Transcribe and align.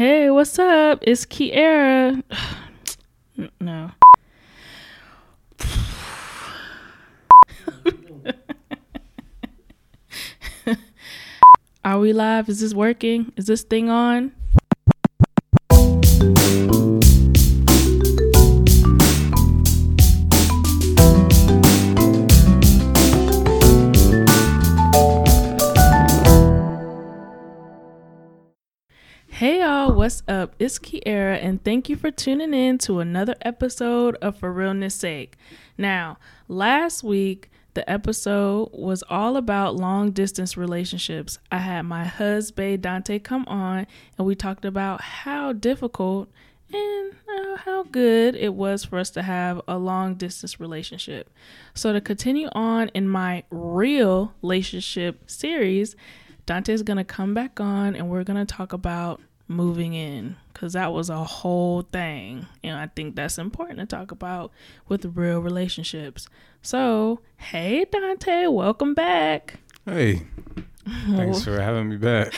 Hey, 0.00 0.30
what's 0.30 0.58
up? 0.58 1.00
It's 1.02 1.26
Kiera. 1.26 2.22
no. 3.60 3.90
Are 11.84 11.98
we 11.98 12.14
live? 12.14 12.48
Is 12.48 12.60
this 12.60 12.72
working? 12.72 13.30
Is 13.36 13.44
this 13.44 13.62
thing 13.62 13.90
on? 13.90 14.32
What's 30.10 30.24
up? 30.26 30.56
It's 30.58 30.76
Kiera, 30.80 31.38
and 31.40 31.62
thank 31.62 31.88
you 31.88 31.94
for 31.94 32.10
tuning 32.10 32.52
in 32.52 32.78
to 32.78 32.98
another 32.98 33.36
episode 33.42 34.16
of 34.16 34.36
For 34.36 34.52
Realness 34.52 34.96
Sake. 34.96 35.36
Now, 35.78 36.18
last 36.48 37.04
week, 37.04 37.48
the 37.74 37.88
episode 37.88 38.70
was 38.72 39.04
all 39.08 39.36
about 39.36 39.76
long 39.76 40.10
distance 40.10 40.56
relationships. 40.56 41.38
I 41.52 41.58
had 41.58 41.82
my 41.82 42.04
husband 42.04 42.82
Dante 42.82 43.20
come 43.20 43.44
on, 43.46 43.86
and 44.18 44.26
we 44.26 44.34
talked 44.34 44.64
about 44.64 45.00
how 45.00 45.52
difficult 45.52 46.28
and 46.72 47.12
uh, 47.28 47.58
how 47.58 47.84
good 47.84 48.34
it 48.34 48.54
was 48.54 48.84
for 48.84 48.98
us 48.98 49.10
to 49.10 49.22
have 49.22 49.60
a 49.68 49.78
long 49.78 50.16
distance 50.16 50.58
relationship. 50.58 51.30
So, 51.72 51.92
to 51.92 52.00
continue 52.00 52.48
on 52.50 52.88
in 52.94 53.08
my 53.08 53.44
real 53.52 54.34
relationship 54.42 55.30
series, 55.30 55.94
Dante 56.46 56.72
is 56.72 56.82
gonna 56.82 57.04
come 57.04 57.32
back 57.32 57.60
on 57.60 57.94
and 57.94 58.10
we're 58.10 58.24
gonna 58.24 58.44
talk 58.44 58.72
about 58.72 59.20
moving 59.50 59.94
in 59.94 60.36
because 60.52 60.74
that 60.74 60.92
was 60.92 61.10
a 61.10 61.24
whole 61.24 61.82
thing. 61.82 62.46
And 62.62 62.78
I 62.78 62.86
think 62.86 63.16
that's 63.16 63.36
important 63.36 63.80
to 63.80 63.86
talk 63.86 64.12
about 64.12 64.52
with 64.88 65.04
real 65.16 65.40
relationships. 65.40 66.28
So, 66.62 67.20
hey, 67.36 67.84
Dante, 67.90 68.46
welcome 68.46 68.94
back. 68.94 69.60
Hey, 69.84 70.22
thanks 71.10 71.42
for 71.44 71.60
having 71.60 71.88
me 71.88 71.96
back. 71.96 72.32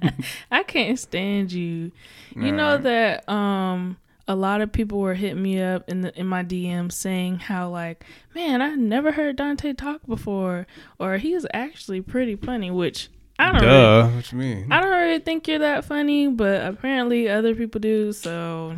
I 0.50 0.62
can't 0.62 0.98
stand 0.98 1.52
you. 1.52 1.92
You 2.34 2.52
know 2.52 2.76
that 2.76 3.26
um 3.28 3.96
a 4.28 4.34
lot 4.34 4.60
of 4.60 4.72
people 4.72 4.98
were 4.98 5.14
hitting 5.14 5.42
me 5.42 5.60
up 5.60 5.88
in 5.88 6.00
the 6.00 6.18
in 6.18 6.26
my 6.26 6.42
DMs 6.42 6.92
saying 6.92 7.38
how 7.38 7.68
like, 7.68 8.04
man, 8.34 8.60
I 8.60 8.74
never 8.74 9.12
heard 9.12 9.36
Dante 9.36 9.72
talk 9.72 10.06
before, 10.06 10.66
or 10.98 11.18
he's 11.18 11.46
actually 11.52 12.00
pretty 12.00 12.36
funny, 12.36 12.70
which 12.70 13.08
I 13.38 13.52
don't. 13.52 13.60
Duh, 13.62 14.02
Really, 14.04 14.16
what 14.16 14.32
you 14.32 14.38
mean? 14.38 14.72
I 14.72 14.80
don't 14.80 14.90
really 14.90 15.18
think 15.18 15.46
you're 15.48 15.58
that 15.58 15.84
funny, 15.84 16.28
but 16.28 16.64
apparently 16.66 17.28
other 17.28 17.54
people 17.54 17.80
do. 17.80 18.12
So, 18.12 18.76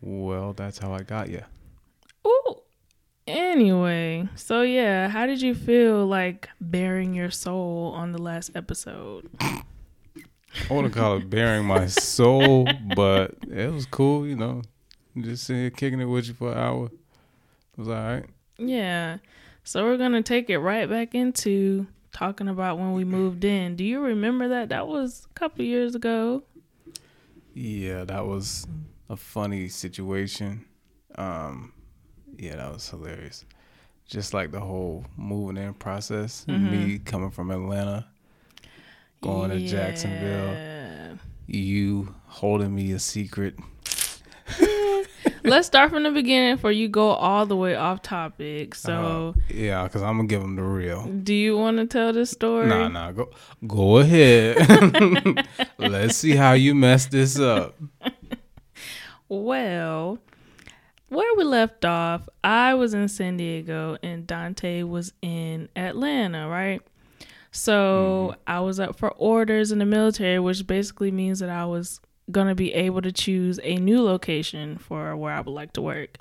Well, 0.00 0.52
that's 0.52 0.78
how 0.78 0.92
I 0.92 1.02
got 1.02 1.28
you. 1.30 1.42
ooh. 2.26 2.56
Anyway, 3.26 4.28
so 4.34 4.60
yeah, 4.60 5.08
how 5.08 5.24
did 5.26 5.40
you 5.40 5.54
feel 5.54 6.06
like 6.06 6.50
bearing 6.60 7.14
your 7.14 7.30
soul 7.30 7.92
on 7.96 8.12
the 8.12 8.20
last 8.20 8.50
episode? 8.54 9.30
I 9.40 9.62
want 10.68 10.86
to 10.86 10.92
call 10.98 11.16
it 11.16 11.30
bearing 11.30 11.64
my 11.64 11.86
soul, 11.86 12.68
but 12.94 13.32
it 13.50 13.72
was 13.72 13.86
cool, 13.86 14.26
you 14.26 14.36
know. 14.36 14.60
Just 15.18 15.44
sitting 15.44 15.62
here 15.62 15.70
kicking 15.70 16.00
it 16.00 16.04
with 16.04 16.28
you 16.28 16.34
for 16.34 16.52
an 16.52 16.58
hour. 16.58 16.86
It 16.86 17.78
was 17.78 17.88
all 17.88 17.94
right. 17.94 18.24
Yeah. 18.58 19.18
So 19.64 19.84
we're 19.84 19.96
gonna 19.96 20.22
take 20.22 20.50
it 20.50 20.58
right 20.58 20.88
back 20.88 21.14
into 21.14 21.86
talking 22.14 22.48
about 22.48 22.78
when 22.78 22.92
we 22.94 23.04
moved 23.04 23.44
in. 23.44 23.76
Do 23.76 23.84
you 23.84 24.00
remember 24.00 24.48
that? 24.48 24.70
That 24.70 24.86
was 24.88 25.26
a 25.30 25.34
couple 25.34 25.64
years 25.64 25.94
ago. 25.94 26.44
Yeah, 27.52 28.04
that 28.04 28.24
was 28.24 28.66
a 29.10 29.16
funny 29.16 29.68
situation. 29.68 30.64
Um, 31.16 31.72
yeah, 32.38 32.56
that 32.56 32.72
was 32.72 32.88
hilarious. 32.88 33.44
Just 34.06 34.32
like 34.32 34.50
the 34.52 34.60
whole 34.60 35.04
moving 35.16 35.62
in 35.62 35.74
process. 35.74 36.46
Me 36.48 36.98
coming 36.98 37.30
from 37.30 37.50
Atlanta, 37.50 38.06
going 39.20 39.50
to 39.50 39.66
Jacksonville, 39.66 41.18
you 41.46 42.14
holding 42.26 42.74
me 42.74 42.92
a 42.92 42.98
secret. 42.98 43.54
Let's 45.44 45.66
start 45.66 45.90
from 45.90 46.04
the 46.04 46.10
beginning 46.10 46.56
for 46.56 46.70
you 46.72 46.88
go 46.88 47.10
all 47.10 47.44
the 47.44 47.54
way 47.56 47.74
off 47.76 48.00
topic. 48.00 48.74
So, 48.74 49.34
Uh, 49.36 49.40
yeah, 49.54 49.84
because 49.84 50.02
I'm 50.02 50.16
gonna 50.16 50.26
give 50.28 50.40
them 50.40 50.56
the 50.56 50.62
real. 50.62 51.04
do 51.06 51.34
you 51.34 51.56
want 51.58 51.76
to 51.76 51.86
tell 51.86 52.12
this 52.14 52.30
story? 52.30 52.66
Nah, 52.66 52.88
nah, 52.88 53.12
go 53.12 53.30
go 53.66 53.98
ahead. 53.98 54.56
Let's 55.78 56.16
see 56.16 56.34
how 56.34 56.54
you 56.54 56.74
mess 56.74 57.06
this 57.06 57.38
up. 57.38 57.76
Well, 59.28 60.18
where 61.08 61.34
we 61.36 61.44
left 61.44 61.84
off, 61.84 62.28
I 62.42 62.74
was 62.74 62.94
in 62.94 63.08
San 63.08 63.36
Diego 63.36 63.96
and 64.02 64.26
Dante 64.26 64.82
was 64.82 65.12
in 65.22 65.68
Atlanta, 65.76 66.48
right? 66.48 66.80
So 67.50 68.34
I 68.46 68.60
was 68.60 68.80
up 68.80 68.96
for 68.98 69.10
orders 69.12 69.70
in 69.72 69.78
the 69.78 69.86
military, 69.86 70.40
which 70.40 70.66
basically 70.66 71.10
means 71.10 71.38
that 71.38 71.50
I 71.50 71.64
was 71.66 72.00
going 72.30 72.48
to 72.48 72.54
be 72.54 72.72
able 72.74 73.02
to 73.02 73.12
choose 73.12 73.60
a 73.62 73.76
new 73.76 74.02
location 74.02 74.78
for 74.78 75.16
where 75.16 75.32
I 75.32 75.40
would 75.40 75.52
like 75.52 75.72
to 75.74 75.82
work. 75.82 76.16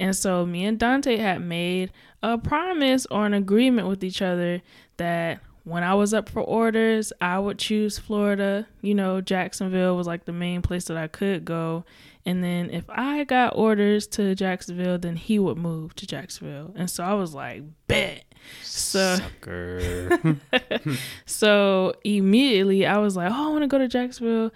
And 0.00 0.14
so 0.16 0.44
me 0.44 0.64
and 0.64 0.78
Dante 0.78 1.16
had 1.16 1.40
made 1.40 1.92
a 2.22 2.38
promise 2.38 3.06
or 3.10 3.26
an 3.26 3.34
agreement 3.34 3.86
with 3.86 4.02
each 4.02 4.22
other 4.22 4.62
that 4.96 5.40
when 5.64 5.82
I 5.82 5.94
was 5.94 6.12
up 6.12 6.28
for 6.28 6.42
orders, 6.42 7.12
I 7.20 7.38
would 7.38 7.58
choose 7.58 7.98
Florida. 7.98 8.66
You 8.82 8.94
know, 8.94 9.20
Jacksonville 9.20 9.96
was 9.96 10.06
like 10.06 10.26
the 10.26 10.32
main 10.32 10.62
place 10.62 10.84
that 10.86 10.96
I 10.96 11.06
could 11.06 11.44
go. 11.44 11.84
And 12.26 12.42
then 12.42 12.70
if 12.70 12.84
I 12.88 13.24
got 13.24 13.56
orders 13.56 14.06
to 14.08 14.34
Jacksonville, 14.34 14.98
then 14.98 15.16
he 15.16 15.38
would 15.38 15.58
move 15.58 15.94
to 15.96 16.06
Jacksonville. 16.06 16.72
And 16.76 16.90
so 16.90 17.04
I 17.04 17.14
was 17.14 17.34
like, 17.34 17.62
bet. 17.86 18.24
So 18.62 19.16
Sucker. 19.16 20.38
so 21.26 21.94
immediately 22.04 22.86
I 22.86 22.98
was 22.98 23.16
like, 23.16 23.30
oh, 23.30 23.48
I 23.48 23.50
want 23.50 23.62
to 23.62 23.68
go 23.68 23.78
to 23.78 23.88
Jacksonville. 23.88 24.52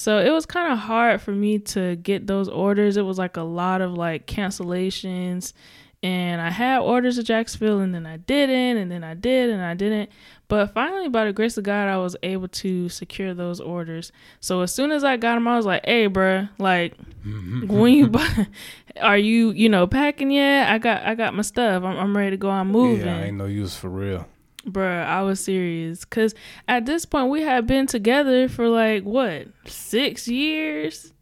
So 0.00 0.16
it 0.18 0.30
was 0.30 0.46
kind 0.46 0.72
of 0.72 0.78
hard 0.78 1.20
for 1.20 1.30
me 1.30 1.58
to 1.58 1.94
get 1.96 2.26
those 2.26 2.48
orders. 2.48 2.96
It 2.96 3.02
was 3.02 3.18
like 3.18 3.36
a 3.36 3.42
lot 3.42 3.82
of 3.82 3.92
like 3.92 4.26
cancellations. 4.26 5.52
And 6.02 6.40
I 6.40 6.48
had 6.48 6.78
orders 6.78 7.16
to 7.16 7.22
Jacksonville 7.22 7.80
and 7.80 7.94
then 7.94 8.06
I 8.06 8.16
didn't, 8.16 8.78
and 8.78 8.90
then 8.90 9.04
I 9.04 9.12
did 9.12 9.50
and 9.50 9.60
I 9.60 9.74
didn't. 9.74 10.08
But 10.48 10.72
finally, 10.72 11.10
by 11.10 11.26
the 11.26 11.34
grace 11.34 11.58
of 11.58 11.64
God, 11.64 11.86
I 11.86 11.98
was 11.98 12.16
able 12.22 12.48
to 12.48 12.88
secure 12.88 13.34
those 13.34 13.60
orders. 13.60 14.10
So 14.40 14.62
as 14.62 14.74
soon 14.74 14.90
as 14.90 15.04
I 15.04 15.18
got 15.18 15.34
them, 15.34 15.46
I 15.46 15.58
was 15.58 15.66
like, 15.66 15.84
hey, 15.84 16.08
bruh, 16.08 16.48
like, 16.56 16.96
mm-hmm. 17.22 17.68
when 17.68 17.92
you 17.92 18.06
buy, 18.08 18.46
are 19.02 19.18
you, 19.18 19.50
you 19.50 19.68
know, 19.68 19.86
packing 19.86 20.30
yet? 20.30 20.70
I 20.70 20.78
got, 20.78 21.02
I 21.02 21.14
got 21.14 21.34
my 21.34 21.42
stuff. 21.42 21.84
I'm, 21.84 21.98
I'm 21.98 22.16
ready 22.16 22.30
to 22.30 22.36
go. 22.38 22.48
I'm 22.48 22.68
moving. 22.68 23.04
yeah, 23.04 23.18
I 23.18 23.22
ain't 23.24 23.36
no 23.36 23.44
use 23.44 23.76
for 23.76 23.90
real. 23.90 24.26
Bruh, 24.66 25.04
I 25.06 25.22
was 25.22 25.40
serious. 25.40 26.04
Cause 26.04 26.34
at 26.68 26.84
this 26.86 27.04
point 27.06 27.30
we 27.30 27.42
had 27.42 27.66
been 27.66 27.86
together 27.86 28.48
for 28.48 28.68
like 28.68 29.04
what, 29.04 29.48
six 29.66 30.28
years? 30.28 31.12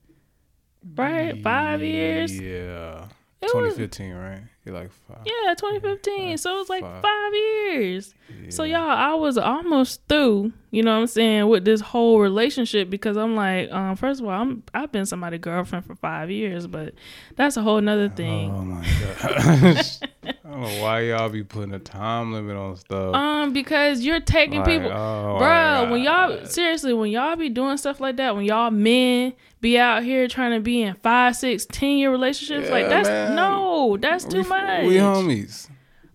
Right? 0.97 1.41
Five 1.43 1.83
years? 1.83 2.39
Yeah. 2.39 3.07
It 3.41 3.45
was- 3.55 3.75
2015, 3.75 4.15
right? 4.15 4.41
You're 4.65 4.75
like 4.75 4.91
five. 4.93 5.19
Yeah, 5.25 5.55
2015. 5.55 6.37
So 6.39 6.55
it 6.55 6.59
was 6.59 6.69
like 6.69 6.83
Five. 6.83 7.03
five 7.03 7.33
years. 7.35 8.15
So 8.51 8.63
y'all, 8.65 8.91
I 8.91 9.15
was 9.15 9.37
almost 9.37 10.01
through, 10.09 10.53
you 10.71 10.83
know 10.83 10.95
what 10.95 11.01
I'm 11.01 11.07
saying, 11.07 11.49
with 11.49 11.65
this 11.65 11.81
whole 11.81 12.19
relationship 12.19 12.89
because 12.89 13.17
I'm 13.17 13.37
like, 13.37 13.71
um, 13.71 13.95
first 13.97 14.21
of 14.21 14.27
all, 14.27 14.33
I'm 14.33 14.63
I've 14.73 14.91
been 14.91 15.07
somebody's 15.07 15.41
girlfriend 15.41 15.85
for 15.85 15.95
five 15.95 16.31
years, 16.31 16.67
but 16.67 16.95
that's 17.37 17.57
a 17.57 17.63
whole 17.63 17.81
nother 17.81 18.09
thing. 18.09 18.51
Oh 18.51 18.63
my 18.63 18.83
gosh. 18.83 19.99
I 20.25 20.35
don't 20.45 20.61
know 20.63 20.83
why 20.83 21.01
y'all 21.01 21.29
be 21.29 21.45
putting 21.45 21.75
a 21.75 21.79
time 21.79 22.33
limit 22.33 22.57
on 22.57 22.77
stuff. 22.77 23.15
Um, 23.15 23.53
because 23.53 24.01
you're 24.01 24.21
taking 24.21 24.61
Like, 24.61 24.67
people 24.67 24.93
oh 24.93 25.39
Bruh, 25.41 25.91
when 25.91 26.03
y'all 26.03 26.45
seriously, 26.47 26.95
when 26.95 27.11
y'all 27.11 27.37
be 27.37 27.51
doing 27.51 27.77
stuff 27.77 28.01
like 28.01 28.17
that, 28.17 28.35
when 28.35 28.45
y'all 28.45 28.71
men 28.71 29.35
be 29.61 29.79
out 29.79 30.03
here 30.05 30.27
trying 30.27 30.53
to 30.53 30.61
be 30.61 30.83
in 30.83 30.95
five, 30.95 31.37
six, 31.37 31.67
ten 31.67 31.99
year 31.99 32.11
relationships, 32.11 32.71
like 32.71 32.89
that's 32.89 33.09
man. 33.09 33.37
no, 33.37 33.99
that's 33.99 34.25
too 34.25 34.43
we, 34.43 34.49
much. 34.49 34.85
We 34.85 34.95
homies. 34.95 35.69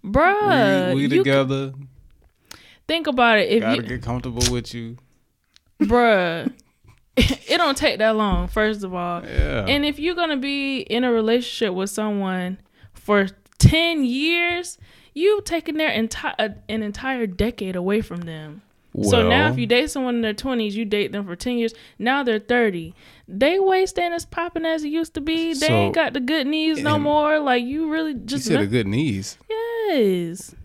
Bruh, 0.03 0.95
we 0.95 1.07
we 1.07 1.17
together. 1.17 1.73
Think 2.87 3.07
about 3.07 3.37
it. 3.39 3.49
If 3.49 3.61
Gotta 3.61 3.81
you, 3.81 3.87
get 3.87 4.01
comfortable 4.01 4.43
with 4.51 4.73
you. 4.73 4.97
bruh, 5.81 6.51
it 7.17 7.57
don't 7.57 7.77
take 7.77 7.99
that 7.99 8.15
long. 8.15 8.47
First 8.47 8.83
of 8.83 8.93
all, 8.93 9.23
Yeah. 9.23 9.65
and 9.67 9.85
if 9.85 9.99
you're 9.99 10.15
gonna 10.15 10.37
be 10.37 10.79
in 10.81 11.03
a 11.03 11.11
relationship 11.11 11.73
with 11.73 11.89
someone 11.89 12.59
for 12.93 13.27
ten 13.59 14.03
years, 14.03 14.77
you 15.13 15.41
taking 15.45 15.77
their 15.77 15.91
entire 15.91 16.35
uh, 16.39 16.49
an 16.69 16.81
entire 16.83 17.27
decade 17.27 17.75
away 17.75 18.01
from 18.01 18.21
them. 18.21 18.61
so 19.01 19.27
now, 19.27 19.49
if 19.49 19.57
you 19.57 19.65
date 19.65 19.89
someone 19.89 20.15
in 20.15 20.21
their 20.21 20.33
twenties, 20.33 20.75
you 20.75 20.85
date 20.85 21.11
them 21.11 21.25
for 21.25 21.35
ten 21.35 21.57
years. 21.57 21.73
Now 21.99 22.23
they're 22.23 22.39
thirty. 22.39 22.93
They 23.27 23.59
waist 23.59 23.97
ain't 23.97 24.13
as 24.13 24.25
popping 24.25 24.65
as 24.65 24.83
it 24.83 24.89
used 24.89 25.13
to 25.15 25.21
be. 25.21 25.53
They 25.53 25.67
So- 25.67 25.73
ain't 25.73 25.95
got 25.95 26.13
the 26.13 26.19
good 26.19 26.45
knees 26.47 26.81
no 26.81 26.97
more. 26.99 27.39
Like 27.39 27.63
you 27.63 27.89
really 27.91 28.11
you 28.11 28.19
just 28.19 28.45
said 28.45 28.59
me- 28.59 28.65
the 28.65 28.71
good 28.71 28.87
knees. 28.87 29.37
yes. 29.49 30.55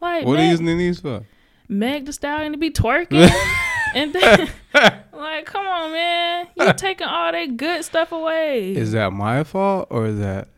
Like 0.00 0.24
What 0.26 0.38
are 0.38 0.44
you 0.44 0.50
using 0.50 0.66
the 0.66 0.74
knees 0.74 1.00
for? 1.00 1.22
Meg 1.68 2.06
the 2.06 2.12
Stallion 2.12 2.52
to 2.52 2.58
be 2.58 2.70
twerking 2.70 3.30
And 3.94 4.12
then, 4.12 4.50
like, 5.12 5.46
come 5.46 5.66
on, 5.66 5.92
man, 5.92 6.48
You're 6.54 6.74
taking 6.74 7.06
all 7.06 7.32
that 7.32 7.56
good 7.56 7.82
stuff 7.82 8.12
away. 8.12 8.72
Is 8.74 8.92
that 8.92 9.12
my 9.12 9.42
fault 9.42 9.86
or 9.90 10.06
is 10.06 10.18
that 10.18 10.48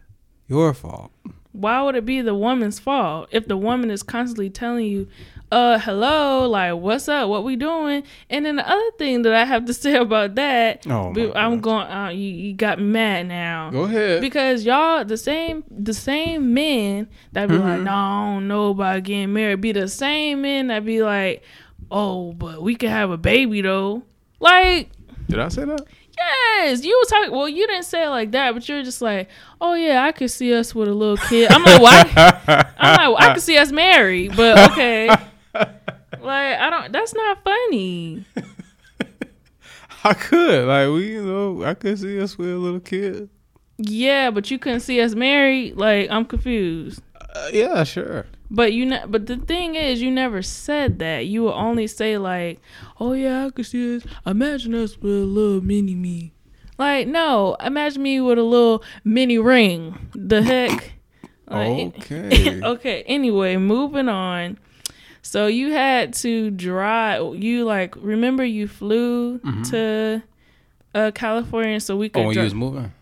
your 0.49 0.75
fault? 0.75 1.13
Why 1.53 1.83
would 1.83 1.95
it 1.95 2.05
be 2.05 2.21
the 2.21 2.35
woman's 2.35 2.81
fault 2.81 3.29
if 3.31 3.47
the 3.47 3.57
woman 3.57 3.91
is 3.91 4.03
constantly 4.03 4.51
telling 4.51 4.87
you, 4.87 5.09
uh, 5.51 5.79
hello, 5.79 6.47
like, 6.49 6.75
what's 6.75 7.09
up, 7.09 7.29
what 7.29 7.43
we 7.45 7.57
doing? 7.57 8.03
And 8.29 8.45
then 8.45 8.57
the 8.57 8.69
other 8.69 8.91
thing 8.99 9.23
that 9.23 9.33
I 9.35 9.45
have 9.45 9.65
to 9.67 9.75
say 9.85 9.95
about 9.97 10.35
that, 10.35 10.87
Oh, 10.87 11.09
I'm 11.35 11.61
gosh. 11.61 11.61
going, 11.63 11.87
uh, 11.87 12.09
you, 12.11 12.29
you 12.29 12.55
got 12.55 12.79
mad 12.81 13.29
now. 13.29 13.71
Go 13.71 13.83
ahead. 13.85 14.21
Because 14.21 14.65
y'all, 14.65 15.05
the 15.05 15.17
same, 15.17 15.65
the 15.71 15.95
same 15.95 16.53
men 16.53 17.09
that 17.33 17.49
be 17.49 17.57
like, 17.59 17.81
Mhm. 17.81 17.85
no, 17.85 17.93
I 17.93 18.35
don't 18.35 18.49
know 18.49 18.71
about 18.71 19.03
getting 19.05 19.33
married, 19.33 19.61
be 19.61 19.73
the 19.73 19.89
same 19.89 20.43
men 20.43 20.67
that 20.67 20.85
be 20.85 21.03
like, 21.03 21.43
oh, 21.91 22.33
but 22.33 22.63
we 22.63 22.75
can 22.75 22.91
have 22.91 23.11
a 23.11 23.17
baby 23.19 23.63
though. 23.63 24.03
Like, 24.41 24.91
Did 25.29 25.41
I 25.41 25.49
say 25.49 25.65
that? 25.65 25.83
yes, 26.19 26.85
you 26.85 26.97
was 26.99 27.09
talking. 27.09 27.31
Well, 27.33 27.49
you 27.49 27.67
didn't 27.69 27.85
say 27.85 28.05
it 28.05 28.09
like 28.09 28.33
that, 28.33 28.53
but 28.53 28.69
you're 28.69 28.83
just 28.83 29.01
like, 29.01 29.29
oh 29.61 29.75
yeah, 29.75 30.03
I 30.05 30.13
could 30.13 30.31
see 30.31 30.53
us 30.53 30.75
with 30.75 30.89
a 30.89 30.93
little 30.93 31.17
kid. 31.17 31.51
I'm 31.51 31.63
like, 31.63 31.81
why? 31.81 32.13
I'm 32.79 32.97
like, 32.97 32.99
well, 32.99 33.17
I 33.19 33.33
could 33.35 33.43
see 33.43 33.57
us 33.57 33.71
married, 33.73 34.37
but 34.37 34.73
okay. 34.73 35.09
Like, 36.23 36.59
I 36.59 36.71
don't. 36.71 36.93
That's 36.93 37.15
not 37.15 37.43
funny. 37.45 38.25
I 40.05 40.15
could. 40.15 40.67
Like 40.69 40.89
we, 40.89 41.13
you 41.13 41.25
know, 41.25 41.65
I 41.65 41.75
could 41.75 41.99
see 41.99 42.21
us 42.21 42.39
with 42.39 42.51
a 42.51 42.57
little 42.57 42.81
kid. 42.81 43.29
Yeah, 43.79 44.31
but 44.31 44.51
you 44.51 44.59
couldn't 44.59 44.81
see 44.81 45.01
us 45.01 45.15
married. 45.15 45.77
Like, 45.77 46.11
I'm 46.11 46.25
confused. 46.25 47.01
Uh, 47.35 47.51
yeah, 47.53 47.85
sure. 47.85 48.27
But 48.51 48.73
you 48.73 48.87
ne- 48.87 49.05
but 49.07 49.27
the 49.27 49.37
thing 49.37 49.75
is, 49.75 50.01
you 50.01 50.11
never 50.11 50.41
said 50.43 50.99
that. 51.01 51.27
You 51.27 51.45
would 51.45 51.53
only 51.55 51.87
say 51.87 52.17
like, 52.17 52.61
"Oh 52.99 53.13
yeah, 53.13 53.47
I 53.47 53.51
could 53.51 53.67
see 53.67 53.97
us. 53.97 54.03
Imagine 54.25 54.75
us 54.75 54.97
with 54.97 55.13
a 55.13 55.25
little 55.27 55.61
mini 55.61 55.95
me." 55.95 56.33
Like, 56.79 57.09
no, 57.09 57.57
imagine 57.61 58.03
me 58.03 58.21
with 58.21 58.39
a 58.39 58.43
little 58.43 58.83
mini 59.05 59.37
ring. 59.39 60.09
The 60.15 60.43
heck. 60.43 60.93
Like, 61.49 61.97
Okay. 61.99 62.61
okay. 62.65 63.03
Anyway, 63.07 63.57
moving 63.57 64.09
on. 64.09 64.59
So 65.29 65.47
you 65.47 65.73
had 65.73 66.15
to 66.15 66.51
drive. 66.51 67.37
You 67.37 67.65
like 67.67 67.95
remember 67.97 68.45
you 68.45 68.67
flew 68.67 69.39
Mhm. 69.41 69.71
to 69.71 70.23
uh 70.95 71.11
California 71.15 71.81
so 71.81 71.99
we 71.99 72.09
could. 72.09 72.21
Oh, 72.21 72.27
when 72.29 72.33
dri- 72.33 72.43
you 72.43 72.47
was 72.47 72.55
moving, 72.55 72.93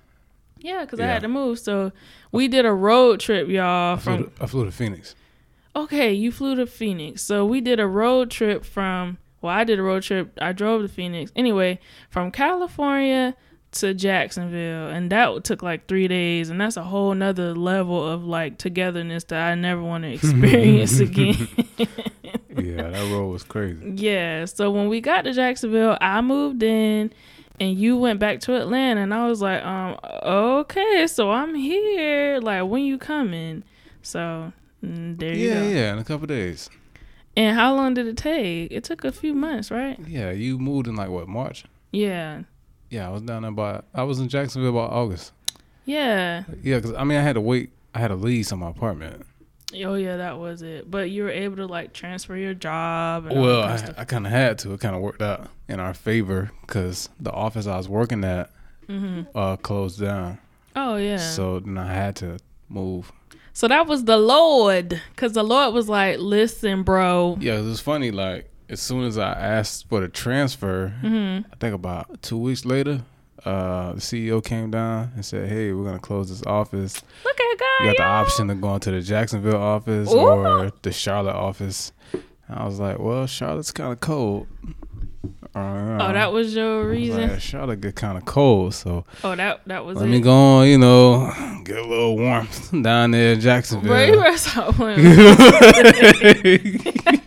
yeah, 0.58 0.80
because 0.84 0.98
I 0.98 1.06
had 1.06 1.22
to 1.22 1.28
move. 1.28 1.60
So 1.60 1.92
we 2.32 2.48
did 2.48 2.64
a 2.66 2.72
road 2.72 3.20
trip, 3.20 3.48
y'all. 3.48 3.94
I 3.94 3.98
flew, 3.98 4.14
From 4.16 4.24
to, 4.24 4.42
I 4.42 4.46
flew 4.46 4.64
to 4.64 4.72
Phoenix. 4.72 5.14
Okay, 5.76 6.12
you 6.12 6.32
flew 6.32 6.56
to 6.56 6.66
Phoenix. 6.66 7.22
So 7.22 7.46
we 7.46 7.60
did 7.60 7.78
a 7.78 7.86
road 7.86 8.30
trip 8.30 8.64
from 8.64 9.18
well, 9.40 9.54
I 9.54 9.62
did 9.62 9.78
a 9.78 9.82
road 9.82 10.02
trip. 10.02 10.36
I 10.42 10.50
drove 10.52 10.82
to 10.82 10.88
Phoenix. 10.88 11.30
Anyway, 11.36 11.78
from 12.10 12.32
California 12.32 13.36
to 13.80 13.94
Jacksonville 13.94 14.88
and 14.88 15.10
that 15.10 15.44
took 15.44 15.62
like 15.62 15.86
three 15.86 16.08
days 16.08 16.50
and 16.50 16.60
that's 16.60 16.76
a 16.76 16.82
whole 16.82 17.14
nother 17.14 17.54
level 17.54 18.06
of 18.06 18.24
like 18.24 18.58
togetherness 18.58 19.24
that 19.24 19.48
I 19.50 19.54
never 19.54 19.82
want 19.82 20.04
to 20.04 20.12
experience 20.14 20.98
again. 21.00 21.48
Yeah, 22.58 22.88
that 22.88 23.12
road 23.12 23.28
was 23.32 23.42
crazy. 23.42 23.92
yeah. 23.96 24.46
So 24.46 24.70
when 24.70 24.88
we 24.88 25.02
got 25.02 25.22
to 25.22 25.32
Jacksonville, 25.34 25.98
I 26.00 26.22
moved 26.22 26.62
in 26.62 27.12
and 27.60 27.76
you 27.78 27.98
went 27.98 28.18
back 28.18 28.40
to 28.40 28.56
Atlanta 28.56 29.02
and 29.02 29.12
I 29.12 29.28
was 29.28 29.42
like, 29.42 29.62
um, 29.62 29.98
okay, 30.24 31.06
so 31.06 31.30
I'm 31.30 31.54
here. 31.54 32.40
Like 32.40 32.64
when 32.66 32.82
you 32.84 32.96
coming? 32.96 33.62
So 34.00 34.52
mm, 34.82 35.18
there 35.18 35.34
you 35.34 35.48
Yeah, 35.48 35.54
go. 35.54 35.62
yeah, 35.64 35.68
yeah, 35.74 35.92
in 35.92 35.98
a 35.98 36.04
couple 36.04 36.26
days. 36.26 36.70
And 37.36 37.54
how 37.54 37.74
long 37.74 37.92
did 37.92 38.06
it 38.06 38.16
take? 38.16 38.72
It 38.72 38.84
took 38.84 39.04
a 39.04 39.12
few 39.12 39.34
months, 39.34 39.70
right? 39.70 39.98
Yeah, 40.08 40.30
you 40.30 40.58
moved 40.58 40.86
in 40.88 40.96
like 40.96 41.10
what 41.10 41.28
March? 41.28 41.66
Yeah. 41.92 42.42
Yeah, 42.90 43.08
I 43.08 43.10
was 43.10 43.22
down 43.22 43.42
there 43.42 43.50
by. 43.50 43.82
I 43.94 44.02
was 44.04 44.20
in 44.20 44.28
Jacksonville 44.28 44.72
by 44.72 44.80
August. 44.86 45.32
Yeah. 45.84 46.44
Yeah, 46.62 46.76
because 46.76 46.94
I 46.94 47.04
mean, 47.04 47.18
I 47.18 47.22
had 47.22 47.34
to 47.34 47.40
wait. 47.40 47.70
I 47.94 47.98
had 48.00 48.10
a 48.10 48.16
lease 48.16 48.52
on 48.52 48.58
my 48.60 48.70
apartment. 48.70 49.24
Oh 49.84 49.94
yeah, 49.94 50.16
that 50.18 50.38
was 50.38 50.62
it. 50.62 50.90
But 50.90 51.10
you 51.10 51.24
were 51.24 51.30
able 51.30 51.56
to 51.56 51.66
like 51.66 51.92
transfer 51.92 52.36
your 52.36 52.54
job. 52.54 53.26
And 53.26 53.40
Well, 53.40 53.62
I. 53.62 53.94
I 53.98 54.04
kind 54.04 54.26
of 54.26 54.32
had 54.32 54.58
to. 54.60 54.72
It 54.72 54.80
kind 54.80 54.94
of 54.94 55.02
worked 55.02 55.22
out 55.22 55.48
in 55.68 55.80
our 55.80 55.94
favor 55.94 56.50
because 56.62 57.08
the 57.18 57.32
office 57.32 57.66
I 57.66 57.76
was 57.76 57.88
working 57.88 58.22
at 58.24 58.50
Mhm. 58.88 59.26
uh, 59.34 59.56
closed 59.56 60.00
down. 60.00 60.38
Oh 60.76 60.96
yeah. 60.96 61.16
So 61.16 61.58
then 61.60 61.78
I 61.78 61.92
had 61.92 62.16
to 62.16 62.38
move. 62.68 63.10
So 63.52 63.66
that 63.68 63.86
was 63.86 64.04
the 64.04 64.18
Lord, 64.18 65.00
because 65.14 65.32
the 65.32 65.42
Lord 65.42 65.72
was 65.72 65.88
like, 65.88 66.18
"Listen, 66.18 66.82
bro." 66.82 67.38
Yeah, 67.40 67.58
it 67.58 67.62
was 67.64 67.80
funny. 67.80 68.10
Like 68.10 68.48
as 68.68 68.80
soon 68.80 69.04
as 69.04 69.16
I 69.18 69.32
asked 69.32 69.88
for 69.88 70.00
the 70.00 70.08
transfer, 70.08 70.88
hmm 71.00 71.38
I 71.52 71.56
think 71.60 71.74
about 71.74 72.22
two 72.22 72.38
weeks 72.38 72.64
later, 72.64 73.02
uh, 73.44 73.92
the 73.92 74.00
CEO 74.00 74.42
came 74.44 74.70
down 74.70 75.12
and 75.14 75.24
said, 75.24 75.48
"Hey, 75.48 75.72
we're 75.72 75.84
gonna 75.84 75.98
close 75.98 76.28
this 76.28 76.42
office. 76.46 77.00
Look 77.24 77.40
at 77.40 77.58
God. 77.58 77.80
You 77.80 77.86
got 77.92 77.96
the 77.98 78.04
option 78.04 78.50
of 78.50 78.60
going 78.60 78.80
to 78.80 78.90
the 78.90 79.00
Jacksonville 79.02 79.62
office 79.62 80.10
Ooh. 80.12 80.18
or 80.18 80.72
the 80.82 80.92
Charlotte 80.92 81.36
office." 81.36 81.92
And 82.12 82.58
I 82.58 82.64
was 82.64 82.80
like, 82.80 82.98
"Well, 82.98 83.26
Charlotte's 83.26 83.72
kind 83.72 83.92
of 83.92 84.00
cold." 84.00 84.46
Uh, 85.54 85.96
Oh, 85.98 86.12
that 86.12 86.32
was 86.32 86.54
your 86.54 86.86
reason. 86.86 87.30
like, 87.30 87.40
Charlotte 87.40 87.80
get 87.80 87.94
kind 87.96 88.18
of 88.18 88.24
cold, 88.26 88.74
so 88.74 89.04
oh, 89.24 89.34
that 89.36 89.62
that 89.66 89.84
was 89.86 89.96
let 89.96 90.06
it. 90.06 90.10
me 90.10 90.20
go 90.20 90.32
on, 90.32 90.66
you 90.68 90.76
know, 90.76 91.32
get 91.64 91.78
a 91.78 91.84
little 91.86 92.16
warmth 92.18 92.70
down 92.82 93.12
there 93.12 93.32
in 93.32 93.40
Jacksonville. 93.40 93.88
Bro, 93.88 94.04
you 94.04 94.16
better 94.20 94.36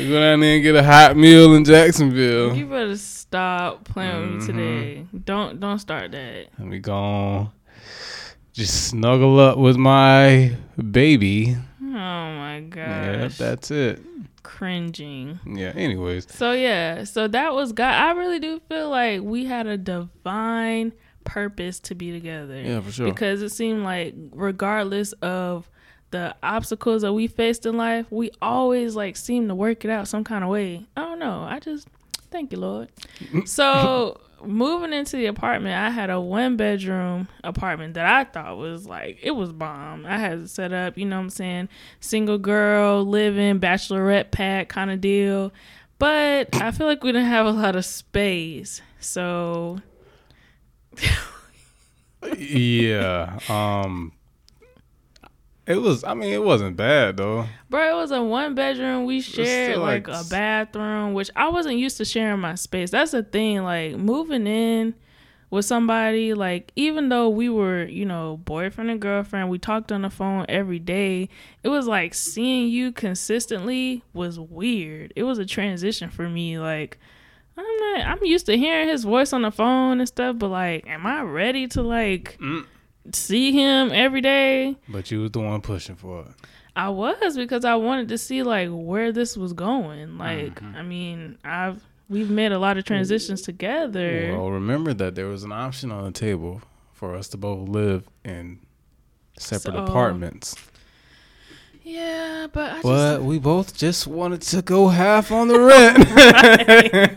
playing. 0.00 0.10
go 0.12 0.20
down 0.20 0.40
there 0.40 0.54
and 0.54 0.62
get 0.62 0.74
a 0.76 0.82
hot 0.82 1.16
meal 1.16 1.54
in 1.54 1.64
Jacksonville. 1.64 2.54
you 2.56 2.66
better 2.66 2.96
stop 2.96 3.84
playing 3.84 4.20
with 4.20 4.30
me 4.30 4.36
Mhm. 4.38 4.46
today. 4.46 5.06
Don't 5.24 5.60
don't 5.60 5.78
start 5.78 6.10
that. 6.12 6.46
Let 6.58 6.68
me 6.68 6.78
go 6.78 6.94
on. 6.94 7.50
Just 8.52 8.88
snuggle 8.88 9.38
up 9.38 9.58
with 9.58 9.76
my 9.76 10.52
baby. 10.90 11.56
Oh 11.82 11.86
my 11.86 12.64
gosh. 12.68 12.78
Yeah, 12.86 13.28
that's 13.38 13.70
it. 13.70 14.00
cringing. 14.42 15.38
Yeah. 15.46 15.72
Anyways, 15.76 16.26
So 16.32 16.52
yeah, 16.52 17.04
so 17.04 17.28
that 17.28 17.54
was 17.54 17.72
God. 17.72 17.94
I 17.94 18.12
really 18.12 18.38
do 18.40 18.60
feel 18.68 18.88
like 18.88 19.20
we 19.22 19.44
had 19.44 19.66
a 19.66 19.76
divine 19.78 20.92
purpose 21.24 21.78
to 21.80 21.94
be 21.94 22.10
together. 22.10 22.60
yeah, 22.60 22.80
for 22.80 22.90
sure. 22.90 23.06
Because 23.06 23.42
it 23.42 23.50
seemed 23.50 23.82
like 23.84 24.14
regardless 24.32 25.12
of 25.22 25.70
the 26.10 26.34
obstacles 26.42 27.02
that 27.02 27.12
we 27.12 27.26
faced 27.26 27.66
in 27.66 27.76
life, 27.76 28.06
we 28.10 28.30
always 28.42 28.96
like 28.96 29.16
seem 29.16 29.48
to 29.48 29.54
work 29.54 29.84
it 29.84 29.90
out 29.90 30.08
some 30.08 30.24
kind 30.24 30.44
of 30.44 30.50
way. 30.50 30.86
I 30.96 31.02
don't 31.02 31.18
know. 31.18 31.46
I 31.48 31.58
just 31.58 31.88
thank 32.30 32.52
you, 32.52 32.58
Lord. 32.58 32.88
So 33.46 34.20
moving 34.42 34.92
into 34.92 35.16
the 35.16 35.26
apartment, 35.26 35.74
I 35.76 35.90
had 35.90 36.10
a 36.10 36.20
one 36.20 36.56
bedroom 36.56 37.28
apartment 37.44 37.94
that 37.94 38.06
I 38.06 38.24
thought 38.24 38.56
was 38.56 38.86
like 38.86 39.18
it 39.22 39.32
was 39.32 39.52
bomb. 39.52 40.06
I 40.06 40.18
had 40.18 40.38
it 40.40 40.50
set 40.50 40.72
up, 40.72 40.96
you 40.96 41.04
know 41.04 41.16
what 41.16 41.24
I'm 41.24 41.30
saying, 41.30 41.68
single 42.00 42.38
girl 42.38 43.04
living, 43.04 43.60
bachelorette 43.60 44.30
pack 44.30 44.68
kind 44.68 44.90
of 44.90 45.00
deal. 45.00 45.52
But 45.98 46.56
I 46.56 46.70
feel 46.70 46.86
like 46.86 47.04
we 47.04 47.12
didn't 47.12 47.28
have 47.28 47.46
a 47.46 47.50
lot 47.50 47.76
of 47.76 47.84
space. 47.84 48.80
So 49.00 49.80
yeah. 52.36 53.38
Um. 53.48 54.12
It 55.66 55.76
was. 55.76 56.02
I 56.04 56.14
mean, 56.14 56.32
it 56.32 56.42
wasn't 56.42 56.76
bad 56.76 57.16
though. 57.16 57.46
Bro, 57.68 57.90
it 57.90 58.00
was 58.00 58.10
a 58.10 58.22
one 58.22 58.54
bedroom. 58.54 59.04
We 59.04 59.20
shared 59.20 59.78
like, 59.78 60.08
like, 60.08 60.24
a 60.24 60.28
bathroom, 60.28 61.14
which 61.14 61.30
I 61.36 61.48
wasn't 61.48 61.76
used 61.76 61.96
to 61.98 62.04
sharing 62.04 62.40
my 62.40 62.54
space. 62.56 62.90
That's 62.90 63.12
the 63.12 63.22
thing. 63.22 63.62
Like 63.62 63.96
moving 63.96 64.46
in 64.46 64.94
with 65.50 65.64
somebody, 65.64 66.32
like 66.34 66.72
even 66.76 67.08
though 67.08 67.28
we 67.28 67.48
were, 67.48 67.84
you 67.84 68.04
know, 68.04 68.40
boyfriend 68.44 68.90
and 68.90 69.00
girlfriend, 69.00 69.50
we 69.50 69.58
talked 69.58 69.92
on 69.92 70.02
the 70.02 70.10
phone 70.10 70.46
every 70.48 70.78
day. 70.78 71.28
It 71.62 71.68
was 71.68 71.86
like 71.86 72.14
seeing 72.14 72.68
you 72.68 72.92
consistently 72.92 74.02
was 74.12 74.38
weird. 74.38 75.12
It 75.16 75.24
was 75.24 75.38
a 75.38 75.46
transition 75.46 76.10
for 76.10 76.28
me. 76.28 76.58
Like 76.58 76.98
I'm 77.56 77.64
not. 77.64 78.06
I'm 78.06 78.24
used 78.24 78.46
to 78.46 78.56
hearing 78.56 78.88
his 78.88 79.04
voice 79.04 79.32
on 79.32 79.42
the 79.42 79.50
phone 79.50 80.00
and 80.00 80.08
stuff, 80.08 80.36
but 80.38 80.48
like, 80.48 80.86
am 80.88 81.06
I 81.06 81.22
ready 81.22 81.66
to 81.68 81.82
like 81.82 82.38
Mm. 82.40 82.66
See 83.12 83.52
him 83.52 83.90
every 83.92 84.20
day? 84.20 84.76
But 84.88 85.10
you 85.10 85.20
was 85.22 85.30
the 85.32 85.40
one 85.40 85.60
pushing 85.60 85.96
for 85.96 86.22
it. 86.22 86.28
I 86.76 86.88
was 86.88 87.36
because 87.36 87.64
I 87.64 87.74
wanted 87.74 88.08
to 88.08 88.18
see 88.18 88.42
like 88.42 88.68
where 88.70 89.12
this 89.12 89.36
was 89.36 89.52
going. 89.52 90.18
Like, 90.18 90.60
Mm-hmm. 90.60 90.76
I 90.76 90.82
mean, 90.82 91.38
I've 91.44 91.82
we've 92.08 92.30
made 92.30 92.52
a 92.52 92.58
lot 92.58 92.76
of 92.78 92.84
transitions 92.84 93.42
together. 93.42 94.34
Well, 94.36 94.50
remember 94.50 94.94
that 94.94 95.14
there 95.14 95.26
was 95.26 95.42
an 95.44 95.52
option 95.52 95.90
on 95.90 96.04
the 96.04 96.12
table 96.12 96.62
for 96.92 97.14
us 97.16 97.28
to 97.28 97.36
both 97.36 97.68
live 97.68 98.08
in 98.24 98.60
separate 99.38 99.74
So- 99.74 99.84
apartments. 99.84 100.54
Yeah, 101.82 102.46
but 102.52 102.72
I 102.72 102.82
But 102.82 103.22
we 103.22 103.38
both 103.38 103.76
just 103.76 104.06
wanted 104.06 104.42
to 104.42 104.62
go 104.62 104.88
half 104.88 105.32
on 105.32 105.48
the 105.48 105.58
rent. 105.60 105.98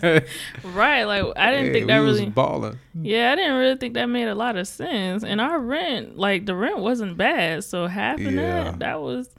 just 0.03 0.65
right, 0.75 1.03
like 1.03 1.25
I 1.35 1.51
didn't 1.51 1.73
think 1.73 1.87
that 1.87 1.97
really. 1.97 2.25
balling. 2.27 2.79
Yeah, 2.99 3.31
I 3.31 3.35
didn't 3.35 3.55
really 3.57 3.75
think 3.77 3.93
that 3.95 4.05
made 4.07 4.27
a 4.27 4.35
lot 4.35 4.55
of 4.55 4.67
sense. 4.67 5.23
And 5.23 5.41
our 5.41 5.59
rent, 5.59 6.17
like 6.17 6.45
the 6.45 6.55
rent 6.55 6.79
wasn't 6.79 7.17
bad, 7.17 7.63
so 7.63 7.87
half 7.87 8.19
of 8.19 8.31
Yeah. 8.33 8.63
that, 8.63 8.79
that 8.79 9.01
was 9.01 9.29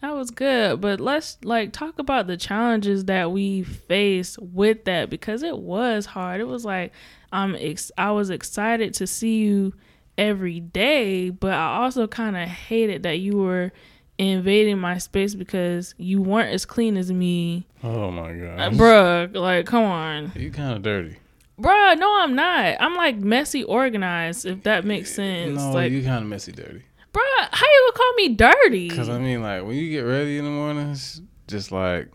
That 0.00 0.14
was 0.14 0.30
good, 0.30 0.80
but 0.82 1.00
let's 1.00 1.38
like 1.44 1.72
talk 1.72 1.98
about 1.98 2.26
the 2.26 2.36
challenges 2.36 3.06
that 3.06 3.32
we 3.32 3.62
face 3.62 4.36
with 4.38 4.84
that 4.84 5.08
because 5.08 5.42
it 5.42 5.56
was 5.58 6.04
hard. 6.04 6.40
It 6.40 6.48
was 6.48 6.64
like 6.64 6.92
I'm 7.32 7.54
ex- 7.58 7.90
I 7.96 8.10
was 8.10 8.28
excited 8.30 8.92
to 8.94 9.06
see 9.06 9.38
you 9.38 9.72
every 10.18 10.60
day, 10.60 11.30
but 11.30 11.52
I 11.54 11.78
also 11.82 12.06
kind 12.06 12.36
of 12.36 12.46
hated 12.48 13.02
that 13.04 13.18
you 13.18 13.36
were 13.38 13.72
invading 14.18 14.78
my 14.78 14.98
space 14.98 15.34
because 15.34 15.94
you 15.98 16.22
weren't 16.22 16.52
as 16.52 16.64
clean 16.64 16.96
as 16.96 17.12
me. 17.12 17.66
Oh 17.82 18.10
my 18.10 18.32
god, 18.32 18.60
uh, 18.60 18.70
bruh. 18.70 19.36
Like, 19.36 19.66
come 19.66 19.84
on, 19.84 20.32
you 20.34 20.50
kind 20.50 20.76
of 20.76 20.82
dirty, 20.82 21.16
bruh. 21.60 21.98
No, 21.98 22.20
I'm 22.20 22.34
not. 22.34 22.76
I'm 22.80 22.96
like 22.96 23.16
messy 23.16 23.64
organized. 23.64 24.46
If 24.46 24.62
that 24.64 24.84
makes 24.84 25.14
sense. 25.14 25.58
No, 25.58 25.72
like, 25.72 25.92
you 25.92 26.02
kind 26.02 26.22
of 26.22 26.28
messy 26.28 26.52
dirty. 26.52 26.82
Bruh, 27.12 27.48
how 27.52 27.66
you 27.66 27.92
gonna 27.92 27.96
call 27.96 28.12
me 28.14 28.28
dirty? 28.34 28.90
Cause 28.90 29.08
I 29.08 29.18
mean, 29.18 29.42
like 29.42 29.62
when 29.64 29.76
you 29.76 29.90
get 29.90 30.00
ready 30.00 30.38
in 30.38 30.44
the 30.44 30.50
mornings, 30.50 31.20
just 31.46 31.70
like 31.72 32.08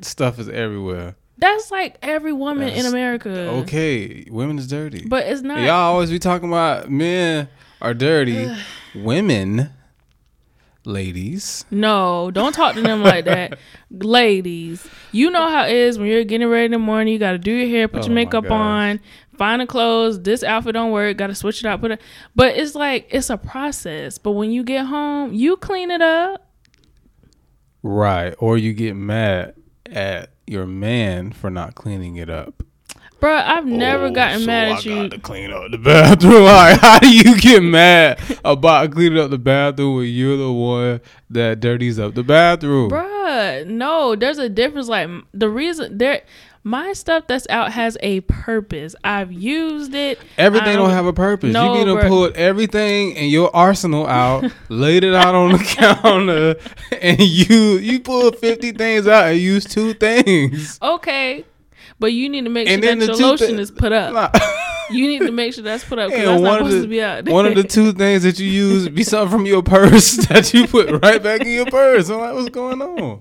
stuff 0.00 0.38
is 0.38 0.48
everywhere. 0.48 1.16
That's 1.38 1.72
like 1.72 1.96
every 2.02 2.32
woman 2.32 2.66
That's- 2.66 2.84
in 2.84 2.86
America. 2.86 3.30
Okay, 3.62 4.26
women 4.30 4.58
is 4.58 4.68
dirty. 4.68 5.04
But 5.06 5.26
it's 5.26 5.42
not. 5.42 5.60
Y'all 5.60 5.70
always 5.70 6.10
be 6.10 6.20
talking 6.20 6.48
about 6.48 6.88
men 6.90 7.48
are 7.80 7.94
dirty. 7.94 8.48
Women, 8.94 9.70
ladies. 10.84 11.64
No, 11.70 12.30
don't 12.30 12.52
talk 12.52 12.74
to 12.74 12.82
them 12.82 13.02
like 13.02 13.24
that. 13.26 13.58
Ladies, 13.90 14.86
you 15.12 15.30
know 15.30 15.48
how 15.48 15.66
it 15.66 15.72
is 15.72 15.98
when 15.98 16.08
you're 16.08 16.24
getting 16.24 16.48
ready 16.48 16.66
in 16.66 16.70
the 16.72 16.78
morning. 16.78 17.12
You 17.12 17.18
got 17.18 17.32
to 17.32 17.38
do 17.38 17.52
your 17.52 17.68
hair, 17.68 17.88
put 17.88 18.02
Oh 18.02 18.06
your 18.06 18.14
makeup 18.14 18.50
on, 18.50 19.00
find 19.36 19.60
the 19.60 19.66
clothes. 19.66 20.22
This 20.22 20.42
outfit 20.42 20.74
don't 20.74 20.92
work. 20.92 21.16
Got 21.16 21.28
to 21.28 21.34
switch 21.34 21.60
it 21.60 21.66
out. 21.66 21.80
Put 21.80 21.92
it. 21.92 22.00
But 22.34 22.56
it's 22.56 22.74
like 22.74 23.08
it's 23.10 23.30
a 23.30 23.36
process. 23.36 24.18
But 24.18 24.32
when 24.32 24.50
you 24.50 24.64
get 24.64 24.86
home, 24.86 25.32
you 25.32 25.56
clean 25.56 25.90
it 25.90 26.02
up. 26.02 26.48
Right. 27.82 28.34
Or 28.38 28.56
you 28.56 28.72
get 28.72 28.94
mad 28.94 29.54
at 29.86 30.30
your 30.46 30.66
man 30.66 31.32
for 31.32 31.50
not 31.50 31.74
cleaning 31.74 32.16
it 32.16 32.30
up. 32.30 32.62
Bruh, 33.22 33.44
I've 33.46 33.66
never 33.66 34.06
Oh, 34.06 34.10
gotten 34.10 34.40
so 34.40 34.46
mad 34.46 34.68
I 34.72 34.76
at 34.76 34.84
you. 34.84 35.02
got 35.02 35.10
to 35.12 35.18
clean 35.20 35.52
up 35.52 35.70
the 35.70 35.78
bathroom. 35.78 36.42
Like, 36.44 36.80
how 36.80 36.98
do 36.98 37.08
you 37.08 37.40
get 37.40 37.62
mad 37.62 38.20
about 38.44 38.90
cleaning 38.90 39.18
up 39.20 39.30
the 39.30 39.38
bathroom 39.38 39.96
when 39.96 40.06
you're 40.06 40.36
the 40.36 40.52
one 40.52 41.00
that 41.30 41.60
dirties 41.60 41.98
up 42.00 42.14
the 42.14 42.24
bathroom? 42.24 42.90
Bruh, 42.90 43.64
no, 43.66 44.16
there's 44.16 44.38
a 44.38 44.48
difference. 44.48 44.88
Like 44.88 45.08
the 45.32 45.48
reason 45.48 45.98
there, 45.98 46.22
my 46.64 46.92
stuff 46.94 47.26
that's 47.28 47.46
out 47.48 47.70
has 47.72 47.96
a 48.02 48.20
purpose. 48.22 48.94
I've 49.04 49.32
used 49.32 49.94
it. 49.94 50.18
Everything 50.38 50.68
I 50.70 50.76
don't 50.76 50.90
have 50.90 51.06
a 51.06 51.12
purpose. 51.12 51.52
No, 51.52 51.74
you 51.78 51.84
need 51.84 52.00
to 52.00 52.08
pull 52.08 52.30
everything 52.34 53.12
in 53.12 53.30
your 53.30 53.54
arsenal 53.54 54.06
out, 54.06 54.44
laid 54.68 55.04
it 55.04 55.14
out 55.14 55.34
on 55.34 55.52
the 55.52 55.58
counter, 55.58 56.56
and 57.00 57.20
you 57.20 57.78
you 57.78 58.00
pull 58.00 58.32
fifty 58.32 58.72
things 58.72 59.06
out 59.06 59.28
and 59.30 59.38
use 59.40 59.64
two 59.64 59.94
things. 59.94 60.78
Okay, 60.82 61.44
but 62.02 62.12
you 62.12 62.28
need 62.28 62.44
to 62.44 62.50
make 62.50 62.68
sure 62.68 62.74
And 62.74 62.82
then 62.82 62.98
that 62.98 63.06
the 63.06 63.16
your 63.18 63.28
lotion 63.28 63.56
thi- 63.56 63.62
is 63.62 63.70
put 63.70 63.92
up. 63.92 64.12
Nah. 64.12 64.30
You 64.90 65.06
need 65.08 65.20
to 65.20 65.32
make 65.32 65.54
sure 65.54 65.64
that's 65.64 65.84
put 65.84 65.98
up 65.98 66.10
because 66.10 66.26
that's 66.26 66.42
not 66.42 66.50
one 66.50 66.60
of 66.60 66.66
supposed 66.66 66.76
the 66.78 66.82
to 66.82 66.88
be 66.88 67.00
out 67.02 67.24
there. 67.24 67.32
one 67.40 67.46
of 67.46 67.54
the 67.54 67.62
two 67.62 67.92
things 67.92 68.24
that 68.24 68.38
you 68.38 68.46
use 68.46 68.90
be 68.90 69.02
something 69.04 69.30
from 69.38 69.46
your 69.46 69.62
purse 69.62 70.16
that 70.26 70.52
you 70.52 70.66
put 70.66 70.90
right 71.02 71.22
back 71.22 71.40
in 71.40 71.48
your 71.48 71.64
purse. 71.64 72.10
I'm 72.10 72.18
like, 72.20 72.34
what's 72.34 72.50
going 72.50 72.82
on? 72.82 73.20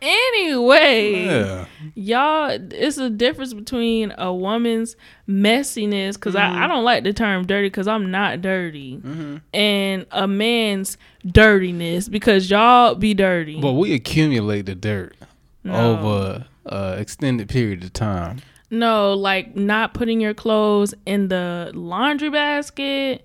anyway, 0.00 1.24
Yeah. 1.24 1.64
y'all, 1.94 2.50
it's 2.70 2.98
a 2.98 3.10
difference 3.10 3.54
between 3.54 4.12
a 4.18 4.32
woman's 4.32 4.94
messiness 5.28 6.14
because 6.14 6.34
Mm-hmm. 6.34 6.56
I, 6.58 6.64
I 6.64 6.68
don't 6.68 6.84
like 6.84 7.02
the 7.04 7.12
term 7.12 7.46
dirty 7.46 7.68
because 7.68 7.88
I'm 7.88 8.10
not 8.12 8.40
dirty, 8.40 9.00
and 9.52 10.06
a 10.12 10.28
man's 10.28 10.96
dirtiness 11.26 12.08
because 12.08 12.50
y'all 12.50 12.94
be 12.94 13.14
dirty. 13.14 13.60
But 13.60 13.72
we 13.72 13.94
accumulate 13.94 14.66
the 14.66 14.74
dirt 14.74 15.16
No. 15.64 15.74
over 15.98 16.46
uh 16.66 16.96
extended 16.98 17.48
period 17.48 17.84
of 17.84 17.92
time. 17.92 18.40
No, 18.70 19.12
like 19.14 19.54
not 19.54 19.94
putting 19.94 20.20
your 20.20 20.34
clothes 20.34 20.94
in 21.06 21.28
the 21.28 21.70
laundry 21.74 22.30
basket, 22.30 23.24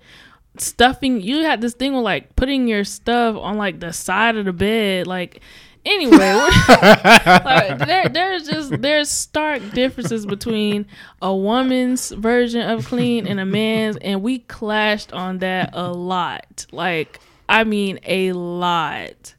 stuffing. 0.58 1.20
You 1.20 1.42
had 1.42 1.60
this 1.60 1.74
thing 1.74 1.94
with 1.94 2.04
like 2.04 2.36
putting 2.36 2.68
your 2.68 2.84
stuff 2.84 3.36
on 3.36 3.56
like 3.56 3.80
the 3.80 3.92
side 3.92 4.36
of 4.36 4.44
the 4.44 4.52
bed. 4.52 5.06
Like, 5.06 5.40
anyway, 5.84 6.18
like, 6.68 7.78
there, 7.78 8.08
there's 8.08 8.46
just 8.46 8.80
there's 8.80 9.10
stark 9.10 9.62
differences 9.72 10.26
between 10.26 10.86
a 11.20 11.34
woman's 11.34 12.10
version 12.10 12.68
of 12.68 12.86
clean 12.86 13.26
and 13.26 13.40
a 13.40 13.46
man's, 13.46 13.96
and 13.96 14.22
we 14.22 14.40
clashed 14.40 15.12
on 15.12 15.38
that 15.38 15.70
a 15.72 15.92
lot. 15.92 16.66
Like, 16.70 17.20
I 17.48 17.64
mean, 17.64 17.98
a 18.04 18.32
lot. 18.32 19.34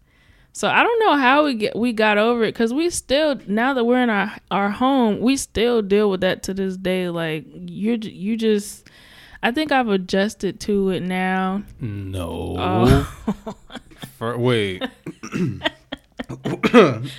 So 0.53 0.67
I 0.67 0.84
don't 0.84 1.00
know 1.00 1.15
how 1.15 1.46
we 1.46 1.53
get 1.55 1.75
we 1.75 1.93
got 1.93 2.17
over 2.17 2.43
it 2.43 2.53
because 2.53 2.74
we 2.74 2.89
still 2.89 3.39
now 3.48 3.74
that 3.74 3.86
we're 3.86 4.01
in 4.01 4.10
our 4.10 4.36
our 4.51 4.70
home 4.70 5.20
we 5.20 5.38
still 5.38 5.81
deal 5.81 6.10
with 6.10 6.22
that 6.22 6.43
to 6.43 6.53
this 6.53 6.77
day. 6.77 7.10
Like 7.10 7.46
you 7.53 7.98
you 8.01 8.36
just 8.38 8.89
I 9.43 9.51
think 9.51 9.72
I've 9.72 9.88
adjusted 9.88 10.60
to 10.62 10.89
it 10.89 11.01
now. 11.01 11.63
No. 11.79 12.55
Oh. 12.60 13.55
For, 14.17 14.38
wait. 14.38 14.84
wait. 15.34 15.62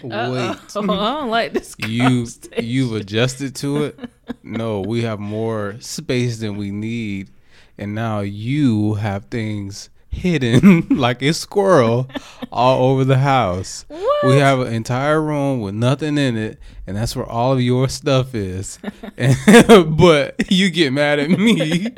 I 0.04 0.60
don't 0.74 1.30
like 1.30 1.52
this. 1.52 1.74
You 1.86 2.26
you've 2.58 2.94
adjusted 2.94 3.56
to 3.56 3.84
it? 3.84 3.98
No, 4.42 4.80
we 4.80 5.02
have 5.02 5.18
more 5.18 5.76
space 5.80 6.38
than 6.38 6.56
we 6.56 6.70
need, 6.70 7.30
and 7.76 7.94
now 7.94 8.20
you 8.20 8.94
have 8.94 9.24
things 9.26 9.90
hidden 10.12 10.86
like 10.90 11.22
a 11.22 11.32
squirrel 11.32 12.08
all 12.52 12.90
over 12.90 13.04
the 13.04 13.18
house. 13.18 13.84
What? 13.88 14.24
We 14.24 14.36
have 14.38 14.60
an 14.60 14.72
entire 14.72 15.20
room 15.20 15.60
with 15.60 15.74
nothing 15.74 16.16
in 16.18 16.36
it, 16.36 16.58
and 16.86 16.96
that's 16.96 17.16
where 17.16 17.26
all 17.26 17.52
of 17.54 17.60
your 17.60 17.88
stuff 17.88 18.34
is. 18.34 18.78
And, 19.16 19.36
but 19.96 20.50
you 20.50 20.70
get 20.70 20.92
mad 20.92 21.18
at 21.18 21.30
me 21.30 21.88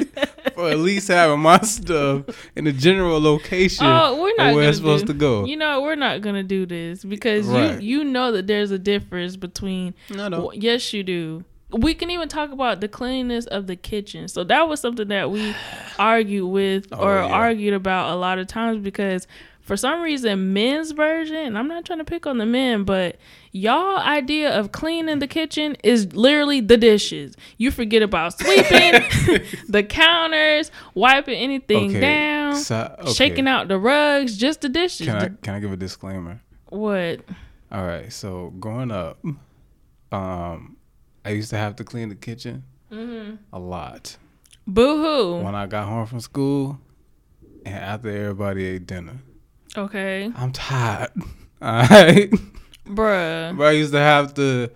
for 0.54 0.70
at 0.70 0.78
least 0.78 1.08
having 1.08 1.40
my 1.40 1.58
stuff 1.60 2.24
in 2.56 2.66
a 2.66 2.72
general 2.72 3.20
location 3.20 3.84
Oh, 3.86 4.22
we're 4.22 4.36
not 4.36 4.54
where 4.54 4.68
it's 4.68 4.78
supposed 4.78 5.06
do, 5.06 5.12
to 5.12 5.18
go. 5.18 5.44
You 5.44 5.56
know, 5.56 5.82
we're 5.82 5.96
not 5.96 6.20
gonna 6.22 6.42
do 6.44 6.64
this 6.66 7.04
because 7.04 7.46
Right. 7.46 7.80
you 7.82 7.98
you 7.98 8.04
know 8.04 8.32
that 8.32 8.46
there's 8.46 8.70
a 8.70 8.78
difference 8.78 9.36
between. 9.36 9.94
No, 10.10 10.28
no. 10.28 10.52
yes, 10.52 10.92
you 10.92 11.02
do. 11.02 11.44
We 11.70 11.94
can 11.94 12.10
even 12.10 12.28
talk 12.28 12.52
about 12.52 12.80
the 12.80 12.88
cleanliness 12.88 13.46
of 13.46 13.66
the 13.66 13.74
kitchen. 13.76 14.28
So 14.28 14.44
that 14.44 14.68
was 14.68 14.80
something 14.80 15.08
that 15.08 15.30
we 15.30 15.54
argued 15.98 16.48
with 16.50 16.88
Oh, 16.92 16.98
or 17.04 17.14
yeah. 17.16 17.26
argued 17.26 17.74
about 17.74 18.12
a 18.12 18.16
lot 18.16 18.38
of 18.38 18.46
times 18.46 18.78
because 18.82 19.26
for 19.60 19.76
some 19.76 20.02
reason 20.02 20.52
men's 20.52 20.90
version, 20.92 21.56
I'm 21.56 21.66
not 21.66 21.84
trying 21.86 21.98
to 21.98 22.04
pick 22.04 22.26
on 22.26 22.36
the 22.38 22.44
men, 22.44 22.84
but 22.84 23.16
y'all 23.50 23.96
idea 23.98 24.50
of 24.56 24.72
cleaning 24.72 25.20
the 25.20 25.26
kitchen 25.26 25.74
is 25.82 26.12
literally 26.14 26.60
the 26.60 26.76
dishes. 26.76 27.34
You 27.56 27.70
forget 27.70 28.02
about 28.02 28.38
sweeping 28.38 28.92
the 29.68 29.82
counters, 29.88 30.70
wiping 30.92 31.34
anything 31.38 31.90
Okay, 31.90 32.00
down, 32.00 32.56
so- 32.56 32.94
okay. 33.00 33.12
shaking 33.14 33.48
out 33.48 33.68
the 33.68 33.78
rugs, 33.78 34.36
just 34.36 34.60
the 34.60 34.68
dishes. 34.68 35.06
Can 35.06 35.16
I 35.16 35.28
can 35.42 35.54
I 35.54 35.60
give 35.60 35.72
a 35.72 35.76
disclaimer? 35.78 36.40
what? 36.68 37.20
All 37.72 37.84
right, 37.86 38.12
so 38.12 38.52
growing 38.60 38.90
up, 38.90 39.18
um, 40.12 40.73
I 41.24 41.30
used 41.30 41.50
to 41.50 41.56
have 41.56 41.76
to 41.76 41.84
clean 41.84 42.08
the 42.10 42.14
kitchen 42.14 42.64
Mm-hmm. 42.92 43.36
a 43.52 43.58
lot 43.58 44.16
Boo 44.66 44.96
hoo. 45.02 45.42
when 45.42 45.54
I 45.54 45.66
got 45.66 45.88
home 45.88 46.06
from 46.06 46.20
school 46.20 46.78
and 47.66 47.74
after 47.74 48.08
everybody 48.10 48.64
ate 48.66 48.86
dinner. 48.86 49.18
Okay, 49.76 50.30
I'm 50.36 50.52
tired. 50.52 51.10
All 51.62 51.82
right, 51.88 52.30
bruh. 52.86 53.56
but 53.56 53.64
I 53.66 53.70
used 53.72 53.92
to 53.92 53.98
have 53.98 54.34
to. 54.34 54.70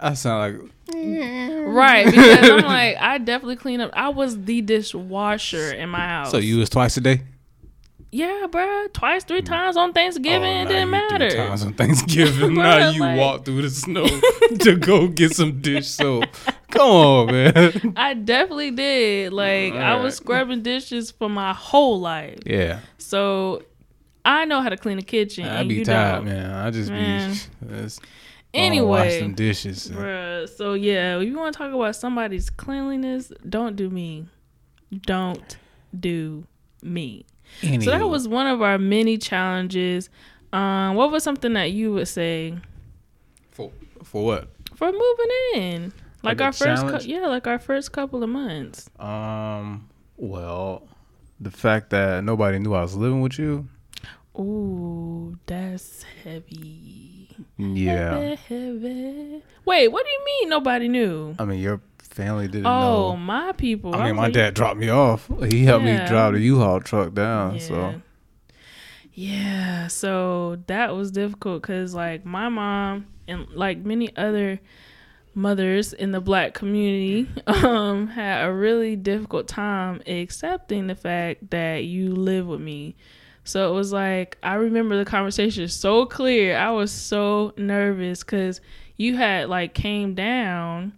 I 0.00 0.14
sound 0.14 0.60
like 0.60 0.70
Right, 0.94 2.06
because 2.10 2.50
I'm 2.50 2.64
like, 2.64 2.96
I 2.98 3.18
definitely 3.18 3.56
clean 3.56 3.80
up. 3.80 3.90
I 3.94 4.08
was 4.10 4.42
the 4.44 4.60
dishwasher 4.62 5.72
in 5.72 5.88
my 5.90 5.98
house. 6.06 6.30
so. 6.30 6.38
You 6.38 6.58
was 6.58 6.70
twice 6.70 6.96
a 6.96 7.00
day. 7.00 7.22
Yeah, 8.12 8.46
bruh, 8.48 8.92
twice, 8.92 9.24
three 9.24 9.40
mm. 9.40 9.46
times 9.46 9.76
on 9.76 9.94
Thanksgiving. 9.94 10.42
Oh, 10.44 10.62
it 10.62 10.68
didn't 10.68 10.90
you 10.90 10.98
three 11.08 11.18
matter. 11.18 11.30
Times 11.30 11.64
on 11.64 11.72
Thanksgiving. 11.72 12.54
now 12.56 12.90
you 12.90 13.00
like- 13.00 13.18
walk 13.18 13.44
through 13.46 13.62
the 13.62 13.70
snow 13.70 14.06
to 14.60 14.76
go 14.76 15.08
get 15.08 15.34
some 15.34 15.62
dish 15.62 15.88
soap. 15.98 16.26
Come 16.70 16.90
on, 16.90 17.26
man. 17.32 17.94
I 17.96 18.12
definitely 18.12 18.70
did. 18.70 19.32
Like, 19.32 19.72
I 19.72 19.96
was 19.96 20.16
scrubbing 20.16 20.62
dishes 20.62 21.10
for 21.10 21.30
my 21.30 21.54
whole 21.54 22.00
life, 22.00 22.38
Yeah. 22.44 22.80
so 22.98 23.62
I 24.26 24.44
know 24.44 24.60
how 24.60 24.68
to 24.68 24.76
clean 24.76 24.98
a 24.98 25.02
kitchen. 25.02 25.46
I 25.46 25.60
and 25.60 25.68
be 25.70 25.76
you 25.76 25.84
tired, 25.86 26.16
don't. 26.16 26.24
man. 26.26 26.50
I 26.52 26.70
just 26.70 26.90
Man. 26.90 27.34
be 27.66 27.88
Anyway. 28.54 28.86
wash 28.86 29.18
some 29.18 29.34
dishes. 29.34 29.90
Bruh, 29.90 30.46
so 30.48 30.74
yeah, 30.74 31.18
if 31.18 31.26
you 31.26 31.36
want 31.38 31.54
to 31.54 31.58
talk 31.58 31.72
about 31.72 31.96
somebody's 31.96 32.50
cleanliness, 32.50 33.32
don't 33.48 33.74
do 33.74 33.88
me. 33.88 34.26
Don't 35.06 35.56
do 35.98 36.44
me. 36.82 37.24
So 37.60 37.90
that 37.90 38.08
was 38.08 38.26
one 38.26 38.46
of 38.46 38.62
our 38.62 38.78
many 38.78 39.18
challenges. 39.18 40.08
Um, 40.52 40.96
what 40.96 41.10
was 41.12 41.22
something 41.22 41.52
that 41.54 41.72
you 41.72 41.92
would 41.92 42.08
say 42.08 42.54
for 43.50 43.70
for 44.02 44.24
what? 44.24 44.48
for 44.74 44.90
moving 44.90 45.30
in? 45.54 45.82
Like, 46.24 46.38
Like 46.38 46.40
our 46.42 46.52
first, 46.52 46.82
cou- 46.82 46.88
challenge? 46.88 47.06
yeah, 47.06 47.26
like 47.26 47.46
our 47.46 47.58
first 47.58 47.92
couple 47.92 48.22
of 48.22 48.28
months. 48.30 48.88
Um. 48.98 49.88
Well, 50.16 50.86
the 51.40 51.50
fact 51.50 51.90
that 51.90 52.22
nobody 52.24 52.58
knew 52.58 52.74
I 52.74 52.82
was 52.82 52.94
living 52.96 53.20
with 53.22 53.38
you. 53.38 53.66
Ooh, 54.38 55.36
that's 55.46 56.04
heavy. 56.24 57.28
Yeah. 57.58 58.14
Heavy, 58.18 58.36
heavy. 58.48 59.42
Wait, 59.64 59.88
what 59.88 60.04
do 60.04 60.10
you 60.10 60.24
mean 60.24 60.48
nobody 60.48 60.88
knew? 60.88 61.34
I 61.38 61.44
mean, 61.44 61.60
your 61.60 61.80
family 62.12 62.46
didn't 62.48 62.66
Oh, 62.66 63.10
know. 63.12 63.16
my 63.16 63.52
people. 63.52 63.94
I 63.94 64.04
mean, 64.06 64.16
my 64.16 64.24
like, 64.24 64.34
dad 64.34 64.54
dropped 64.54 64.78
me 64.78 64.88
off. 64.88 65.28
He 65.50 65.64
helped 65.64 65.84
Yeah. 65.86 66.02
me 66.02 66.08
drive 66.08 66.34
the 66.34 66.40
U-Haul 66.40 66.80
truck 66.80 67.14
down. 67.14 67.54
Yeah. 67.54 67.60
So 67.60 67.94
Yeah, 69.14 69.86
so 69.88 70.56
that 70.68 70.94
was 70.96 71.10
difficult 71.10 71.62
because, 71.62 71.94
like, 71.94 72.24
my 72.24 72.48
mom 72.48 73.06
and 73.28 73.46
like 73.50 73.78
many 73.78 74.14
other 74.16 74.58
mothers 75.34 75.92
in 75.92 76.10
the 76.12 76.20
black 76.20 76.52
community 76.54 77.26
um 77.46 78.06
had 78.08 78.44
a 78.46 78.52
really 78.52 78.96
difficult 78.96 79.48
time 79.48 80.02
accepting 80.06 80.88
the 80.88 80.94
fact 80.94 81.48
that 81.50 81.84
you 81.84 82.14
live 82.14 82.46
with 82.46 82.60
me. 82.60 82.94
So 83.44 83.70
it 83.70 83.74
was 83.74 83.92
like 83.92 84.36
I 84.42 84.54
remember 84.54 84.96
the 84.98 85.04
conversation 85.06 85.66
so 85.68 86.04
clear. 86.06 86.56
I 86.56 86.70
was 86.70 86.90
so 86.92 87.54
nervous 87.56 88.22
cuz 88.22 88.60
you 88.96 89.16
had 89.16 89.48
like 89.48 89.72
came 89.72 90.14
down 90.14 90.92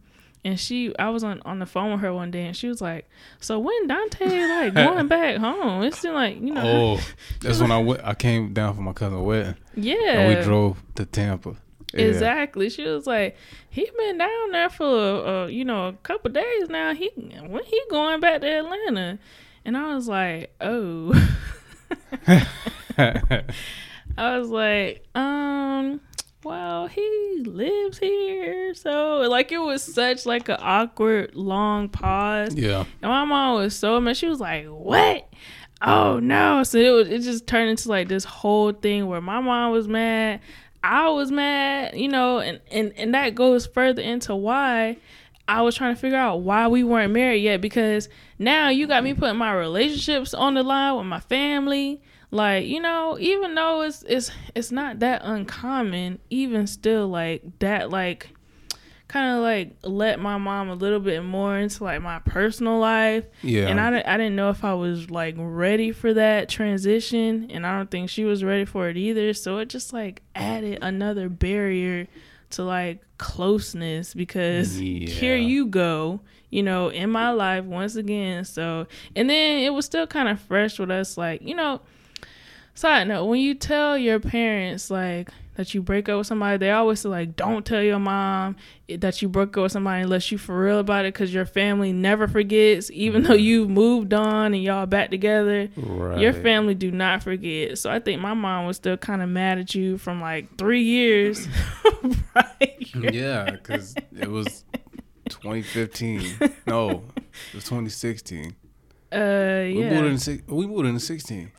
and 0.44 0.60
she 0.60 0.96
I 0.98 1.08
was 1.10 1.24
on 1.24 1.40
on 1.44 1.58
the 1.58 1.66
phone 1.66 1.92
with 1.92 2.00
her 2.00 2.12
one 2.12 2.30
day 2.30 2.46
and 2.46 2.56
she 2.56 2.68
was 2.68 2.80
like, 2.80 3.08
"So 3.40 3.58
when 3.58 3.86
Dante 3.86 4.26
like 4.48 4.74
going 4.74 5.08
back 5.08 5.36
home? 5.36 5.82
It 5.82 5.94
seemed 5.94 6.14
like, 6.14 6.36
you 6.36 6.52
know, 6.52 6.96
Oh, 6.96 7.00
that's 7.40 7.60
when 7.60 7.72
I 7.72 7.78
went. 7.78 8.02
I 8.04 8.14
came 8.14 8.52
down 8.52 8.74
for 8.74 8.82
my 8.82 8.92
cousin's 8.92 9.22
wedding, 9.22 9.54
yeah. 9.74 9.94
and 10.20 10.38
we 10.38 10.44
drove 10.44 10.82
to 10.96 11.06
Tampa. 11.06 11.56
Yeah. 11.92 12.06
Exactly. 12.06 12.70
She 12.70 12.82
was 12.84 13.06
like, 13.06 13.36
he 13.70 13.88
been 13.96 14.18
down 14.18 14.50
there 14.50 14.68
for 14.68 15.26
uh, 15.26 15.46
you 15.46 15.64
know 15.64 15.88
a 15.88 15.92
couple 15.92 16.30
days 16.30 16.68
now. 16.68 16.92
He 16.92 17.10
when 17.16 17.64
he 17.64 17.80
going 17.90 18.20
back 18.20 18.40
to 18.42 18.46
Atlanta, 18.46 19.18
and 19.64 19.76
I 19.76 19.94
was 19.94 20.08
like, 20.08 20.54
oh. 20.60 21.12
I 24.16 24.38
was 24.38 24.48
like, 24.48 25.04
um, 25.14 26.00
well, 26.44 26.86
he 26.86 27.42
lives 27.44 27.98
here, 27.98 28.74
so 28.74 29.18
like 29.28 29.50
it 29.52 29.58
was 29.58 29.82
such 29.82 30.26
like 30.26 30.48
an 30.48 30.58
awkward 30.60 31.34
long 31.34 31.88
pause. 31.88 32.54
yeah. 32.54 32.84
And 33.02 33.10
my 33.10 33.24
mom 33.24 33.56
was 33.56 33.74
so 33.74 34.00
mad. 34.00 34.16
She 34.16 34.28
was 34.28 34.40
like, 34.40 34.66
"What? 34.66 35.28
Oh 35.82 36.18
no!" 36.20 36.62
So 36.62 36.78
it 36.78 36.90
was, 36.90 37.08
it 37.08 37.22
just 37.22 37.46
turned 37.46 37.70
into 37.70 37.88
like 37.88 38.08
this 38.08 38.24
whole 38.24 38.72
thing 38.72 39.06
where 39.06 39.20
my 39.20 39.40
mom 39.40 39.72
was 39.72 39.88
mad, 39.88 40.40
I 40.82 41.08
was 41.08 41.30
mad, 41.30 41.96
you 41.96 42.08
know, 42.08 42.38
and 42.40 42.60
and 42.70 42.92
and 42.96 43.14
that 43.14 43.34
goes 43.34 43.66
further 43.66 44.02
into 44.02 44.36
why 44.36 44.98
I 45.48 45.62
was 45.62 45.74
trying 45.74 45.94
to 45.94 46.00
figure 46.00 46.18
out 46.18 46.40
why 46.42 46.68
we 46.68 46.84
weren't 46.84 47.12
married 47.12 47.42
yet 47.42 47.60
because 47.60 48.08
now 48.38 48.68
you 48.68 48.86
got 48.86 49.02
me 49.04 49.14
putting 49.14 49.38
my 49.38 49.52
relationships 49.52 50.34
on 50.34 50.54
the 50.54 50.62
line 50.62 50.96
with 50.96 51.06
my 51.06 51.20
family. 51.20 52.02
Like, 52.34 52.66
you 52.66 52.80
know, 52.80 53.16
even 53.20 53.54
though 53.54 53.82
it's 53.82 54.02
it's 54.08 54.30
it's 54.56 54.72
not 54.72 54.98
that 54.98 55.22
uncommon, 55.24 56.18
even 56.30 56.66
still 56.66 57.06
like 57.08 57.42
that 57.60 57.90
like 57.90 58.30
kind 59.06 59.36
of 59.36 59.42
like 59.42 59.76
let 59.84 60.18
my 60.18 60.36
mom 60.36 60.68
a 60.68 60.74
little 60.74 60.98
bit 60.98 61.22
more 61.22 61.56
into 61.56 61.84
like 61.84 62.02
my 62.02 62.18
personal 62.20 62.78
life 62.80 63.24
Yeah. 63.42 63.68
and 63.68 63.78
I, 63.78 64.02
I 64.04 64.16
didn't 64.16 64.34
know 64.34 64.50
if 64.50 64.64
I 64.64 64.74
was 64.74 65.08
like 65.10 65.36
ready 65.38 65.92
for 65.92 66.12
that 66.14 66.48
transition 66.48 67.48
and 67.52 67.64
I 67.64 67.76
don't 67.76 67.90
think 67.90 68.10
she 68.10 68.24
was 68.24 68.42
ready 68.42 68.64
for 68.64 68.88
it 68.88 68.96
either 68.96 69.32
so 69.34 69.58
it 69.58 69.68
just 69.68 69.92
like 69.92 70.22
added 70.34 70.78
another 70.82 71.28
barrier 71.28 72.08
to 72.50 72.64
like 72.64 73.02
closeness 73.18 74.14
because 74.14 74.80
Yeah. 74.80 75.08
here 75.10 75.36
you 75.36 75.66
go 75.66 76.20
you 76.50 76.62
know 76.64 76.88
in 76.88 77.10
my 77.10 77.30
life 77.30 77.64
once 77.64 77.94
again 77.96 78.44
so 78.44 78.86
and 79.14 79.28
then 79.30 79.62
it 79.62 79.72
was 79.72 79.84
still 79.84 80.06
kind 80.08 80.28
of 80.28 80.40
fresh 80.40 80.78
with 80.80 80.90
us 80.90 81.16
like 81.16 81.42
you 81.42 81.54
know 81.54 81.80
side 82.74 83.08
note 83.08 83.26
when 83.26 83.40
you 83.40 83.54
tell 83.54 83.96
your 83.96 84.18
parents 84.20 84.90
like 84.90 85.30
that 85.56 85.72
you 85.72 85.80
break 85.80 86.08
up 86.08 86.18
with 86.18 86.26
somebody 86.26 86.58
they 86.58 86.72
always 86.72 86.98
say 87.00 87.08
like 87.08 87.36
don't 87.36 87.64
tell 87.64 87.80
your 87.80 88.00
mom 88.00 88.56
that 88.88 89.22
you 89.22 89.28
broke 89.28 89.56
up 89.56 89.62
with 89.62 89.72
somebody 89.72 90.02
unless 90.02 90.32
you 90.32 90.36
for 90.38 90.60
real 90.60 90.80
about 90.80 91.04
it 91.04 91.14
because 91.14 91.32
your 91.32 91.46
family 91.46 91.92
never 91.92 92.26
forgets 92.26 92.90
even 92.90 93.22
though 93.22 93.34
you 93.34 93.68
moved 93.68 94.12
on 94.12 94.52
and 94.52 94.62
y'all 94.62 94.86
back 94.86 95.10
together 95.10 95.68
right. 95.76 96.18
your 96.18 96.32
family 96.32 96.74
do 96.74 96.90
not 96.90 97.22
forget 97.22 97.78
so 97.78 97.88
i 97.88 98.00
think 98.00 98.20
my 98.20 98.34
mom 98.34 98.66
was 98.66 98.76
still 98.76 98.96
kind 98.96 99.22
of 99.22 99.28
mad 99.28 99.58
at 99.58 99.74
you 99.74 99.96
from 99.96 100.20
like 100.20 100.58
three 100.58 100.82
years 100.82 101.46
right 102.34 102.90
Yeah, 103.12 103.50
because 103.52 103.94
it 104.16 104.30
was 104.30 104.64
2015. 105.28 106.22
No, 106.66 106.90
it 106.90 107.54
was 107.54 107.64
2016. 107.64 108.54
uh 109.12 109.16
We 109.18 109.84
moved 109.84 110.28
in. 110.28 110.42
We 110.46 110.66
moved 110.66 110.86
in 110.86 110.98
16. 110.98 111.50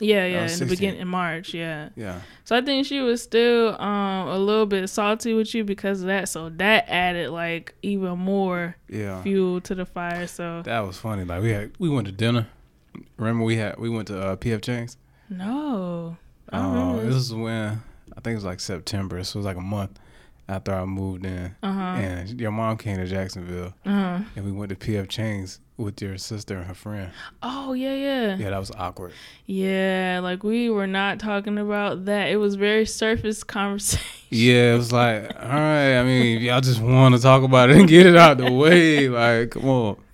Yeah 0.00 0.26
yeah 0.26 0.48
in 0.50 0.58
the 0.58 0.66
beginning 0.66 1.00
in 1.00 1.06
march 1.08 1.54
yeah 1.54 1.88
Yeah. 1.96 2.20
So 2.44 2.56
I 2.56 2.60
think 2.62 2.84
she 2.86 3.00
was 3.00 3.22
still 3.22 3.80
um 3.80 4.28
a 4.28 4.38
little 4.38 4.66
bit 4.66 4.88
salty 4.90 5.34
with 5.34 5.54
you 5.54 5.62
because 5.64 6.00
of 6.00 6.08
that. 6.08 6.28
So 6.28 6.48
that 6.50 6.86
added 6.88 7.30
like 7.30 7.74
even 7.82 8.18
more 8.18 8.76
Yeah. 8.88 9.22
fuel 9.22 9.60
to 9.62 9.74
the 9.74 9.86
fire. 9.86 10.26
So 10.26 10.62
That 10.62 10.80
was 10.80 10.98
funny. 10.98 11.24
Like 11.24 11.42
we 11.42 11.50
had, 11.52 11.72
we 11.78 11.88
went 11.88 12.06
to 12.06 12.12
dinner. 12.12 12.48
Remember 13.16 13.44
we 13.44 13.56
had, 13.56 13.78
we 13.78 13.88
went 13.88 14.08
to 14.08 14.20
uh, 14.20 14.36
PF 14.36 14.62
Chang's. 14.62 14.96
no, 15.30 16.16
I 16.50 16.58
don't 16.58 16.98
Uh, 16.98 17.02
this 17.04 17.14
is 17.14 17.32
when 17.32 17.80
I 18.16 18.20
think 18.20 18.32
it 18.32 18.34
was 18.34 18.44
like 18.44 18.60
September. 18.60 19.22
So 19.24 19.36
it 19.36 19.40
was 19.40 19.46
like 19.46 19.56
a 19.56 19.60
month 19.60 19.98
after 20.48 20.74
I 20.74 20.84
moved 20.84 21.24
in, 21.26 21.54
Uh 21.62 21.72
huh. 21.72 21.80
and 22.00 22.40
your 22.40 22.50
mom 22.50 22.76
came 22.76 22.96
to 22.98 23.06
Jacksonville, 23.06 23.74
Uh 23.86 23.90
huh. 23.90 24.18
and 24.36 24.44
we 24.44 24.52
went 24.52 24.70
to 24.70 24.76
PF 24.76 25.08
Chang's 25.08 25.60
with 25.76 26.00
your 26.00 26.16
sister 26.18 26.56
and 26.58 26.66
her 26.66 26.74
friend. 26.74 27.10
Oh 27.42 27.72
yeah, 27.72 27.94
yeah, 27.94 28.36
Yeah, 28.36 28.50
that 28.50 28.58
was 28.60 28.70
awkward. 28.78 29.12
yeah. 29.46 30.20
Like 30.22 30.44
we 30.44 30.70
were 30.70 30.86
not 30.86 31.18
talking 31.18 31.58
about 31.58 32.04
that. 32.04 32.28
It 32.30 32.36
was 32.36 32.54
very 32.54 32.86
surface 32.86 33.42
conversation. 33.56 34.06
Yeah, 34.30 34.74
it 34.74 34.76
was 34.76 34.92
like, 34.92 35.24
all 35.34 35.48
right. 35.48 35.98
I 35.98 36.04
mean, 36.04 36.36
if 36.36 36.42
y'all 36.42 36.60
just 36.60 36.80
want 36.80 37.14
to 37.16 37.20
talk 37.20 37.42
about 37.42 37.70
it 37.70 37.76
and 37.78 37.88
get 37.88 38.06
it 38.06 38.16
out 38.16 38.38
the 38.38 38.52
way, 38.52 39.08
like, 39.08 39.50
come 39.50 39.68
on. 39.68 39.96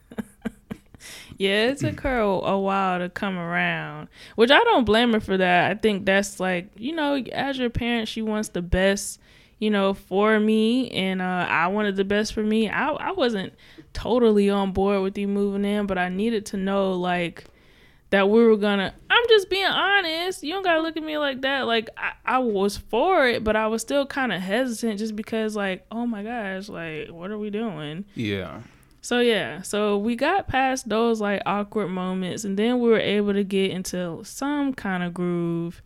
Yeah, 1.38 1.68
it 1.68 1.78
took 1.78 2.00
her 2.00 2.18
a 2.20 2.58
while 2.58 2.98
to 2.98 3.08
come 3.08 3.38
around, 3.38 4.08
which 4.36 4.50
I 4.50 4.58
don't 4.60 4.84
blame 4.84 5.14
her 5.14 5.20
for 5.20 5.38
that. 5.38 5.70
I 5.70 5.74
think 5.74 6.04
that's 6.04 6.38
like, 6.38 6.68
you 6.76 6.92
know, 6.94 7.14
as 7.32 7.56
your 7.56 7.70
parent, 7.70 8.08
she 8.08 8.20
wants 8.20 8.50
the 8.50 8.60
best, 8.60 9.18
you 9.60 9.70
know, 9.70 9.94
for 9.94 10.40
me, 10.40 10.90
and 10.90 11.22
uh, 11.22 11.46
I 11.48 11.68
wanted 11.68 11.94
the 11.94 12.04
best 12.04 12.32
for 12.32 12.42
me. 12.42 12.68
I, 12.68 12.88
I 12.88 13.12
wasn't 13.12 13.52
totally 13.92 14.50
on 14.50 14.72
board 14.72 15.02
with 15.02 15.16
you 15.16 15.28
moving 15.28 15.64
in, 15.64 15.86
but 15.86 15.98
I 15.98 16.08
needed 16.08 16.46
to 16.46 16.56
know, 16.56 16.94
like, 16.94 17.44
that 18.08 18.28
we 18.28 18.42
were 18.42 18.56
gonna. 18.56 18.92
I'm 19.08 19.24
just 19.28 19.48
being 19.48 19.66
honest. 19.66 20.42
You 20.42 20.54
don't 20.54 20.64
gotta 20.64 20.80
look 20.80 20.96
at 20.96 21.02
me 21.04 21.16
like 21.18 21.42
that. 21.42 21.68
Like, 21.68 21.90
I, 21.96 22.12
I 22.24 22.38
was 22.38 22.76
for 22.76 23.28
it, 23.28 23.44
but 23.44 23.54
I 23.54 23.68
was 23.68 23.82
still 23.82 24.04
kind 24.06 24.32
of 24.32 24.40
hesitant 24.40 24.98
just 24.98 25.14
because, 25.14 25.54
like, 25.54 25.86
oh 25.92 26.06
my 26.06 26.24
gosh, 26.24 26.68
like, 26.68 27.10
what 27.10 27.30
are 27.30 27.38
we 27.38 27.50
doing? 27.50 28.04
Yeah. 28.16 28.62
So 29.02 29.20
yeah, 29.20 29.62
so 29.62 29.96
we 29.96 30.14
got 30.14 30.46
past 30.46 30.88
those 30.88 31.22
like 31.22 31.40
awkward 31.46 31.88
moments 31.88 32.44
and 32.44 32.58
then 32.58 32.80
we 32.80 32.90
were 32.90 33.00
able 33.00 33.32
to 33.32 33.44
get 33.44 33.70
into 33.70 34.20
some 34.24 34.74
kind 34.74 35.02
of 35.02 35.14
groove. 35.14 35.80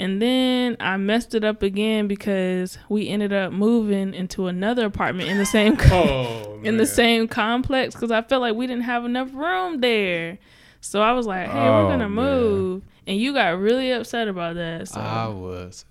And 0.00 0.20
then 0.22 0.78
I 0.80 0.96
messed 0.96 1.34
it 1.34 1.44
up 1.44 1.62
again 1.62 2.08
because 2.08 2.78
we 2.88 3.06
ended 3.08 3.34
up 3.34 3.52
moving 3.52 4.14
into 4.14 4.46
another 4.46 4.86
apartment 4.86 5.28
in 5.28 5.36
the 5.36 5.44
same 5.44 5.76
Oh, 5.92 6.58
in 6.64 6.78
the 6.78 6.86
same 6.86 7.28
complex 7.28 7.94
cuz 7.94 8.10
I 8.10 8.22
felt 8.22 8.40
like 8.40 8.54
we 8.56 8.66
didn't 8.66 8.84
have 8.84 9.04
enough 9.04 9.28
room 9.34 9.80
there. 9.82 10.38
So 10.80 11.02
I 11.02 11.12
was 11.12 11.26
like, 11.26 11.48
"Hey, 11.48 11.68
Oh, 11.68 11.82
we're 11.82 11.88
going 11.88 11.98
to 12.00 12.08
man. 12.08 12.24
move." 12.26 12.82
And 13.06 13.18
you 13.18 13.34
got 13.34 13.58
really 13.58 13.90
upset 13.92 14.26
about 14.28 14.54
that. 14.56 14.88
So 14.88 15.00
I 15.00 15.28
was 15.28 15.84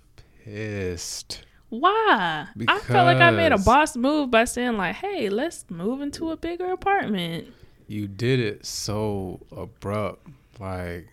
pissed. 0.44 1.44
why? 1.70 2.48
Because 2.58 2.82
I 2.82 2.94
felt 2.94 3.06
like 3.06 3.18
I 3.18 3.30
made 3.30 3.52
a 3.52 3.60
boss 3.60 3.96
move 3.96 4.32
by 4.32 4.46
saying 4.46 4.78
like, 4.78 4.96
"Hey, 4.96 5.30
let's 5.30 5.66
move 5.70 6.02
into 6.02 6.32
a 6.32 6.38
bigger 6.38 6.72
apartment." 6.72 7.48
You 7.88 8.08
did 8.08 8.40
it 8.40 8.66
so 8.66 9.40
abrupt. 9.56 10.28
Like, 10.60 11.08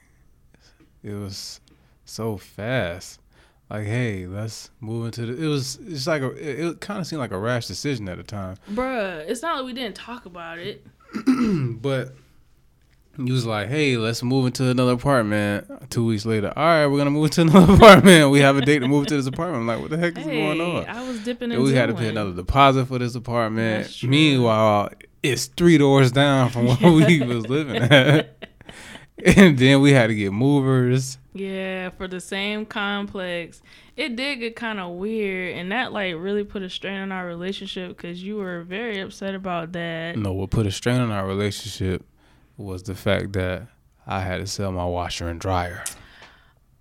it 1.03 1.13
was 1.13 1.61
so 2.07 2.37
fast. 2.39 3.21
Like, 3.69 3.85
hey, 3.87 4.27
let's 4.27 4.71
move 4.81 5.07
into 5.07 5.27
the. 5.27 5.45
It 5.45 5.49
was. 5.49 5.77
It's 5.87 6.07
like 6.07 6.23
a. 6.23 6.31
It, 6.31 6.65
it 6.65 6.81
kind 6.81 7.01
of 7.01 7.07
seemed 7.07 7.21
like 7.21 7.33
a 7.33 7.39
rash 7.39 7.67
decision 7.67 8.09
at 8.09 8.17
the 8.17 8.23
time, 8.23 8.57
Bruh, 8.71 9.29
it's 9.29 9.43
not 9.43 9.57
like 9.57 9.67
we 9.67 9.73
didn't 9.73 9.97
talk 9.97 10.25
about 10.25 10.59
it. 10.59 10.87
but 11.27 12.15
you 13.19 13.33
was 13.33 13.45
like, 13.47 13.69
hey, 13.69 13.97
let's 13.97 14.23
move 14.23 14.47
into 14.47 14.69
another 14.69 14.93
apartment. 14.93 15.91
Two 15.91 16.05
weeks 16.07 16.25
later, 16.25 16.53
all 16.55 16.65
right, 16.65 16.87
we're 16.87 16.99
gonna 16.99 17.11
move 17.11 17.25
into 17.25 17.41
another 17.59 17.75
apartment. 17.75 18.31
We 18.31 18.39
have 18.41 18.57
a 18.57 18.61
date 18.65 18.81
to 18.81 18.89
move 18.89 19.07
to 19.09 19.17
this 19.17 19.27
apartment. 19.27 19.63
I'm 19.63 19.67
like, 19.67 19.81
what 19.81 19.91
the 19.91 19.97
heck 19.99 20.17
is 20.17 20.25
Hey, 20.25 20.43
going 20.43 20.61
on? 20.61 20.85
I 20.87 21.07
was 21.09 21.25
dipping 21.25 21.51
in. 21.51 21.57
And 21.57 21.65
we 21.65 21.75
had 21.75 21.87
to 21.87 21.95
pay 21.95 22.09
another 22.09 22.33
deposit 22.35 22.87
for 22.87 22.99
this 23.01 23.17
apartment. 23.17 24.03
Meanwhile, 24.05 24.91
it's 25.25 25.47
three 25.47 25.77
doors 25.79 26.13
down 26.13 26.51
from 26.51 26.67
where 26.67 26.93
we 26.93 27.21
was 27.27 27.49
living 27.49 27.83
at. 27.83 28.33
And 29.25 29.59
then 29.59 29.81
we 29.81 29.93
had 29.93 30.09
to 30.09 30.15
get 30.15 30.31
movers. 30.31 31.17
Yeah, 31.39 31.91
for 31.91 32.09
the 32.09 32.21
same 32.21 32.67
complex. 32.67 33.63
It 33.97 34.17
did 34.17 34.37
get 34.41 34.57
kind 34.57 34.81
of 34.81 34.93
weird, 34.93 35.57
and 35.57 35.71
that 35.73 35.93
like 35.93 36.15
really 36.17 36.45
put 36.45 36.63
a 36.63 36.71
strain 36.71 36.99
on 36.99 37.13
our 37.13 37.27
relationship 37.27 37.97
because 37.97 38.23
you 38.23 38.37
were 38.37 38.63
very 38.63 39.01
upset 39.01 39.35
about 39.35 39.73
that. 39.73 40.17
No, 40.17 40.33
what 40.33 40.51
put 40.51 40.67
a 40.67 40.71
strain 40.71 41.01
on 41.01 41.11
our 41.11 41.27
relationship 41.27 42.05
was 42.57 42.83
the 42.83 42.95
fact 42.95 43.33
that 43.35 43.69
I 44.07 44.21
had 44.21 44.39
to 44.39 44.47
sell 44.47 44.73
my 44.73 44.85
washer 44.85 45.29
and 45.29 45.41
dryer. 45.41 45.85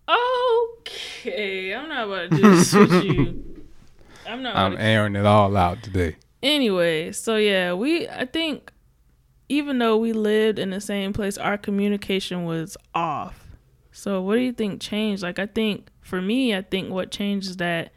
Okay, 0.08 1.74
I'm 1.74 1.90
not 1.90 2.08
about 2.08 2.30
to 2.32 2.38
do 2.38 2.56
this 2.56 2.74
you. 3.04 3.66
I'm 4.28 4.42
not. 4.42 4.56
I'm 4.56 4.78
airing 4.78 5.16
it 5.16 5.26
all 5.26 5.56
out 5.56 5.84
today. 5.84 6.16
Anyway, 6.42 7.12
so 7.12 7.38
yeah, 7.38 7.74
we 7.74 8.08
I 8.08 8.26
think 8.26 8.72
even 9.50 9.78
though 9.80 9.98
we 9.98 10.14
lived 10.14 10.60
in 10.60 10.70
the 10.70 10.82
same 10.82 11.14
place, 11.14 11.38
our 11.38 11.58
communication 11.58 12.46
was 12.46 12.78
off. 12.94 13.45
So 13.96 14.22
what 14.22 14.36
do 14.36 14.42
you 14.42 14.52
think 14.52 14.82
changed? 14.82 15.24
Like 15.24 15.40
I 15.40 15.46
think 15.46 15.88
for 16.02 16.22
me, 16.22 16.54
I 16.54 16.62
think 16.62 16.92
what 16.92 17.12
changed 17.12 17.50
is 17.50 17.58
that 17.58 17.94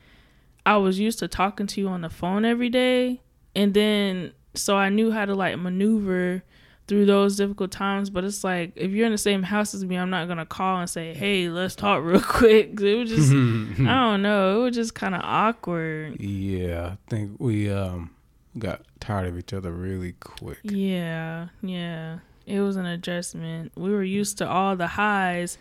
I 0.64 0.76
was 0.76 0.98
used 1.00 1.18
to 1.18 1.28
talking 1.28 1.66
to 1.66 1.80
you 1.80 1.88
on 1.88 2.02
the 2.02 2.08
phone 2.08 2.44
every 2.44 2.68
day 2.68 3.20
and 3.56 3.74
then 3.74 4.32
so 4.54 4.76
I 4.76 4.90
knew 4.90 5.10
how 5.10 5.24
to 5.24 5.34
like 5.34 5.58
maneuver 5.58 6.44
through 6.86 7.04
those 7.06 7.36
difficult 7.36 7.70
times, 7.70 8.10
but 8.10 8.24
it's 8.24 8.44
like 8.44 8.72
if 8.76 8.92
you're 8.92 9.06
in 9.06 9.12
the 9.12 9.18
same 9.18 9.42
house 9.42 9.74
as 9.74 9.84
me, 9.84 9.96
I'm 9.96 10.08
not 10.08 10.28
gonna 10.28 10.46
call 10.46 10.78
and 10.78 10.88
say, 10.88 11.14
"Hey, 11.14 11.48
let's 11.48 11.74
talk 11.74 12.02
real 12.04 12.20
quick." 12.20 12.80
It 12.80 12.94
was 12.94 13.10
just, 13.10 13.30
I 13.32 13.34
don't 13.34 14.22
know, 14.22 14.60
it 14.60 14.64
was 14.64 14.74
just 14.76 14.94
kind 14.94 15.14
of 15.14 15.20
awkward. 15.24 16.20
yeah, 16.20 16.94
I 16.94 17.10
think 17.10 17.32
we 17.38 17.70
um 17.70 18.10
got 18.58 18.82
tired 19.00 19.26
of 19.26 19.38
each 19.38 19.52
other 19.52 19.72
really 19.72 20.12
quick. 20.12 20.60
Yeah, 20.62 21.48
yeah. 21.62 22.18
It 22.46 22.60
was 22.60 22.76
an 22.76 22.86
adjustment. 22.86 23.72
We 23.76 23.90
were 23.90 24.02
used 24.02 24.38
to 24.38 24.48
all 24.48 24.74
the 24.74 24.86
highs 24.86 25.58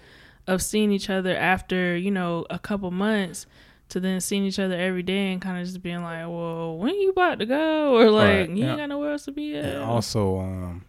of 0.48 0.62
seeing 0.62 0.92
each 0.92 1.10
other 1.10 1.36
after, 1.36 1.96
you 1.98 2.10
know, 2.12 2.46
a 2.50 2.58
couple 2.60 2.90
months 2.92 3.46
to 3.90 4.00
then 4.00 4.20
seeing 4.22 4.44
each 4.44 4.60
other 4.60 4.76
every 4.76 5.04
day 5.04 5.32
and 5.32 5.42
kind 5.42 5.60
of 5.60 5.66
just 5.66 5.82
being 5.82 6.04
like, 6.04 6.26
well, 6.28 6.78
when 6.78 6.96
you 6.96 7.10
about 7.12 7.40
to 7.40 7.46
go? 7.46 7.96
Or 7.98 8.10
like, 8.10 8.28
Right, 8.28 8.50
you 8.50 8.64
yeah. 8.64 8.70
ain't 8.72 8.78
got 8.80 8.90
nowhere 8.90 9.12
else 9.12 9.26
to 9.26 9.32
be 9.32 9.56
at. 9.58 9.66
And 9.66 9.84
also, 9.84 10.40
um, 10.40 10.84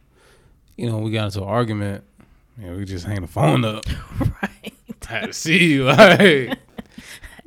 you 0.76 0.88
know, 0.90 0.98
we 0.98 1.10
got 1.10 1.26
into 1.26 1.42
an 1.42 1.48
argument. 1.48 2.04
and 2.60 2.76
we 2.76 2.84
just 2.84 3.04
hang 3.06 3.20
the 3.20 3.26
phone 3.28 3.64
up. 3.64 3.84
right. 4.42 4.72
I 5.08 5.12
had 5.12 5.26
to 5.26 5.32
see 5.32 5.72
you. 5.74 5.84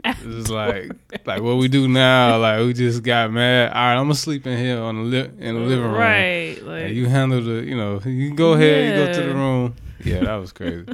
Like, 0.03 0.17
it's 0.25 0.49
like, 0.49 0.91
like 1.27 1.41
what 1.43 1.57
we 1.57 1.67
do 1.67 1.87
now. 1.87 2.37
Like, 2.39 2.59
we 2.61 2.73
just 2.73 3.03
got 3.03 3.31
mad. 3.31 3.69
All 3.69 3.75
right, 3.75 3.93
I'm 3.93 4.05
gonna 4.05 4.15
sleep 4.15 4.47
in 4.47 4.57
here 4.57 4.79
on 4.79 4.95
the 4.95 5.01
li- 5.03 5.29
in 5.37 5.53
the 5.53 5.61
living 5.61 5.85
room. 5.85 5.93
Right. 5.93 6.57
Like, 6.63 6.91
you 6.93 7.05
handle 7.07 7.39
the, 7.43 7.63
you 7.63 7.77
know, 7.77 7.99
you 8.03 8.33
go 8.33 8.53
ahead, 8.53 8.97
you 8.97 9.05
go 9.05 9.13
to 9.13 9.27
the 9.27 9.35
room. 9.35 9.75
Yeah, 10.03 10.21
that 10.21 10.35
was 10.37 10.51
crazy. 10.51 10.85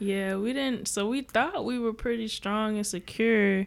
Yeah, 0.00 0.36
we 0.36 0.52
didn't. 0.52 0.88
So 0.88 1.06
we 1.08 1.20
thought 1.22 1.64
we 1.64 1.78
were 1.78 1.92
pretty 1.92 2.26
strong 2.26 2.76
and 2.76 2.86
secure 2.86 3.66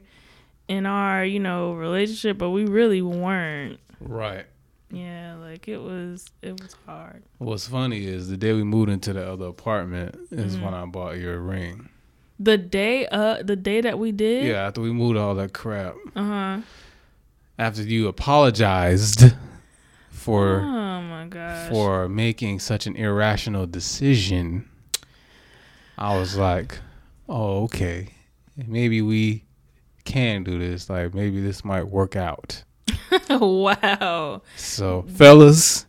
in 0.68 0.86
our, 0.86 1.24
you 1.24 1.40
know, 1.40 1.74
relationship, 1.74 2.38
but 2.38 2.50
we 2.50 2.66
really 2.66 3.02
weren't. 3.02 3.80
right. 4.02 4.46
Yeah, 4.92 5.38
like 5.42 5.68
it 5.68 5.80
was. 5.80 6.28
It 6.44 6.60
was 6.62 6.76
hard. 6.86 7.24
What's 7.40 7.68
funny 7.68 8.06
is 8.06 8.30
the 8.30 8.38
day 8.38 8.54
we 8.54 8.64
moved 8.64 8.92
into 8.92 9.12
the 9.14 9.28
other 9.28 9.46
apartment 9.48 10.16
is 10.30 10.56
Mm-hmm. 10.56 10.66
when 10.66 10.74
I 10.76 10.86
bought 10.86 11.18
your 11.18 11.40
ring. 11.40 11.90
The 12.40 12.58
day, 12.60 13.08
uh, 13.08 13.42
the 13.42 13.56
day 13.56 13.82
that 13.82 13.98
we 13.98 14.12
did. 14.12 14.46
Yeah, 14.46 14.68
after 14.68 14.82
we 14.82 14.92
moved 14.92 15.18
all 15.18 15.34
that 15.36 15.54
crap. 15.54 15.96
Uh 16.16 16.24
huh. 16.24 16.62
After 17.58 17.82
you 17.82 18.08
apologized 18.08 19.34
for 20.12 20.60
Oh 20.62 21.02
my 21.02 21.26
gosh. 21.28 21.70
for 21.72 22.08
making 22.08 22.60
such 22.60 22.86
an 22.86 22.96
irrational 22.96 23.66
decision, 23.66 24.70
I 25.98 26.18
was 26.18 26.36
like, 26.38 26.80
"Oh, 27.30 27.64
okay. 27.64 28.10
Maybe 28.68 29.02
we 29.02 29.44
can 30.06 30.44
do 30.44 30.60
this. 30.60 30.90
Like 30.90 31.14
maybe 31.14 31.42
this 31.42 31.64
might 31.66 31.88
work 31.88 32.16
out." 32.16 32.64
wow, 33.30 34.42
So, 34.56 35.04
fellas, 35.04 35.86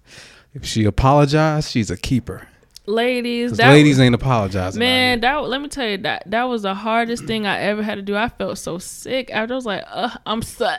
if 0.54 0.64
she 0.64 0.84
apologized, 0.84 1.70
she's 1.70 1.90
a 1.90 1.96
keeper. 1.96 2.46
ladies, 2.86 3.58
ladies 3.58 3.98
ain't 3.98 4.14
apologizing. 4.14 4.78
man, 4.78 5.20
that 5.20 5.36
let 5.48 5.60
me 5.62 5.68
tell 5.68 5.88
you 5.88 5.98
that 5.98 6.22
that 6.30 6.44
was 6.44 6.62
the 6.62 6.74
hardest 6.74 7.24
thing 7.24 7.46
I 7.46 7.58
ever 7.60 7.82
had 7.82 7.94
to 7.96 8.02
do. 8.02 8.14
I 8.14 8.28
felt 8.28 8.58
so 8.58 8.78
sick. 8.78 9.30
I 9.32 9.44
was 9.46 9.64
like, 9.66 9.82
uh, 9.88 10.10
I'm 10.26 10.42
so, 10.42 10.74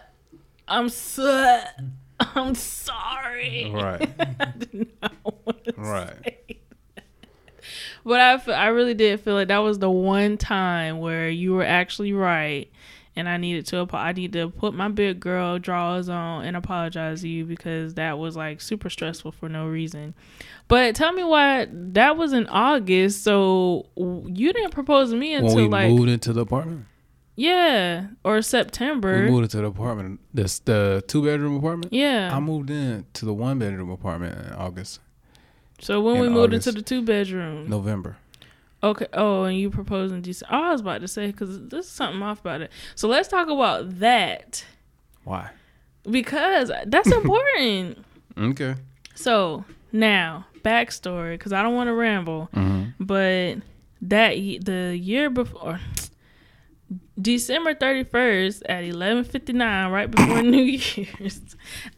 I'm 0.67 0.89
so, 0.89 1.61
I'm 2.19 2.53
sorry. 2.55 3.71
right, 3.73 4.09
I 4.39 4.53
did 4.57 4.87
not 5.01 5.13
want 5.23 5.63
to 5.65 5.73
right. 5.77 6.13
say. 6.23 6.59
But 8.03 8.19
I, 8.47 8.51
I 8.51 8.67
really 8.67 8.93
did 8.93 9.19
feel 9.19 9.33
like 9.35 9.47
that 9.49 9.59
was 9.59 9.79
the 9.79 9.89
one 9.89 10.37
time 10.37 10.99
where 10.99 11.29
you 11.29 11.53
were 11.53 11.63
actually 11.63 12.13
right, 12.13 12.69
and 13.15 13.29
I 13.29 13.37
needed 13.37 13.65
to 13.67 13.87
I 13.93 14.11
need 14.11 14.33
to 14.33 14.49
put 14.49 14.73
my 14.73 14.89
big 14.89 15.19
girl 15.19 15.57
drawers 15.59 16.09
on 16.09 16.45
and 16.45 16.57
apologize 16.57 17.21
to 17.21 17.27
you 17.29 17.45
because 17.45 17.93
that 17.95 18.17
was 18.17 18.35
like 18.35 18.61
super 18.61 18.89
stressful 18.89 19.31
for 19.31 19.49
no 19.49 19.67
reason. 19.67 20.13
But 20.67 20.95
tell 20.95 21.13
me 21.13 21.23
why 21.23 21.67
that 21.71 22.17
was 22.17 22.33
in 22.33 22.47
August, 22.47 23.23
so 23.23 23.85
you 23.95 24.51
didn't 24.51 24.71
propose 24.71 25.11
to 25.11 25.15
me 25.15 25.33
When 25.35 25.45
until 25.45 25.57
we 25.57 25.67
like 25.67 25.91
moved 25.91 26.09
into 26.09 26.33
the 26.33 26.41
apartment, 26.41 26.85
yeah 27.35 28.07
or 28.23 28.41
September. 28.41 29.23
we 29.23 29.29
moved 29.29 29.43
into 29.43 29.57
the 29.57 29.65
apartment. 29.65 30.19
This 30.33 30.59
the 30.59 31.03
two 31.07 31.23
bedroom 31.23 31.57
apartment. 31.57 31.93
Yeah. 31.93 32.35
I 32.35 32.39
moved 32.39 32.69
in 32.69 33.05
to 33.13 33.25
the 33.25 33.33
one 33.33 33.59
bedroom 33.59 33.89
apartment 33.89 34.47
in 34.47 34.53
August, 34.53 34.99
so 35.85 36.01
when 36.01 36.19
we 36.19 36.27
moved 36.29 36.53
August. 36.53 36.67
into 36.67 36.79
the 36.79 36.83
two 36.85 37.01
bedroom. 37.01 37.69
November. 37.69 38.17
Okay. 38.83 39.07
Oh, 39.13 39.43
and 39.43 39.57
you 39.57 39.69
proposed 39.69 40.13
in 40.13 40.21
December. 40.21 40.53
I 40.53 40.71
was 40.71 40.81
about 40.81 41.01
to 41.01 41.07
say 41.07 41.27
because 41.27 41.59
there's 41.69 41.87
something 41.89 42.21
off 42.21 42.39
about 42.41 42.61
it. 42.61 42.71
So 42.95 43.07
let's 43.07 43.27
talk 43.27 43.47
about 43.49 43.99
that 43.99 44.63
Why? 45.23 45.49
because 46.09 46.71
that's 46.85 47.11
important. 47.19 48.03
Okay. 48.37 48.75
so 49.15 49.63
now 49.91 50.45
backstory 50.63 51.33
because 51.35 51.53
I 51.53 51.61
don't 51.63 51.73
want 51.75 51.87
to 51.87 51.93
ramble, 51.93 52.49
Mm-hmm. 52.53 53.03
but 53.03 53.57
that 54.01 54.33
the 54.65 54.95
year 54.97 55.29
before. 55.29 55.79
December 57.19 57.73
31st 57.73 58.61
at 58.69 58.83
11:59 58.83 59.91
right 59.91 60.11
before 60.11 60.41
New 60.43 60.61
Year's 60.63 61.41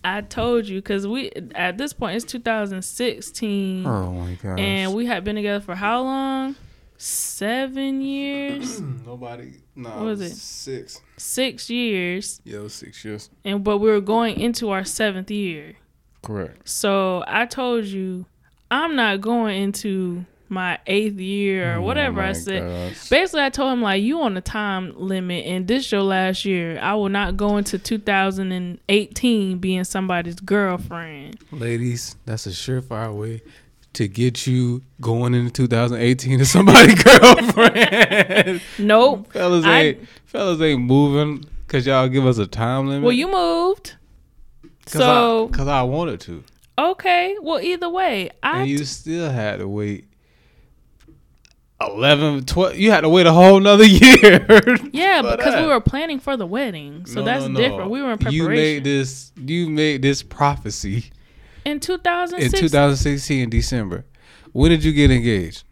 I 0.03 0.21
told 0.21 0.65
you 0.67 0.81
cuz 0.81 1.05
we 1.07 1.31
at 1.55 1.77
this 1.77 1.91
point 1.93 2.15
it's 2.15 2.25
2016 2.25 3.85
Oh 3.85 4.11
my 4.13 4.33
gosh. 4.41 4.59
and 4.59 4.93
we 4.93 5.05
had 5.05 5.23
been 5.23 5.35
together 5.35 5.59
for 5.59 5.75
how 5.75 6.03
long? 6.03 6.55
7 6.99 8.01
years? 8.01 8.81
nobody. 9.05 9.53
No. 9.75 9.89
What 9.89 10.05
was 10.05 10.21
it? 10.21 10.31
Six. 10.35 11.01
6 11.17 11.69
years 11.69 12.41
Yeah, 12.43 12.57
it 12.59 12.63
was 12.63 12.73
six 12.73 13.03
years. 13.05 13.29
and 13.43 13.63
but 13.63 13.77
we 13.79 13.89
were 13.89 14.01
going 14.01 14.39
into 14.39 14.69
our 14.69 14.81
7th 14.81 15.29
year. 15.29 15.75
Correct. 16.23 16.67
So 16.67 17.23
I 17.27 17.45
told 17.45 17.85
you 17.85 18.25
I'm 18.71 18.95
not 18.95 19.21
going 19.21 19.61
into 19.61 20.25
my 20.49 20.79
8th 20.87 21.19
year 21.19 21.73
or 21.73 21.77
oh 21.77 21.81
whatever 21.81 22.21
Oh 22.21 22.27
I 22.27 22.33
said. 22.33 22.63
gosh. 22.93 23.09
Basically, 23.09 23.41
I 23.41 23.49
told 23.49 23.73
him 23.73 23.81
like 23.81 24.01
you 24.01 24.21
on 24.21 24.33
the 24.33 24.41
time 24.41 24.93
limit, 24.95 25.45
and 25.45 25.67
this 25.67 25.91
your 25.91 26.01
last 26.03 26.45
year. 26.45 26.79
I 26.81 26.93
will 26.95 27.09
not 27.09 27.37
go 27.37 27.57
into 27.57 27.77
2018 27.77 29.57
being 29.59 29.83
somebody's 29.83 30.39
girlfriend. 30.39 31.37
Ladies, 31.51 32.15
that's 32.25 32.45
a 32.47 32.51
surefire 32.51 33.13
way 33.13 33.41
to 33.93 34.07
get 34.07 34.45
you 34.45 34.83
going 35.01 35.33
into 35.33 35.51
2018 35.51 36.39
to 36.39 36.45
somebody's 36.45 37.01
girlfriend. 37.03 38.61
Nope. 38.77 39.31
fellas 39.33 39.65
I- 39.65 39.79
ain't 39.79 40.09
fellas 40.25 40.61
ain't 40.61 40.81
moving 40.81 41.43
because 41.65 41.85
y'all 41.87 42.07
give 42.07 42.25
us 42.25 42.37
a 42.37 42.47
time 42.47 42.87
limit. 42.87 43.03
Well, 43.03 43.11
you 43.13 43.31
moved. 43.31 43.95
Cause 44.85 45.01
So 45.01 45.47
I, 45.47 45.51
cause 45.51 45.67
I 45.67 45.81
wanted 45.81 46.21
to, 46.21 46.43
okay. 46.77 47.35
Well, 47.41 47.59
either 47.59 47.89
way, 47.89 48.29
I 48.41 48.61
and 48.61 48.69
you 48.69 48.85
still 48.85 49.29
had 49.29 49.59
to 49.59 49.67
wait 49.67 50.05
11, 51.79 52.45
12. 52.45 52.75
You 52.77 52.91
had 52.91 53.01
to 53.01 53.09
wait 53.09 53.27
a 53.27 53.31
whole 53.31 53.59
nother 53.59 53.85
year. 53.85 54.45
yeah 54.91 55.21
because 55.21 55.61
we 55.61 55.67
were 55.67 55.79
planning 55.81 56.19
for 56.19 56.35
the 56.35 56.45
wedding, 56.45 57.05
so 57.05 57.19
No, 57.19 57.23
that's 57.25 57.43
no, 57.43 57.49
no. 57.49 57.59
different. 57.59 57.91
We 57.91 58.01
were 58.01 58.11
in 58.13 58.17
preparation 58.17 58.43
You 58.45 58.49
made 58.49 58.83
this. 58.83 59.31
You 59.35 59.69
made 59.69 60.01
this 60.01 60.23
prophecy 60.23 61.11
in 61.65 61.73
in 61.73 61.79
2016 61.79 63.39
in 63.43 63.49
December. 63.49 64.05
When 64.53 64.71
did 64.71 64.83
you 64.83 64.91
get 64.91 65.11
engaged? 65.11 65.63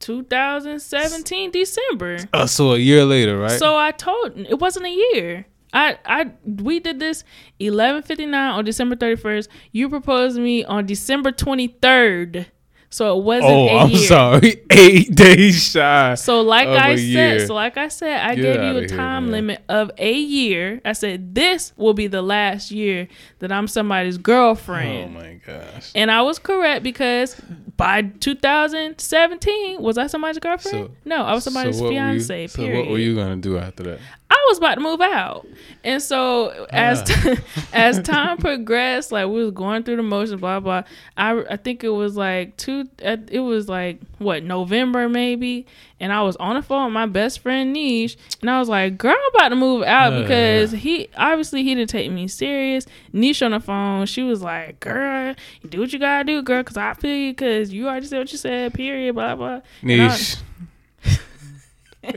2017 0.00 1.50
December. 1.50 2.18
Uh, 2.32 2.46
so 2.46 2.72
a 2.74 2.78
year 2.78 3.04
later, 3.04 3.38
right? 3.38 3.58
So 3.58 3.76
I 3.76 3.90
told 3.92 4.36
it 4.38 4.58
wasn't 4.58 4.86
a 4.86 4.90
year. 5.14 5.46
I 5.72 5.98
I 6.04 6.30
we 6.44 6.80
did 6.80 6.98
this 6.98 7.24
11:59 7.60 8.34
on 8.34 8.64
December 8.64 8.96
31st. 8.96 9.48
You 9.72 9.88
proposed 9.88 10.36
to 10.36 10.42
me 10.42 10.64
on 10.64 10.86
December 10.86 11.30
23rd. 11.32 12.46
So 12.90 13.18
it 13.18 13.22
wasn't 13.22 13.52
oh, 13.52 13.78
I'm 13.78 13.90
year. 13.90 13.98
sorry. 13.98 14.62
Eight 14.70 15.14
days 15.14 15.62
shy. 15.72 16.14
So 16.14 16.40
like 16.40 16.68
I 16.68 16.96
said, 16.96 17.02
year. 17.02 17.46
so 17.46 17.54
like 17.54 17.76
I 17.76 17.88
said, 17.88 18.20
I 18.20 18.34
Get 18.34 18.42
gave 18.42 18.62
you 18.62 18.78
a 18.78 18.88
time 18.88 19.30
limit 19.30 19.62
of 19.68 19.90
a 19.98 20.12
year. 20.12 20.80
I 20.84 20.92
said 20.94 21.34
this 21.34 21.72
will 21.76 21.92
be 21.94 22.06
the 22.06 22.22
last 22.22 22.70
year 22.70 23.06
that 23.40 23.52
I'm 23.52 23.68
somebody's 23.68 24.16
girlfriend. 24.16 25.16
Oh 25.16 25.20
my 25.20 25.40
gosh. 25.46 25.92
and 25.94 26.10
I 26.10 26.22
was 26.22 26.38
correct 26.38 26.82
because 26.82 27.36
by 27.76 28.02
2017, 28.02 29.82
was 29.82 29.98
I 29.98 30.06
somebody's 30.06 30.38
girlfriend? 30.38 30.86
So- 30.88 30.94
no, 31.04 31.24
I 31.24 31.34
was 31.34 31.44
somebody's 31.44 31.80
what 31.80 31.92
were 31.92 32.12
you- 32.12 32.20
So 32.20 32.34
period. 32.48 32.78
what 32.78 32.88
were 32.90 32.98
you 32.98 33.14
gonna 33.14 33.36
do 33.36 33.58
after 33.58 33.82
that? 33.84 33.98
I 34.30 34.46
was 34.50 34.58
about 34.58 34.74
to 34.76 34.80
move 34.82 35.00
out. 35.00 35.46
And 35.84 36.02
so 36.02 36.66
as 36.70 37.02
Ah. 37.08 37.34
as 37.72 38.00
time 38.02 38.36
progressed, 38.38 39.10
like 39.12 39.26
we 39.26 39.42
was 39.42 39.52
going 39.52 39.84
through 39.84 39.96
the 39.96 40.02
motions, 40.02 40.40
blah 40.40 40.60
blah. 40.60 40.82
I 41.16 41.42
I 41.50 41.56
think 41.56 41.82
it 41.82 41.88
was 41.90 42.16
like 42.16 42.56
two. 42.56 42.88
uh, 43.04 43.16
It 43.30 43.40
was 43.40 43.68
like 43.68 44.00
what 44.18 44.42
November 44.42 45.08
maybe, 45.08 45.66
and 46.00 46.12
I 46.12 46.22
was 46.22 46.36
on 46.36 46.56
the 46.56 46.62
phone 46.62 46.86
with 46.86 46.92
my 46.94 47.06
best 47.06 47.40
friend 47.40 47.72
Niche, 47.72 48.16
and 48.42 48.50
I 48.50 48.58
was 48.58 48.68
like, 48.68 48.98
"Girl, 48.98 49.12
I'm 49.18 49.34
about 49.34 49.48
to 49.50 49.56
move 49.56 49.82
out 49.84 50.12
Yeah. 50.12 50.22
because 50.22 50.72
he 50.72 51.08
obviously 51.16 51.62
he 51.62 51.74
didn't 51.74 51.90
take 51.90 52.10
me 52.10 52.28
serious." 52.28 52.86
Niche 53.12 53.42
on 53.42 53.52
the 53.52 53.60
phone, 53.60 54.04
she 54.06 54.22
was 54.22 54.42
like, 54.42 54.78
"Girl, 54.80 55.34
do 55.68 55.80
what 55.80 55.92
you 55.92 55.98
gotta 55.98 56.24
do, 56.24 56.42
girl, 56.42 56.62
because 56.62 56.76
I 56.76 56.92
feel 56.94 57.14
you, 57.16 57.32
because 57.32 57.72
you 57.72 57.86
already 57.88 58.06
said 58.06 58.18
what 58.18 58.32
you 58.32 58.38
said. 58.38 58.74
Period. 58.74 59.14
Blah 59.14 59.36
blah." 59.36 59.60
Niche. 59.82 60.36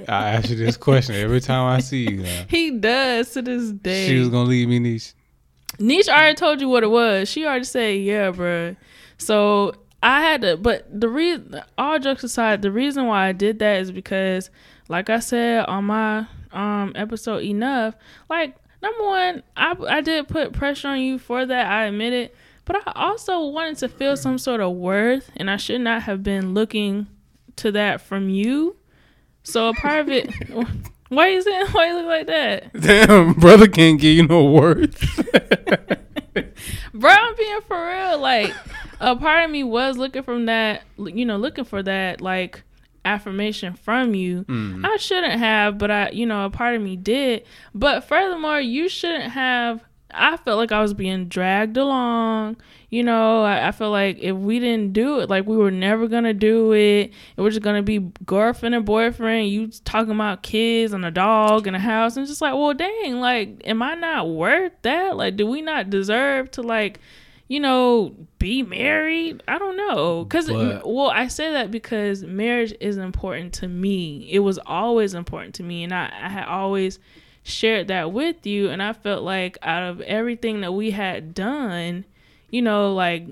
I 0.07 0.29
ask 0.29 0.49
you 0.49 0.55
this 0.55 0.77
question 0.77 1.15
every 1.15 1.41
time 1.41 1.65
I 1.65 1.79
see 1.79 2.09
you. 2.09 2.17
Now. 2.17 2.45
He 2.47 2.71
does 2.71 3.31
to 3.33 3.41
this 3.41 3.71
day. 3.71 4.07
She 4.07 4.19
was 4.19 4.29
gonna 4.29 4.49
leave 4.49 4.67
me, 4.67 4.79
Niche. 4.79 5.13
Niche 5.79 6.09
already 6.09 6.35
told 6.35 6.61
you 6.61 6.69
what 6.69 6.83
it 6.83 6.89
was. 6.89 7.29
She 7.29 7.45
already 7.45 7.65
said, 7.65 8.01
yeah, 8.01 8.31
bro." 8.31 8.75
So 9.17 9.73
I 10.03 10.21
had 10.21 10.41
to, 10.41 10.57
but 10.57 10.87
the 10.99 11.07
reason, 11.09 11.61
all 11.77 11.99
jokes 11.99 12.23
aside, 12.23 12.61
the 12.61 12.71
reason 12.71 13.05
why 13.07 13.27
I 13.27 13.31
did 13.31 13.59
that 13.59 13.81
is 13.81 13.91
because, 13.91 14.49
like 14.89 15.09
I 15.09 15.19
said 15.19 15.65
on 15.65 15.85
my 15.85 16.27
um 16.51 16.91
episode, 16.95 17.43
enough. 17.43 17.95
Like 18.29 18.55
number 18.81 19.03
one, 19.03 19.43
I 19.55 19.75
I 19.87 20.01
did 20.01 20.27
put 20.27 20.53
pressure 20.53 20.89
on 20.89 20.99
you 20.99 21.19
for 21.19 21.45
that. 21.45 21.67
I 21.71 21.85
admit 21.85 22.13
it, 22.13 22.35
but 22.65 22.75
I 22.87 22.91
also 22.95 23.47
wanted 23.47 23.77
to 23.77 23.89
feel 23.89 24.17
some 24.17 24.37
sort 24.37 24.61
of 24.61 24.73
worth, 24.73 25.31
and 25.37 25.49
I 25.49 25.57
should 25.57 25.81
not 25.81 26.03
have 26.03 26.23
been 26.23 26.53
looking 26.53 27.07
to 27.57 27.71
that 27.73 28.01
from 28.01 28.29
you. 28.29 28.75
So 29.43 29.69
a 29.69 29.73
part 29.73 30.01
of 30.01 30.09
it. 30.09 30.31
Why 31.11 31.27
you 31.27 31.41
saying? 31.41 31.67
Why 31.67 31.87
you 31.87 31.95
look 31.95 32.05
like 32.05 32.27
that? 32.27 32.71
Damn, 32.73 33.33
brother 33.33 33.67
can't 33.67 33.99
give 33.99 34.15
you 34.15 34.27
no 34.27 34.45
words. 34.45 34.97
Bro, 36.93 37.11
I'm 37.11 37.35
being 37.35 37.59
for 37.67 37.85
real. 37.85 38.17
Like, 38.17 38.53
a 39.01 39.15
part 39.17 39.43
of 39.43 39.51
me 39.51 39.63
was 39.63 39.97
looking 39.97 40.23
from 40.23 40.45
that, 40.45 40.83
you 40.97 41.25
know, 41.25 41.35
looking 41.35 41.65
for 41.65 41.83
that 41.83 42.21
like 42.21 42.63
affirmation 43.03 43.73
from 43.73 44.15
you. 44.15 44.45
Mm. 44.45 44.85
I 44.85 44.95
shouldn't 44.97 45.33
have, 45.33 45.77
but 45.77 45.91
I, 45.91 46.09
you 46.11 46.25
know, 46.25 46.45
a 46.45 46.49
part 46.49 46.75
of 46.75 46.81
me 46.81 46.95
did. 46.95 47.43
But 47.75 48.05
furthermore, 48.05 48.61
you 48.61 48.87
shouldn't 48.87 49.31
have. 49.33 49.83
I 50.13 50.37
felt 50.37 50.57
like 50.57 50.71
I 50.71 50.81
was 50.81 50.93
being 50.93 51.27
dragged 51.27 51.77
along. 51.77 52.57
You 52.89 53.03
know, 53.03 53.43
I, 53.43 53.69
I 53.69 53.71
feel 53.71 53.89
like 53.91 54.17
if 54.19 54.35
we 54.35 54.59
didn't 54.59 54.93
do 54.93 55.19
it, 55.19 55.29
like 55.29 55.45
we 55.45 55.55
were 55.57 55.71
never 55.71 56.07
gonna 56.07 56.33
do 56.33 56.73
it. 56.73 57.11
It 57.37 57.41
was 57.41 57.53
just 57.55 57.63
gonna 57.63 57.81
be 57.83 57.99
girlfriend 58.25 58.75
and 58.75 58.85
boyfriend. 58.85 59.49
You 59.49 59.67
talking 59.85 60.11
about 60.11 60.43
kids 60.43 60.93
and 60.93 61.05
a 61.05 61.11
dog 61.11 61.67
and 61.67 61.75
a 61.75 61.79
house, 61.79 62.17
and 62.17 62.27
just 62.27 62.41
like, 62.41 62.53
well, 62.53 62.73
dang, 62.73 63.19
like, 63.19 63.61
am 63.65 63.81
I 63.81 63.95
not 63.95 64.29
worth 64.29 64.73
that? 64.81 65.15
Like, 65.15 65.35
do 65.37 65.47
we 65.47 65.61
not 65.61 65.89
deserve 65.89 66.51
to 66.51 66.61
like, 66.61 66.99
you 67.47 67.59
know, 67.59 68.13
be 68.39 68.63
married? 68.63 69.41
I 69.47 69.57
don't 69.57 69.77
know, 69.77 70.25
cause 70.25 70.47
But- 70.49 70.87
well, 70.87 71.09
I 71.09 71.27
say 71.27 71.51
that 71.51 71.71
because 71.71 72.23
marriage 72.23 72.73
is 72.79 72.97
important 72.97 73.53
to 73.55 73.67
me. 73.67 74.27
It 74.31 74.39
was 74.39 74.59
always 74.65 75.13
important 75.13 75.55
to 75.55 75.63
me, 75.63 75.83
and 75.83 75.93
I, 75.93 76.11
I 76.21 76.29
had 76.29 76.45
always 76.45 76.99
shared 77.43 77.87
that 77.87 78.11
with 78.11 78.45
you. 78.45 78.69
And 78.69 78.81
I 78.81 78.93
felt 78.93 79.23
like 79.23 79.57
out 79.61 79.83
of 79.83 80.01
everything 80.01 80.61
that 80.61 80.73
we 80.73 80.91
had 80.91 81.33
done, 81.33 82.05
you 82.49 82.61
know, 82.61 82.93
like 82.93 83.27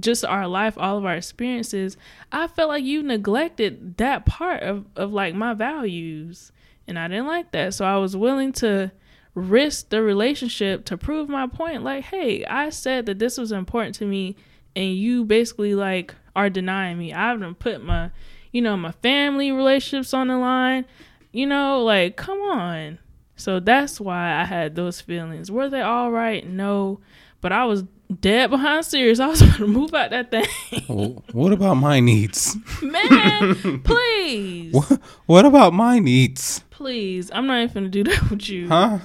just 0.00 0.24
our 0.24 0.46
life, 0.46 0.76
all 0.76 0.98
of 0.98 1.04
our 1.04 1.14
experiences, 1.14 1.96
I 2.32 2.46
felt 2.46 2.68
like 2.68 2.84
you 2.84 3.02
neglected 3.02 3.96
that 3.98 4.26
part 4.26 4.62
of, 4.62 4.84
of 4.96 5.12
like 5.12 5.34
my 5.34 5.54
values. 5.54 6.52
And 6.86 6.98
I 6.98 7.08
didn't 7.08 7.26
like 7.26 7.52
that. 7.52 7.74
So 7.74 7.84
I 7.84 7.96
was 7.96 8.16
willing 8.16 8.52
to 8.54 8.90
risk 9.34 9.90
the 9.90 10.02
relationship 10.02 10.84
to 10.86 10.98
prove 10.98 11.28
my 11.28 11.46
point. 11.46 11.84
Like, 11.84 12.04
hey, 12.04 12.44
I 12.44 12.70
said 12.70 13.06
that 13.06 13.18
this 13.18 13.38
was 13.38 13.52
important 13.52 13.94
to 13.96 14.04
me, 14.04 14.36
and 14.74 14.94
you 14.94 15.24
basically 15.24 15.74
like 15.74 16.14
are 16.34 16.50
denying 16.50 16.98
me. 16.98 17.12
I've 17.12 17.40
done 17.40 17.54
put 17.54 17.82
my, 17.82 18.10
you 18.52 18.60
know, 18.60 18.76
my 18.76 18.92
family 18.92 19.52
relationships 19.52 20.12
on 20.12 20.28
the 20.28 20.36
line. 20.36 20.84
You 21.32 21.46
know, 21.46 21.82
like, 21.84 22.16
come 22.16 22.40
on. 22.40 22.98
So 23.40 23.58
that's 23.58 24.00
why 24.00 24.40
I 24.40 24.44
had 24.44 24.74
those 24.74 25.00
feelings. 25.00 25.50
Were 25.50 25.68
they 25.68 25.80
all 25.80 26.10
right? 26.10 26.46
No. 26.46 27.00
But 27.40 27.52
I 27.52 27.64
was 27.64 27.84
dead 28.20 28.50
behind 28.50 28.84
serious. 28.84 29.18
I 29.18 29.28
was 29.28 29.40
going 29.40 29.52
to 29.54 29.66
move 29.66 29.94
out 29.94 30.10
that 30.10 30.30
thing. 30.30 30.46
Well, 30.88 31.24
what 31.32 31.52
about 31.52 31.74
my 31.74 32.00
needs? 32.00 32.56
Man, 32.82 33.80
please. 33.84 34.74
What, 34.74 35.00
what 35.26 35.44
about 35.46 35.72
my 35.72 35.98
needs? 35.98 36.64
Please. 36.70 37.30
I'm 37.32 37.46
not 37.46 37.62
even 37.62 37.74
going 37.74 37.84
to 37.84 37.90
do 37.90 38.04
that 38.10 38.30
with 38.30 38.48
you. 38.48 38.68
Huh? 38.68 38.98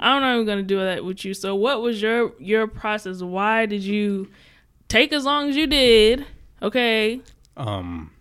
I'm 0.00 0.22
not 0.22 0.34
even 0.34 0.46
gonna 0.46 0.62
do 0.62 0.78
that 0.78 1.04
with 1.04 1.24
you. 1.26 1.34
So 1.34 1.54
what 1.54 1.82
was 1.82 2.00
your 2.00 2.32
your 2.38 2.66
process? 2.66 3.20
Why 3.20 3.66
did 3.66 3.82
you 3.82 4.28
take 4.88 5.12
as 5.12 5.26
long 5.26 5.50
as 5.50 5.56
you 5.56 5.66
did? 5.66 6.24
Okay. 6.62 7.20
Um, 7.56 8.12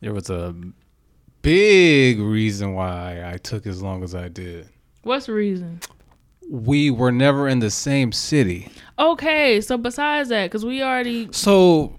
there 0.00 0.12
was 0.12 0.28
a 0.28 0.56
big 1.42 2.20
reason 2.20 2.74
why 2.74 3.22
I 3.24 3.36
took 3.38 3.66
as 3.66 3.82
long 3.82 4.02
as 4.02 4.14
I 4.14 4.28
did. 4.28 4.68
What's 5.02 5.26
the 5.26 5.32
reason? 5.32 5.80
We 6.48 6.90
were 6.90 7.12
never 7.12 7.48
in 7.48 7.60
the 7.60 7.70
same 7.70 8.12
city. 8.12 8.70
Okay, 8.98 9.60
so 9.60 9.78
besides 9.78 10.28
that, 10.30 10.46
because 10.46 10.64
we 10.64 10.82
already 10.82 11.28
So, 11.32 11.96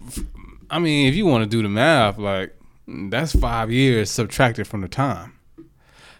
I 0.69 0.79
mean, 0.79 1.07
if 1.07 1.15
you 1.15 1.25
want 1.25 1.43
to 1.43 1.49
do 1.49 1.61
the 1.61 1.69
math, 1.69 2.17
like 2.17 2.55
that's 2.87 3.33
five 3.33 3.71
years 3.71 4.11
subtracted 4.11 4.67
from 4.67 4.81
the 4.81 4.87
time. 4.87 5.33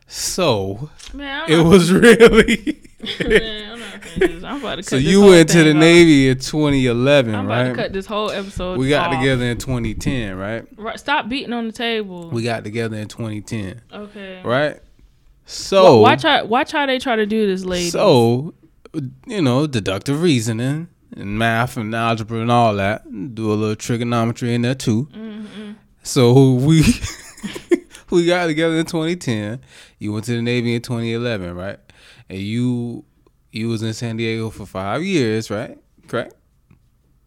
So 0.08 0.90
man, 1.14 1.50
it 1.50 1.64
was 1.64 1.92
really. 1.92 2.82
man, 3.20 3.81
I'm 4.04 4.10
not 4.10 4.14
finna 4.14 4.20
do 4.20 4.34
this. 4.34 4.44
I'm 4.44 4.58
about 4.58 4.76
to 4.76 4.82
cut 4.82 4.90
so 4.90 4.96
you 4.96 5.22
went 5.22 5.50
to 5.50 5.64
the 5.64 5.72
off. 5.72 5.78
Navy 5.78 6.30
in 6.30 6.40
2011, 6.40 7.36
I'm 7.36 7.46
about 7.46 7.64
to 7.64 7.70
right? 7.70 7.76
cut 7.76 7.94
this 7.94 8.06
whole 8.06 8.32
episode. 8.32 8.78
We 8.78 8.90
got 8.90 9.14
off. 9.14 9.20
together 9.20 9.46
in 9.46 9.58
2010, 9.58 10.36
right? 10.38 10.66
Right, 10.78 11.00
stop 11.00 11.30
beating 11.30 11.54
on 11.54 11.68
the 11.68 11.74
table. 11.74 12.30
We 12.30 12.44
got 12.44 12.64
together 12.64 12.98
in 12.98 13.08
2010, 13.08 13.82
okay. 13.94 14.42
right? 14.44 14.80
So 15.46 15.98
Wa- 15.98 16.02
watch 16.02 16.24
how 16.24 16.46
watch 16.46 16.72
how 16.72 16.86
they 16.86 17.00
try 17.00 17.16
to 17.16 17.26
do 17.26 17.48
this, 17.48 17.66
lady. 17.66 17.90
So, 17.90 18.54
you 19.26 19.42
know, 19.42 19.68
deductive 19.68 20.22
reasoning 20.22 20.88
and 21.16 21.38
math 21.38 21.78
and 21.78 21.94
algebra 21.94 22.40
and 22.40 22.52
all 22.52 22.76
that. 22.76 23.04
Do 23.36 23.52
a 23.52 23.56
little 23.56 23.76
trigonometry 23.76 24.54
in 24.54 24.62
there 24.62 24.76
too. 24.76 25.08
Mm-hmm. 25.14 25.72
So 26.04 26.54
we 26.54 26.84
we 28.10 28.26
got 28.26 28.48
together 28.48 28.76
in 28.76 28.86
2010. 28.86 29.62
You 30.00 30.14
went 30.14 30.26
to 30.26 30.36
the 30.36 30.42
Navy 30.42 30.76
in 30.76 30.82
2011, 30.82 31.56
right? 31.56 31.80
And 32.30 32.40
you 32.40 33.04
you 33.52 33.68
was 33.70 33.84
in 33.84 33.94
San 33.94 34.18
Diego 34.18 34.50
for 34.50 34.66
five 34.66 35.04
years, 35.04 35.50
right? 35.50 35.78
Correct? 36.08 36.34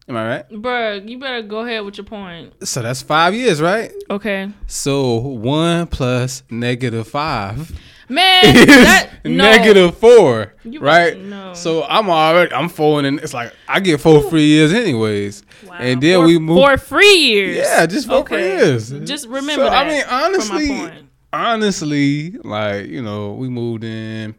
Am 0.07 0.15
I 0.15 0.27
right? 0.27 0.49
Bruh, 0.49 1.07
you 1.09 1.17
better 1.17 1.41
go 1.41 1.59
ahead 1.59 1.83
with 1.83 1.97
your 1.97 2.05
point. 2.05 2.53
So 2.67 2.83
that's 2.83 3.01
five 3.01 3.33
years, 3.33 3.59
right? 3.61 3.91
Okay. 4.09 4.51
So 4.67 5.15
one 5.17 5.87
plus 5.87 6.43
negative 6.49 7.07
five 7.07 7.71
Man, 8.07 8.45
is 8.45 8.65
that 8.67 9.09
no. 9.25 9.31
negative 9.43 9.97
four, 9.97 10.53
You- 10.63 10.79
right? 10.79 11.17
no. 11.17 11.55
So 11.55 11.83
I'm 11.85 12.07
already 12.09 12.53
I'm 12.53 12.69
four 12.69 12.99
and 12.99 13.19
it's 13.19 13.33
like 13.33 13.51
I 13.67 13.79
get 13.79 13.99
four 13.99 14.21
free 14.29 14.45
years 14.45 14.73
anyways, 14.73 15.43
Wow. 15.67 15.77
and 15.79 16.01
then 16.03 16.19
for, 16.19 16.25
we 16.27 16.37
move. 16.37 16.57
for 16.59 16.77
free 16.77 17.15
years. 17.15 17.57
yeah, 17.57 17.85
just 17.87 18.07
four 18.07 18.23
free 18.27 18.37
Okay. 18.43 18.57
years. 18.57 18.91
Just 18.91 19.25
remember 19.27 19.65
So, 19.65 19.69
that. 19.71 19.85
I 19.87 19.89
mean, 19.89 20.03
honestly, 20.07 20.91
honestly, 21.33 22.31
like 22.43 22.85
you 22.87 23.01
know, 23.01 23.33
we 23.33 23.49
moved 23.49 23.83
in 23.83 24.35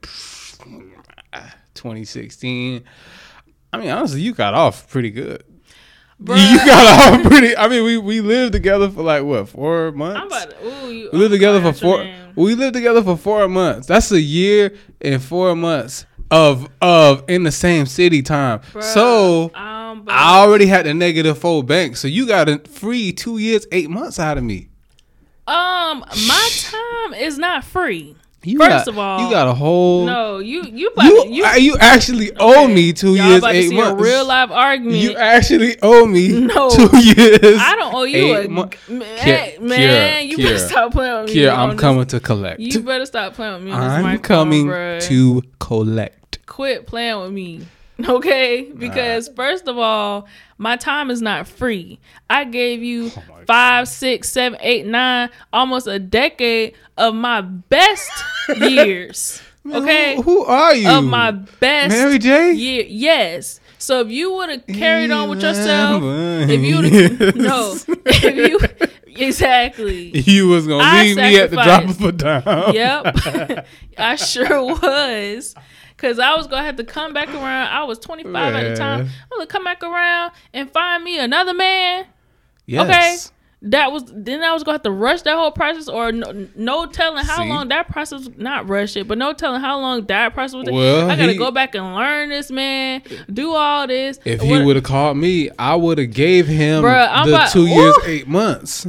2016. 1.86 2.82
I 3.72 3.78
mean, 3.78 3.90
honestly, 3.90 4.20
you 4.20 4.34
got 4.34 4.54
off 4.54 4.88
pretty 4.88 5.10
good. 5.10 5.44
Bruh. 6.22 6.36
You 6.50 6.56
got 6.58 7.14
off 7.20 7.26
pretty. 7.30 7.56
I 7.56 7.68
mean, 7.68 7.84
we 7.84 7.98
we 7.98 8.20
lived 8.20 8.52
together 8.52 8.90
for 8.90 9.02
like 9.02 9.22
what 9.22 9.48
four 9.48 9.92
months. 9.92 10.46
To. 10.50 10.66
Ooh, 10.66 10.90
you, 10.90 11.10
We 11.12 11.18
lived 11.18 11.32
oh, 11.32 11.36
together 11.36 11.60
for 11.60 11.72
four. 11.72 12.06
We 12.34 12.54
lived 12.54 12.74
together 12.74 13.02
for 13.02 13.16
four 13.16 13.48
months. 13.48 13.86
That's 13.86 14.10
a 14.12 14.20
year 14.20 14.74
and 15.00 15.22
four 15.22 15.54
months 15.54 16.06
of 16.30 16.68
of 16.80 17.22
in 17.28 17.42
the 17.44 17.52
same 17.52 17.86
city 17.86 18.22
time. 18.22 18.60
Bruh, 18.72 18.82
So 18.82 19.54
um, 19.54 20.04
I 20.08 20.38
already 20.40 20.66
had 20.66 20.86
the 20.86 20.94
negative 20.94 21.38
four 21.38 21.62
bank. 21.62 21.96
So 21.96 22.08
you 22.08 22.26
got 22.26 22.48
a 22.48 22.58
free 22.60 23.12
two 23.12 23.38
years, 23.38 23.66
eight 23.70 23.90
months 23.90 24.18
out 24.18 24.38
of 24.38 24.44
me. 24.44 24.68
um, 25.46 26.00
my 26.26 26.48
time 26.62 27.14
is 27.14 27.38
not 27.38 27.62
free. 27.64 28.16
You 28.44 28.58
First 28.58 28.70
got- 28.70 28.88
of 28.88 28.98
all, 28.98 29.24
you 29.24 29.30
got 29.30 29.48
a 29.48 29.54
whole. 29.54 30.06
No, 30.06 30.38
you 30.38 30.62
you 30.62 30.88
about 30.88 31.04
You, 31.06 31.24
to- 31.24 31.30
you, 31.30 31.46
you 31.56 31.76
actually 31.80 32.30
owe 32.38 32.68
me 32.68 32.92
2 32.92 33.16
Y'all 33.16 33.26
years, 33.26 33.38
about 33.38 33.52
to 33.52 33.56
eight 33.58 33.68
see 33.70 33.76
months. 33.76 34.00
a 34.00 34.04
real 34.04 34.24
life 34.24 34.50
argument. 34.52 34.98
You 34.98 35.16
actually 35.16 35.76
owe 35.82 36.06
me 36.06 36.28
No. 36.28 36.70
two 36.76 36.96
years. 36.98 37.58
I 37.60 37.74
don't 37.76 37.92
owe 37.94 38.04
you 38.04 38.36
a 38.36 38.46
mo- 38.48 38.70
man. 38.88 39.02
Kiera, 39.18 39.60
man 39.60 40.28
you 40.28 40.36
better 40.36 40.58
stop 40.58 40.92
playing 40.92 41.16
with 41.22 41.26
me. 41.26 41.32
Here, 41.40 41.50
I'm 41.50 41.70
this- 41.70 41.80
coming 41.80 42.06
to 42.06 42.20
collect. 42.20 42.60
You 42.60 42.80
better 42.80 43.06
stop 43.06 43.34
playing 43.34 43.54
with 43.54 43.62
me. 43.64 43.72
I'm 43.72 44.18
coming 44.20 44.66
bruh. 44.68 45.02
to 45.08 45.42
collect. 45.58 46.46
quit 46.46 46.86
playing 46.86 47.20
with 47.20 47.32
me. 47.32 47.66
Okay, 48.08 48.70
because 48.76 49.28
first 49.34 49.66
of 49.68 49.78
all, 49.78 50.28
my 50.58 50.76
time 50.76 51.10
is 51.10 51.22
not 51.22 51.48
free. 51.48 51.98
I 52.28 52.44
gave 52.44 52.82
you 52.82 53.10
Oh 53.16 53.22
five, 53.46 53.88
six, 53.88 54.28
seven, 54.28 54.58
eight, 54.60 54.84
nine, 54.86 55.30
almost 55.52 55.86
a 55.86 55.98
decade 55.98 56.74
of 56.98 57.14
my 57.14 57.40
best 57.40 58.10
years. 58.60 59.40
Okay, 59.66 60.16
Who, 60.16 60.22
who 60.22 60.44
are 60.44 60.74
you? 60.74 60.88
of 60.90 61.04
my 61.04 61.30
best 61.30 61.88
Mary 61.90 62.18
J? 62.18 62.52
year. 62.52 62.84
Yes. 62.86 63.60
So 63.78 64.00
if 64.00 64.10
you 64.10 64.32
would 64.34 64.48
have 64.50 64.66
carried 64.66 65.10
on 65.10 65.28
with 65.30 65.42
yourself, 65.42 66.02
if 66.04 66.60
you 66.60 66.82
no, 67.34 67.76
if 68.06 68.36
you 68.36 68.58
exactly. 69.26 70.18
You 70.18 70.48
was 70.48 70.66
gonna 70.66 70.84
I 70.84 71.02
leave 71.02 71.16
me 71.16 71.38
at 71.40 71.50
the 71.50 71.56
drop 71.56 71.84
of 71.84 72.00
a 72.02 72.12
dime. 72.12 72.74
Yep. 72.74 73.66
I 73.98 74.16
sure 74.16 74.64
was. 74.66 75.54
Cause 75.96 76.18
I 76.18 76.34
was 76.36 76.46
gonna 76.46 76.62
have 76.64 76.76
to 76.76 76.84
come 76.84 77.14
back 77.14 77.28
around. 77.28 77.68
I 77.68 77.84
was 77.84 77.98
25 77.98 78.54
at 78.54 78.68
the 78.70 78.76
time. 78.76 79.00
I'm 79.00 79.38
gonna 79.38 79.46
come 79.46 79.64
back 79.64 79.82
around 79.82 80.32
and 80.52 80.70
find 80.70 81.02
me 81.02 81.18
another 81.18 81.54
man. 81.54 82.04
Yes. 82.66 82.86
Okay. 83.28 83.32
That 83.70 83.90
was 83.90 84.04
then 84.14 84.42
I 84.42 84.52
was 84.52 84.62
gonna 84.62 84.74
have 84.74 84.82
to 84.82 84.90
rush 84.90 85.22
that 85.22 85.34
whole 85.34 85.50
process, 85.50 85.88
or 85.88 86.12
no, 86.12 86.46
no 86.54 86.84
telling 86.86 87.24
how 87.24 87.38
See? 87.42 87.48
long 87.48 87.68
that 87.68 87.88
process. 87.88 88.28
Not 88.36 88.68
rush 88.68 88.94
it, 88.96 89.08
but 89.08 89.16
no 89.16 89.32
telling 89.32 89.62
how 89.62 89.80
long 89.80 90.04
that 90.06 90.34
process 90.34 90.56
was. 90.56 90.68
Well, 90.70 91.10
I 91.10 91.16
gotta 91.16 91.32
he- 91.32 91.38
go 91.38 91.50
back 91.50 91.74
and 91.74 91.94
learn 91.94 92.28
this 92.28 92.50
man, 92.50 93.02
do 93.32 93.54
all 93.54 93.86
this. 93.86 94.20
If 94.26 94.42
he 94.42 94.62
would 94.62 94.76
have 94.76 94.84
called 94.84 95.16
me, 95.16 95.48
I 95.58 95.74
would 95.74 95.96
have 95.96 96.12
gave 96.12 96.46
him 96.46 96.84
Bruh, 96.84 97.24
the 97.24 97.30
about- 97.32 97.50
two 97.50 97.66
years, 97.66 97.94
eight 98.04 98.28
months. 98.28 98.86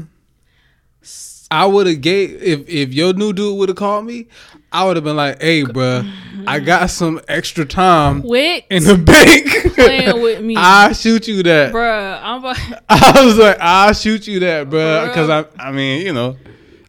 I 1.49 1.65
would 1.65 1.87
have 1.87 2.01
gave 2.01 2.43
if 2.43 2.67
if 2.67 2.93
your 2.93 3.13
new 3.13 3.31
dude 3.31 3.57
would 3.57 3.69
have 3.69 3.77
called 3.77 4.05
me, 4.05 4.27
I 4.71 4.85
would 4.85 4.97
have 4.97 5.03
been 5.03 5.15
like, 5.15 5.41
"Hey, 5.41 5.63
bruh, 5.63 6.11
I 6.45 6.59
got 6.71 6.89
some 6.89 7.21
extra 7.27 7.65
time 7.65 8.21
quit 8.21 8.65
in 8.69 8.83
the 8.83 8.97
bank. 8.97 9.73
playing 9.75 10.21
with 10.21 10.41
me, 10.41 10.55
I 10.57 10.91
shoot 10.93 11.27
you 11.27 11.41
that." 11.43 11.73
bruh. 11.73 12.19
I'm 12.21 12.39
about, 12.39 12.57
I 12.89 13.25
was 13.25 13.37
like, 13.37 13.57
"I'll 13.59 13.93
shoot 13.93 14.27
you 14.27 14.39
that, 14.41 14.69
bruh," 14.69 15.03
For 15.03 15.07
because 15.07 15.29
I? 15.29 15.45
I 15.59 15.71
mean, 15.71 16.05
you 16.05 16.13
know, 16.13 16.37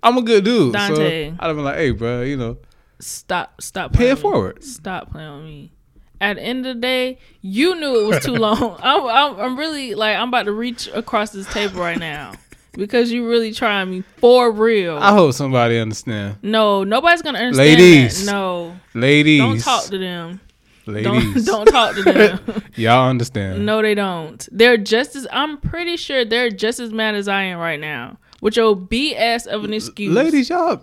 I'm 0.03 0.19
a 0.19 0.23
good 0.23 0.45
dude. 0.45 0.73
Dante. 0.73 1.31
So 1.31 1.37
I'd 1.39 1.47
have 1.47 1.57
been 1.57 1.65
like, 1.65 1.77
"Hey, 1.77 1.93
bruh, 1.93 2.29
you 2.29 2.37
know, 2.37 2.59
stop, 2.99 3.61
stop. 3.61 3.93
pay 3.93 3.97
playing 3.99 4.11
it 4.11 4.15
with 4.15 4.19
me. 4.19 4.23
forward." 4.23 4.65
Stop 4.65 5.13
playing 5.13 5.37
with 5.37 5.45
me. 5.45 5.73
At 6.21 6.35
the 6.35 6.43
end 6.43 6.67
of 6.67 6.75
the 6.75 6.81
day, 6.81 7.19
you 7.43 7.77
knew 7.77 8.01
it 8.01 8.07
was 8.09 8.25
too 8.25 8.35
long. 8.35 8.77
I'm, 8.83 9.07
I'm, 9.07 9.41
I'm 9.41 9.57
really 9.57 9.95
like 9.95 10.17
I'm 10.17 10.29
about 10.29 10.47
to 10.47 10.53
reach 10.53 10.89
across 10.93 11.31
this 11.31 11.47
table 11.53 11.81
right 11.81 11.99
now 11.99 12.33
because 12.73 13.11
you 13.11 13.29
really 13.29 13.53
trying 13.53 13.91
me 13.91 14.03
for 14.17 14.51
real. 14.51 14.99
I 14.99 15.13
hope 15.13 15.33
somebody 15.35 15.79
understand, 15.79 16.37
no, 16.43 16.85
nobody's 16.85 17.23
gonna 17.23 17.39
understand. 17.39 17.69
Ladies. 17.69 18.25
that. 18.25 18.33
no, 18.33 18.79
ladies. 18.95 19.41
don't 19.41 19.59
talk 19.61 19.85
to 19.85 19.99
them. 19.99 20.41
ladies. 20.87 21.45
Don't 21.45 21.67
don't 21.67 21.67
talk 21.67 21.95
to 21.97 22.03
them. 22.03 22.63
Y'all 22.77 23.09
understand? 23.09 23.65
no, 23.65 23.83
they 23.83 23.95
don't. 23.95 24.49
They're 24.51 24.77
just 24.77 25.17
as 25.17 25.27
I'm 25.33 25.59
pretty 25.59 25.97
sure 25.97 26.25
they're 26.25 26.51
just 26.51 26.81
as 26.81 26.93
mad 26.93 27.15
as 27.15 27.29
I 27.29 27.43
am 27.43 27.59
right 27.59 27.81
now 27.81 28.19
with 28.41 28.57
your 28.57 28.77
BS 28.77 29.47
of 29.47 29.65
an 29.65 29.73
excuse. 29.73 30.15
Ladies, 30.15 30.49
y'all, 30.49 30.83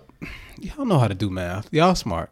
y'all 0.59 0.85
know 0.85 0.99
how 0.99 1.07
to 1.07 1.15
do 1.15 1.29
math. 1.29 1.67
Y'all 1.71 1.95
smart, 1.95 2.31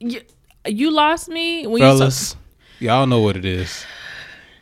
you, 0.00 0.20
you 0.66 0.90
lost 0.90 1.28
me 1.28 1.66
when 1.66 1.82
you. 1.82 1.88
fellas. 1.88 2.36
Y'all 2.78 3.06
know 3.06 3.20
what 3.20 3.36
it 3.36 3.44
is. 3.46 3.86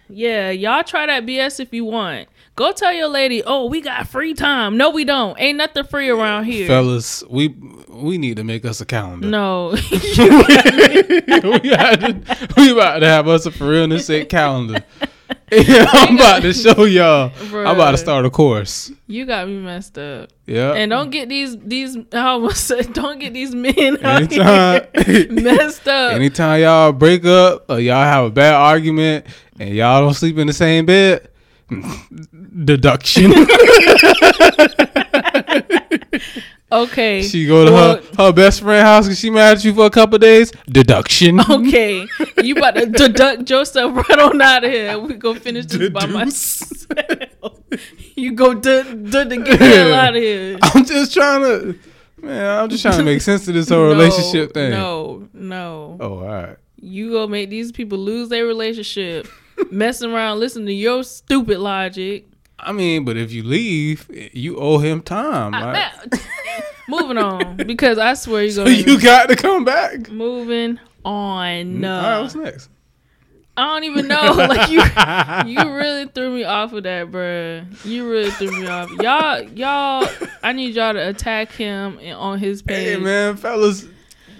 Yeah, 0.08 0.50
y'all 0.50 0.84
try 0.84 1.06
that 1.06 1.24
BS 1.24 1.60
if 1.60 1.72
you 1.72 1.84
want. 1.84 2.28
Go 2.56 2.70
tell 2.70 2.92
your 2.92 3.08
lady, 3.08 3.42
oh, 3.44 3.66
we 3.66 3.80
got 3.80 4.06
free 4.06 4.32
time. 4.32 4.76
No, 4.76 4.90
we 4.90 5.04
don't. 5.04 5.36
Ain't 5.40 5.58
nothing 5.58 5.82
free 5.84 6.08
around 6.08 6.44
here. 6.44 6.68
Fellas, 6.68 7.24
we 7.28 7.48
we 7.88 8.16
need 8.16 8.36
to 8.36 8.44
make 8.44 8.64
us 8.64 8.80
a 8.80 8.86
calendar. 8.86 9.26
No. 9.26 9.70
we, 9.90 11.68
had 11.68 11.96
to, 12.00 12.48
we 12.56 12.70
about 12.70 13.00
to 13.00 13.08
have 13.08 13.26
us 13.26 13.46
a 13.46 13.50
for 13.50 13.68
realness 13.68 14.06
sake 14.06 14.28
calendar. 14.28 14.84
I'm 15.52 16.14
about 16.14 16.42
to 16.42 16.52
show 16.52 16.84
y'all. 16.84 17.32
I'm 17.52 17.74
about 17.74 17.92
to 17.92 17.98
start 17.98 18.24
a 18.24 18.30
course. 18.30 18.92
you 19.08 19.26
got 19.26 19.48
me 19.48 19.58
messed 19.58 19.98
up. 19.98 20.30
Yeah. 20.46 20.74
And 20.74 20.90
don't 20.90 21.10
get 21.10 21.28
these 21.28 21.56
these 21.58 21.96
I 22.12 22.18
almost 22.18 22.66
said 22.68 22.92
don't 22.92 23.18
get 23.18 23.32
these 23.32 23.52
men 23.54 23.96
out 24.04 24.22
Anytime, 24.22 24.86
here 25.04 25.32
messed 25.32 25.88
up. 25.88 26.12
anytime 26.12 26.60
y'all 26.60 26.92
break 26.92 27.24
up 27.24 27.64
or 27.68 27.80
y'all 27.80 28.04
have 28.04 28.26
a 28.26 28.30
bad 28.30 28.54
argument 28.54 29.26
and 29.58 29.70
y'all 29.70 30.02
don't 30.02 30.14
sleep 30.14 30.38
in 30.38 30.46
the 30.46 30.52
same 30.52 30.86
bed, 30.86 31.28
deduction. 32.64 33.32
okay. 36.72 37.22
She 37.22 37.46
go 37.46 37.64
to 37.64 37.72
Well, 37.72 37.96
her, 37.96 38.02
her 38.26 38.32
best 38.32 38.60
friend 38.60 38.86
house 38.86 39.06
because 39.06 39.18
she 39.18 39.30
mad 39.30 39.58
at 39.58 39.64
you 39.64 39.74
for 39.74 39.86
a 39.86 39.90
couple 39.90 40.18
days. 40.18 40.52
Deduction. 40.68 41.40
Okay. 41.40 42.06
You 42.42 42.56
about 42.56 42.74
to 42.76 42.86
deduct 42.86 43.48
yourself 43.50 43.96
right 43.96 44.18
on 44.18 44.40
out 44.40 44.64
of 44.64 44.70
here. 44.70 44.98
We 44.98 45.14
gonna 45.14 45.40
finish 45.40 45.66
this 45.66 45.90
by 45.90 46.06
myself. 46.06 46.82
you 48.16 48.32
go 48.32 48.54
do 48.54 48.82
to 48.84 49.24
get 49.24 49.44
the 49.46 49.56
hell 49.56 49.94
out 49.94 50.16
of 50.16 50.22
here. 50.22 50.58
I'm 50.62 50.84
just 50.84 51.12
trying 51.14 51.42
to, 51.42 51.78
man. 52.20 52.58
I'm 52.60 52.68
just 52.68 52.82
trying 52.82 52.98
to 52.98 53.04
make 53.04 53.20
sense 53.22 53.46
of 53.48 53.54
this 53.54 53.68
whole 53.68 53.78
No, 53.84 53.88
relationship 53.90 54.54
thing. 54.54 54.70
No, 54.70 55.28
no. 55.32 55.96
Oh, 56.00 56.18
all 56.18 56.24
right. 56.26 56.56
You 56.80 57.12
gonna 57.12 57.28
make 57.28 57.48
these 57.50 57.72
people 57.72 57.96
lose 57.98 58.28
their 58.28 58.44
relationship, 58.46 59.26
messing 59.70 60.12
around, 60.12 60.40
listening 60.40 60.66
to 60.66 60.72
your 60.74 61.02
stupid 61.04 61.58
logic. 61.58 62.26
I 62.58 62.72
mean, 62.72 63.04
but 63.04 63.16
if 63.16 63.32
you 63.32 63.42
leave, 63.42 64.08
you 64.32 64.56
owe 64.58 64.78
him 64.78 65.02
time. 65.02 65.54
I- 65.54 65.72
Right? 65.72 66.20
moving 66.88 67.16
on 67.18 67.56
because 67.56 67.96
I 67.98 68.12
swear 68.14 68.42
you're 68.42 68.52
So 68.52 68.66
you 68.66 69.00
got 69.00 69.28
to 69.30 69.36
come 69.36 69.64
back. 69.64 70.10
moving 70.10 70.78
on. 71.04 71.84
All 71.84 71.90
right, 71.90 72.20
what's 72.20 72.34
next? 72.34 72.68
I 73.56 73.66
don't 73.66 73.84
even 73.84 74.08
know. 74.08 74.34
Like 74.34 74.68
you, 74.70 74.80
you 75.62 75.72
really 75.74 76.06
threw 76.06 76.34
me 76.34 76.44
off 76.44 76.72
with 76.72 76.84
that, 76.84 77.10
bruh. 77.10 77.64
You 77.84 78.10
really 78.10 78.30
threw 78.32 78.50
me 78.50 78.66
off. 78.66 78.90
Y'all, 79.00 79.42
y'all. 79.42 80.08
I 80.42 80.52
need 80.52 80.74
y'all 80.74 80.92
to 80.92 81.08
attack 81.08 81.52
him 81.52 81.98
on 82.16 82.38
his 82.38 82.62
page. 82.62 82.96
Hey, 82.96 83.02
man, 83.02 83.36
fellas, 83.36 83.86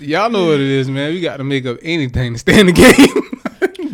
y'all 0.01 0.29
know 0.31 0.47
what 0.47 0.55
it 0.57 0.61
is, 0.69 0.91
man. 0.91 1.13
We 1.15 1.21
got 1.21 1.37
to 1.39 1.45
make 1.45 1.65
up 1.65 1.79
anything 1.83 2.33
to 2.35 2.39
stay 2.39 2.59
in 2.61 2.67
the 2.67 2.73
game 2.73 3.34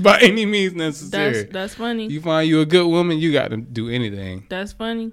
by 0.03 0.19
any 0.21 0.47
means 0.47 0.75
necessary. 0.75 1.33
That's 1.45 1.53
that's 1.53 1.75
funny. 1.75 2.07
you 2.09 2.21
find 2.21 2.49
you 2.49 2.61
a 2.61 2.67
good 2.67 2.87
woman, 2.87 3.19
you 3.19 3.33
got 3.33 3.49
to 3.51 3.57
do 3.59 3.89
anything. 3.89 4.47
That's 4.49 4.73
funny. 4.73 5.13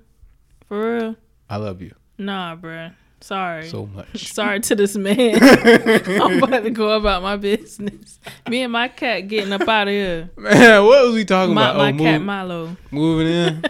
For 0.67 0.97
real. 0.97 1.15
I 1.49 1.55
love 1.57 1.81
you 1.81 1.93
Nah, 2.17 2.55
bruh. 2.57 2.93
Sorry. 3.21 3.67
so 3.67 3.85
much. 3.87 4.27
Sorry 4.33 4.59
to 4.59 4.75
this 4.75 4.95
man. 4.95 5.39
I'm 6.21 6.43
about 6.43 6.63
to 6.63 6.69
go 6.69 6.91
about 6.91 7.23
my 7.23 7.35
business. 7.35 8.19
Me 8.47 8.61
and 8.63 8.71
my 8.71 8.87
cat 8.89 9.27
getting 9.27 9.51
up 9.53 9.67
out 9.67 9.87
of 9.87 9.91
here. 9.93 10.29
Man, 10.37 10.83
what 10.85 11.05
was 11.05 11.15
we 11.15 11.25
talking 11.25 11.55
My, 11.55 11.71
about? 11.71 11.77
my 11.77 11.89
oh, 11.89 11.97
cat 12.05 12.19
move- 12.19 12.25
Milo. 12.25 12.77
moving 12.91 13.27
in. 13.27 13.63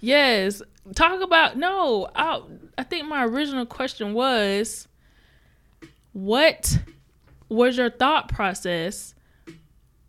Yes. 0.00 0.62
Talk 0.94 1.20
about 1.22 1.56
no. 1.56 2.08
I 2.14 2.40
I 2.78 2.82
think 2.82 3.08
my 3.08 3.24
original 3.24 3.66
question 3.66 4.12
was, 4.14 4.86
what 6.12 6.78
was 7.48 7.76
your 7.76 7.90
thought 7.90 8.28
process 8.28 9.13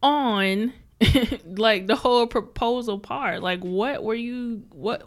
on 0.05 0.71
like 1.45 1.87
the 1.87 1.95
whole 1.95 2.27
proposal 2.27 2.99
part? 2.99 3.41
Like, 3.41 3.61
what 3.61 4.03
were 4.03 4.15
you? 4.15 4.63
What? 4.71 5.03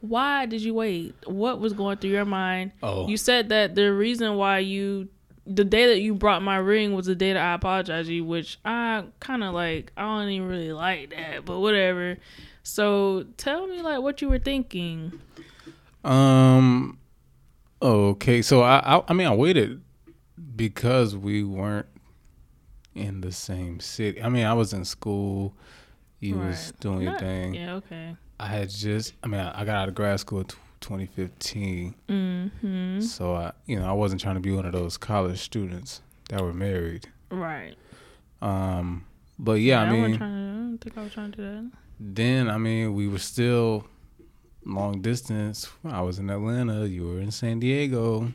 Why 0.00 0.46
did 0.46 0.62
you 0.62 0.72
wait? 0.72 1.14
What 1.26 1.60
was 1.60 1.72
going 1.72 1.98
through 1.98 2.10
your 2.10 2.24
mind? 2.24 2.72
Oh. 2.82 3.08
You 3.08 3.16
said 3.16 3.48
that 3.50 3.74
the 3.74 3.92
reason 3.92 4.36
why 4.36 4.60
you 4.60 5.08
the 5.46 5.64
day 5.64 5.86
that 5.88 6.00
you 6.00 6.14
brought 6.14 6.42
my 6.42 6.56
ring 6.56 6.94
was 6.94 7.06
the 7.06 7.14
day 7.14 7.32
that 7.32 7.42
I 7.42 7.54
apologized 7.54 8.08
you, 8.08 8.24
which 8.24 8.58
I 8.64 9.04
kind 9.20 9.44
of 9.44 9.52
like. 9.52 9.92
I 9.96 10.02
don't 10.02 10.28
even 10.28 10.48
really 10.48 10.72
like 10.72 11.10
that, 11.10 11.44
but 11.44 11.60
whatever. 11.60 12.18
So 12.62 13.26
tell 13.36 13.66
me 13.66 13.82
like 13.82 14.00
what 14.00 14.22
you 14.22 14.28
were 14.28 14.38
thinking. 14.38 15.20
Um. 16.04 16.98
Okay, 17.82 18.40
so 18.40 18.62
I, 18.62 18.96
I 18.96 19.02
I 19.08 19.12
mean 19.12 19.26
I 19.26 19.34
waited 19.34 19.82
because 20.54 21.16
we 21.16 21.44
weren't 21.44 21.86
in 22.96 23.20
the 23.20 23.32
same 23.32 23.80
city. 23.80 24.22
I 24.22 24.28
mean 24.28 24.44
I 24.46 24.54
was 24.54 24.72
in 24.72 24.84
school. 24.84 25.54
You 26.20 26.36
was 26.36 26.66
Right. 26.72 26.80
doing 26.80 27.00
your 27.02 27.18
thing. 27.18 27.54
Yeah. 27.54 27.74
Okay. 27.74 28.16
I 28.40 28.46
had 28.46 28.68
just. 28.70 29.12
I 29.22 29.26
mean 29.28 29.40
I, 29.40 29.60
I 29.60 29.64
got 29.64 29.76
out 29.76 29.88
of 29.88 29.94
grad 29.94 30.18
school 30.20 30.40
in 30.40 30.46
2015. 30.80 31.94
Mm-hmm. 32.08 33.00
So 33.00 33.34
I 33.34 33.52
you 33.66 33.78
know 33.78 33.86
I 33.88 33.92
wasn't 33.92 34.20
trying 34.20 34.34
to 34.36 34.40
be 34.40 34.52
one 34.52 34.66
of 34.66 34.72
those 34.72 34.96
college 34.96 35.38
students 35.40 36.00
that 36.30 36.40
were 36.42 36.54
married. 36.54 37.08
Right. 37.30 37.74
Um. 38.42 39.04
But 39.38 39.60
yeah, 39.60 39.82
I 39.82 39.84
wasn't 39.84 40.02
mean 40.08 40.18
trying 40.18 40.30
to, 40.30 40.36
I 40.36 40.38
don't 40.68 40.78
think 40.78 40.98
I 40.98 41.02
was 41.02 41.12
trying 41.12 41.32
to 41.32 41.36
do 41.36 41.42
that. 41.42 41.70
then 42.00 42.48
I 42.48 42.56
mean 42.58 42.94
we 42.94 43.06
were 43.08 43.18
still 43.18 43.86
long 44.64 45.00
distance. 45.02 45.68
I 45.84 46.00
was 46.00 46.18
in 46.18 46.30
Atlanta. 46.30 46.86
You 46.86 47.06
were 47.08 47.20
in 47.20 47.30
San 47.30 47.60
Diego. 47.60 48.32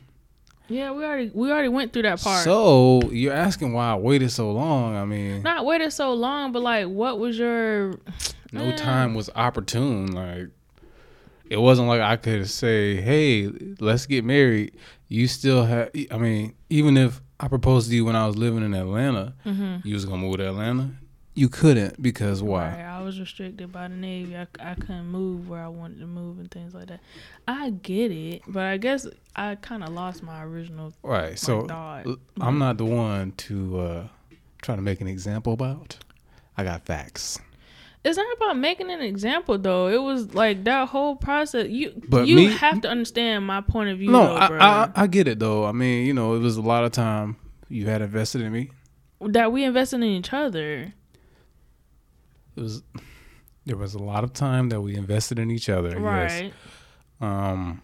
Yeah, 0.72 0.92
we 0.92 1.04
already 1.04 1.30
we 1.34 1.50
already 1.50 1.68
went 1.68 1.92
through 1.92 2.02
that 2.02 2.20
part. 2.20 2.44
So 2.44 3.02
you're 3.10 3.32
asking 3.34 3.72
why 3.72 3.92
I 3.92 3.96
waited 3.96 4.30
so 4.30 4.50
long? 4.52 4.96
I 4.96 5.04
mean, 5.04 5.42
Not 5.42 5.64
waited 5.64 5.92
so 5.92 6.12
long, 6.14 6.52
but 6.52 6.62
like, 6.62 6.86
what 6.86 7.18
was 7.18 7.38
your? 7.38 7.92
no 8.52 8.64
Eh. 8.70 8.76
time 8.76 9.14
was 9.14 9.28
opportune. 9.34 10.12
Like 10.12 10.48
it 11.50 11.58
wasn't 11.58 11.88
like 11.88 12.00
I 12.00 12.16
could 12.16 12.48
say, 12.48 13.00
"Hey, 13.00 13.50
let's 13.80 14.06
get 14.06 14.24
married." 14.24 14.74
You 15.08 15.26
still 15.28 15.64
have. 15.64 15.90
I 16.10 16.16
mean, 16.16 16.54
even 16.70 16.96
if 16.96 17.20
I 17.38 17.48
proposed 17.48 17.90
to 17.90 17.94
you 17.96 18.04
when 18.06 18.16
I 18.16 18.26
was 18.26 18.36
living 18.38 18.62
in 18.64 18.72
Atlanta, 18.74 19.34
Mm-hmm. 19.44 19.86
you 19.86 19.94
was 19.94 20.04
gonna 20.06 20.18
move 20.18 20.38
to 20.38 20.48
Atlanta. 20.48 20.90
You 21.34 21.48
couldn't 21.48 22.00
because 22.02 22.42
why? 22.42 22.68
Right, 22.68 22.80
I 22.82 23.02
was 23.02 23.18
restricted 23.18 23.72
by 23.72 23.88
the 23.88 23.94
Navy. 23.94 24.36
I, 24.36 24.46
I 24.60 24.74
couldn't 24.74 25.06
move 25.06 25.48
where 25.48 25.62
I 25.62 25.68
wanted 25.68 26.00
to 26.00 26.06
move 26.06 26.38
and 26.38 26.50
things 26.50 26.74
like 26.74 26.88
that. 26.88 27.00
I 27.48 27.70
get 27.70 28.10
it, 28.12 28.42
but 28.46 28.64
I 28.64 28.76
guess 28.76 29.06
I 29.34 29.54
kind 29.56 29.82
of 29.82 29.90
lost 29.90 30.22
my 30.22 30.42
original 30.44 30.92
Right. 31.02 31.38
So 31.38 31.66
thought. 31.66 32.06
I'm 32.40 32.58
not 32.58 32.76
the 32.78 32.84
one 32.84 33.32
to 33.32 33.80
uh, 33.80 34.08
try 34.60 34.76
to 34.76 34.82
make 34.82 35.00
an 35.00 35.06
example 35.08 35.52
about. 35.54 35.98
I 36.56 36.64
got 36.64 36.84
facts. 36.84 37.38
It's 38.04 38.16
not 38.18 38.26
about 38.36 38.58
making 38.58 38.90
an 38.90 39.00
example 39.00 39.56
though. 39.58 39.86
It 39.86 40.02
was 40.02 40.34
like 40.34 40.64
that 40.64 40.88
whole 40.88 41.14
process. 41.16 41.68
You 41.68 41.92
But 42.08 42.26
you 42.26 42.36
me- 42.36 42.46
have 42.46 42.80
to 42.82 42.88
understand 42.90 43.46
my 43.46 43.60
point 43.62 43.90
of 43.90 43.98
view. 43.98 44.10
no, 44.10 44.26
though, 44.26 44.36
I, 44.36 44.48
bro. 44.48 44.58
I 44.60 44.90
I 44.96 45.06
get 45.06 45.28
it 45.28 45.38
though. 45.38 45.64
I 45.64 45.72
mean, 45.72 46.04
you 46.06 46.12
know, 46.12 46.34
it 46.34 46.40
was 46.40 46.56
a 46.56 46.62
lot 46.62 46.84
of 46.84 46.90
time 46.92 47.36
you 47.68 47.86
had 47.86 48.02
invested 48.02 48.42
in 48.42 48.52
me. 48.52 48.70
that 49.20 49.50
we 49.52 49.64
invested 49.64 49.96
in 49.96 50.02
each 50.02 50.32
other. 50.32 50.92
It 52.56 52.60
was 52.60 52.82
there 53.64 53.76
was 53.76 53.94
a 53.94 53.98
lot 53.98 54.24
of 54.24 54.32
time 54.32 54.68
that 54.70 54.80
we 54.80 54.96
invested 54.96 55.38
in 55.38 55.50
each 55.50 55.68
other. 55.68 55.90
Yes. 55.90 56.00
Right. 56.00 56.52
Um, 57.20 57.80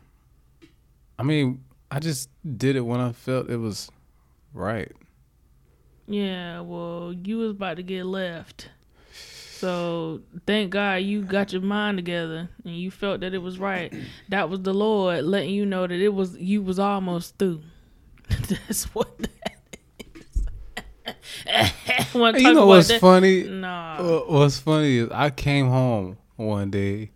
I 1.18 1.22
mean, 1.22 1.64
I 1.90 2.00
just 2.00 2.28
did 2.56 2.76
it 2.76 2.80
when 2.80 3.00
I 3.00 3.12
felt 3.12 3.48
it 3.48 3.56
was 3.56 3.90
right. 4.52 4.92
Yeah. 6.06 6.60
Well, 6.60 7.14
you 7.24 7.38
was 7.38 7.50
about 7.50 7.76
to 7.76 7.82
get 7.82 8.04
left. 8.06 8.70
So 9.58 10.20
thank 10.46 10.70
God 10.70 10.96
you 11.02 11.22
got 11.22 11.52
your 11.52 11.62
mind 11.62 11.98
together 11.98 12.48
and 12.64 12.76
you 12.76 12.92
felt 12.92 13.20
that 13.20 13.34
it 13.34 13.38
was 13.38 13.58
right. 13.58 13.92
That 14.28 14.48
was 14.50 14.60
the 14.62 14.72
Lord 14.74 15.24
letting 15.24 15.50
you 15.50 15.66
know 15.66 15.86
that 15.86 16.00
it 16.00 16.14
was 16.14 16.36
you 16.36 16.62
was 16.62 16.78
almost 16.78 17.38
through. 17.38 17.62
That's 18.28 18.84
what 18.94 19.18
that 19.18 19.78
is. 21.06 21.72
Wanna 22.14 22.38
you 22.38 22.54
know 22.54 22.66
what's 22.66 22.92
funny? 22.96 23.44
Nah. 23.44 24.22
What's 24.26 24.58
funny 24.58 24.98
is 24.98 25.10
I 25.10 25.30
came 25.30 25.68
home 25.68 26.18
one 26.36 26.70
day 26.70 27.10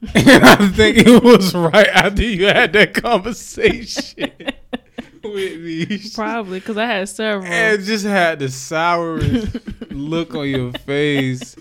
and 0.14 0.44
I 0.44 0.68
think 0.68 0.98
it 0.98 1.22
was 1.22 1.54
right 1.54 1.88
after 1.88 2.22
you 2.22 2.46
had 2.46 2.72
that 2.74 2.94
conversation 2.94 4.30
with 5.24 5.60
me. 5.60 6.00
Probably 6.14 6.60
because 6.60 6.76
I 6.76 6.86
had 6.86 7.08
several. 7.08 7.50
And 7.50 7.82
just 7.82 8.04
had 8.04 8.38
the 8.38 8.48
sourest 8.48 9.58
look 9.90 10.34
on 10.36 10.48
your 10.48 10.72
face. 10.72 11.56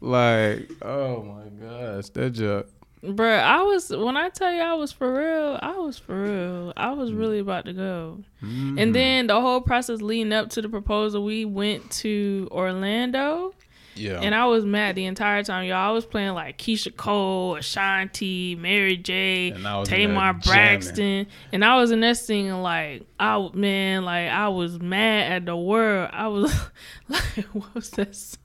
Like, 0.00 0.70
oh 0.82 1.22
my 1.22 1.66
gosh, 1.66 2.08
that 2.10 2.30
joke. 2.30 2.68
Bruh, 3.02 3.42
I 3.42 3.62
was 3.62 3.88
when 3.90 4.16
I 4.16 4.28
tell 4.28 4.52
you 4.52 4.60
I 4.60 4.74
was 4.74 4.92
for 4.92 5.12
real, 5.12 5.58
I 5.62 5.78
was 5.78 5.98
for 5.98 6.22
real. 6.22 6.72
I 6.76 6.90
was 6.92 7.12
really 7.12 7.38
about 7.38 7.64
to 7.64 7.72
go. 7.72 8.22
Mm-hmm. 8.42 8.78
And 8.78 8.94
then 8.94 9.26
the 9.26 9.40
whole 9.40 9.62
process 9.62 10.02
leading 10.02 10.32
up 10.34 10.50
to 10.50 10.62
the 10.62 10.68
proposal, 10.68 11.24
we 11.24 11.46
went 11.46 11.90
to 11.92 12.46
Orlando. 12.50 13.54
Yeah. 13.96 14.20
And 14.20 14.34
I 14.34 14.46
was 14.46 14.64
mad 14.64 14.94
the 14.96 15.04
entire 15.06 15.42
time, 15.42 15.66
y'all. 15.66 15.76
I 15.76 15.90
was 15.90 16.06
playing 16.06 16.34
like 16.34 16.58
Keyshia 16.58 16.96
Cole, 16.96 17.56
Ashanti, 17.56 18.54
Mary 18.54 18.96
J, 18.96 19.50
And 19.50 19.66
I 19.66 19.78
was 19.78 19.88
in 19.88 19.98
there 19.98 20.06
Tamar 20.06 20.32
jamming. 20.34 20.42
Braxton, 20.42 21.26
and 21.52 21.64
I 21.64 21.76
was 21.76 21.90
in 21.90 22.00
that 22.00 22.16
singing 22.16 22.62
like, 22.62 23.06
I 23.18 23.48
man, 23.52 24.04
like 24.04 24.28
I 24.30 24.48
was 24.48 24.78
mad 24.78 25.32
at 25.32 25.46
the 25.46 25.56
world. 25.56 26.10
I 26.12 26.28
was 26.28 26.54
like, 27.08 27.44
what 27.52 27.74
was 27.74 27.90
that 27.90 28.14
song? 28.14 28.38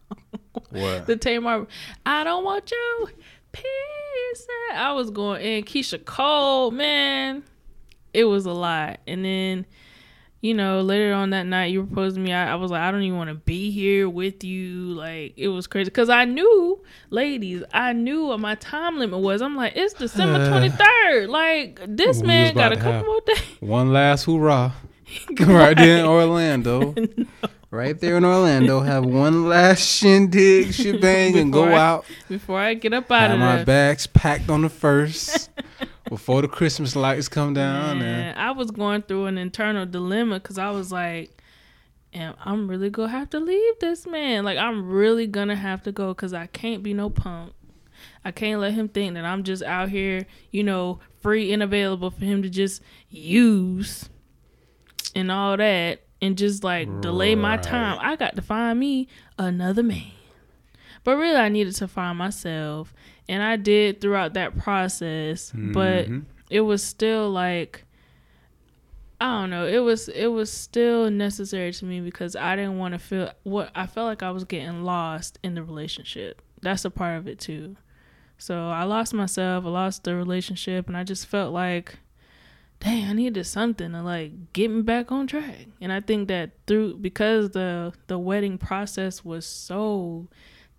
what? 0.72 1.06
the 1.06 1.16
Tamar, 1.16 1.68
I 2.06 2.24
don't 2.24 2.44
want 2.44 2.72
you. 2.72 3.08
Peace. 3.56 4.48
I 4.74 4.92
was 4.92 5.10
going 5.10 5.42
in 5.42 5.64
Keyshia 5.64 6.04
Cole, 6.04 6.72
man. 6.72 7.44
It 8.14 8.26
was 8.26 8.46
a 8.46 8.52
lot. 8.52 9.00
And 9.08 9.24
then, 9.24 9.66
you 10.42 10.54
know, 10.54 10.82
later 10.82 11.14
on 11.14 11.32
that 11.32 11.44
night, 11.44 11.68
you 11.68 11.86
proposed 11.86 12.16
to 12.16 12.22
me. 12.22 12.34
I, 12.34 12.52
I 12.52 12.56
was 12.56 12.72
like, 12.72 12.82
I 12.82 12.92
don't 12.92 13.04
even 13.04 13.18
want 13.18 13.30
to 13.30 13.36
be 13.36 13.72
here 13.72 14.10
with 14.10 14.44
you. 14.44 14.94
Like, 14.94 15.34
it 15.38 15.48
was 15.48 15.68
crazy. 15.68 15.86
Because 15.86 16.10
I 16.10 16.26
knew, 16.26 16.82
ladies, 17.10 17.64
I 17.74 17.94
knew 17.94 18.26
what 18.28 18.40
my 18.40 18.56
time 18.56 18.98
limit 18.98 19.20
was. 19.20 19.42
I'm 19.42 19.56
like, 19.56 19.74
it's 19.76 19.94
December 19.94 20.40
23rd. 20.50 21.30
Like, 21.30 21.80
this 21.88 22.22
We 22.22 22.28
man 22.28 22.56
got 22.56 22.74
a 22.74 22.78
couple 22.78 23.06
more 23.06 23.22
days. 23.26 23.42
One 23.60 23.92
last 23.94 24.26
hoorah. 24.26 24.74
right 25.40 25.78
there 25.78 26.00
in 26.00 26.06
Orlando. 26.06 26.96
Right 27.76 28.00
there 28.00 28.16
in 28.16 28.24
Orlando. 28.24 28.80
Have 28.80 29.06
one 29.06 29.50
last 29.50 29.82
shindig, 29.82 30.74
shebang, 30.74 31.38
and 31.38 31.52
go 31.52 31.66
I- 31.66 31.78
out. 31.80 32.06
Before 32.30 32.58
I 32.58 32.74
get 32.74 32.94
up 32.94 33.12
out 33.12 33.32
of. 33.32 33.40
My 33.40 33.58
there. 33.58 33.66
bags 33.66 34.08
packed 34.08 34.50
on 34.50 34.62
the 34.62 34.70
first 34.70 35.50
before 36.10 36.42
the 36.42 36.48
Christmas 36.48 36.96
lights 36.96 37.28
come 37.28 37.54
down. 37.54 37.90
And 37.90 38.00
Man, 38.00 38.38
I 38.38 38.52
was 38.52 38.72
going 38.72 39.02
through 39.02 39.26
an 39.26 39.38
internal 39.38 39.86
dilemma 39.86 40.36
because 40.40 40.58
I 40.58 40.72
was 40.72 40.90
like, 40.90 41.42
"Am 42.14 42.36
I'm 42.46 42.70
really 42.70 42.90
gonna 42.90 43.10
have 43.10 43.30
to 43.32 43.42
leave 43.42 43.74
this 43.82 44.08
man? 44.08 44.46
Like, 44.46 44.58
I'm 44.58 44.90
really 44.90 45.28
gonna 45.28 45.58
have 45.58 45.84
to 45.84 45.92
go 45.92 46.14
because 46.14 46.32
I 46.34 46.48
can't 46.48 46.82
be 46.82 46.94
no 46.94 47.10
punk. 47.10 47.52
I 48.24 48.32
can't 48.32 48.62
let 48.62 48.74
him 48.74 48.88
think 48.88 49.16
that 49.16 49.26
I'm 49.26 49.44
just 49.44 49.64
out 49.64 49.90
here, 49.90 50.26
you 50.50 50.64
know, 50.64 51.00
free 51.22 51.52
and 51.52 51.62
available 51.62 52.10
for 52.10 52.24
him 52.24 52.42
to 52.42 52.50
just 52.50 52.82
use 53.10 54.10
and 55.14 55.30
all 55.32 55.58
that, 55.58 56.02
and 56.22 56.38
just 56.38 56.64
like 56.64 57.02
delay 57.02 57.36
my 57.36 57.58
time. 57.58 57.98
I 58.02 58.16
got 58.16 58.36
to 58.36 58.42
find 58.42 58.80
me 58.80 59.08
another 59.38 59.84
man." 59.84 60.12
But 61.04 61.18
really, 61.18 61.38
I 61.38 61.50
needed 61.50 61.76
to 61.76 61.88
find 61.88 62.18
myself, 62.18 62.94
and 63.30 63.44
I 63.44 63.58
did 63.58 64.02
throughout 64.02 64.34
that 64.34 64.58
process. 64.58 65.52
But 65.54 66.08
Mhm. 66.08 66.26
it 66.50 66.62
was 66.62 66.84
still 66.84 67.30
like 67.30 67.84
I 69.22 69.40
don't 69.42 69.50
know. 69.50 69.66
It 69.66 69.80
was 69.80 70.10
it 70.10 70.28
was 70.28 70.52
still 70.52 71.10
necessary 71.10 71.72
to 71.74 71.86
me 71.86 72.02
because 72.02 72.36
I 72.36 72.56
didn't 72.56 72.78
want 72.78 72.94
to 72.96 73.00
feel 73.00 73.32
what 73.44 73.72
I 73.74 73.88
felt 73.88 74.08
like 74.08 74.22
I 74.24 74.32
was 74.32 74.44
getting 74.44 74.84
lost 74.84 75.40
in 75.42 75.56
the 75.56 75.64
relationship. 75.64 76.42
That's 76.62 76.84
a 76.86 76.90
part 76.90 77.18
of 77.18 77.28
it 77.28 77.40
too. 77.40 77.78
So 78.38 78.68
I 78.70 78.84
lost 78.84 79.14
myself, 79.14 79.66
I 79.66 79.70
lost 79.70 80.04
the 80.04 80.16
relationship, 80.16 80.88
and 80.88 80.98
I 80.98 81.06
just 81.06 81.28
felt 81.28 81.54
like, 81.54 82.00
dang, 82.80 83.10
I 83.10 83.14
needed 83.14 83.46
something 83.46 83.92
to 83.92 84.02
like 84.02 84.54
get 84.54 84.70
me 84.70 84.82
back 84.82 85.12
on 85.12 85.28
track. 85.28 85.68
And 85.82 85.92
I 85.92 86.02
think 86.02 86.28
that 86.28 86.52
through 86.68 86.98
because 86.98 87.52
the 87.52 87.94
the 88.08 88.20
wedding 88.20 88.58
process 88.58 89.24
was 89.24 89.46
so 89.46 90.28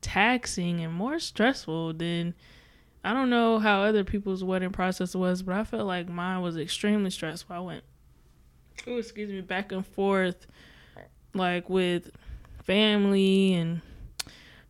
taxing 0.00 0.80
and 0.80 0.92
more 0.92 1.18
stressful 1.18 1.94
than 1.94 2.34
I 3.04 3.12
don't 3.12 3.30
know 3.30 3.58
how 3.58 3.82
other 3.82 4.04
people's 4.04 4.42
wedding 4.42 4.70
process 4.70 5.14
was, 5.14 5.42
but 5.42 5.54
I 5.54 5.64
felt 5.64 5.86
like 5.86 6.08
mine 6.08 6.42
was 6.42 6.56
extremely 6.56 7.10
stressful. 7.10 7.54
I 7.54 7.60
went, 7.60 7.84
oh, 8.86 8.96
excuse 8.98 9.30
me, 9.30 9.40
back 9.42 9.70
and 9.70 9.86
forth, 9.86 10.46
like 11.32 11.70
with 11.70 12.10
family 12.64 13.54
and 13.54 13.80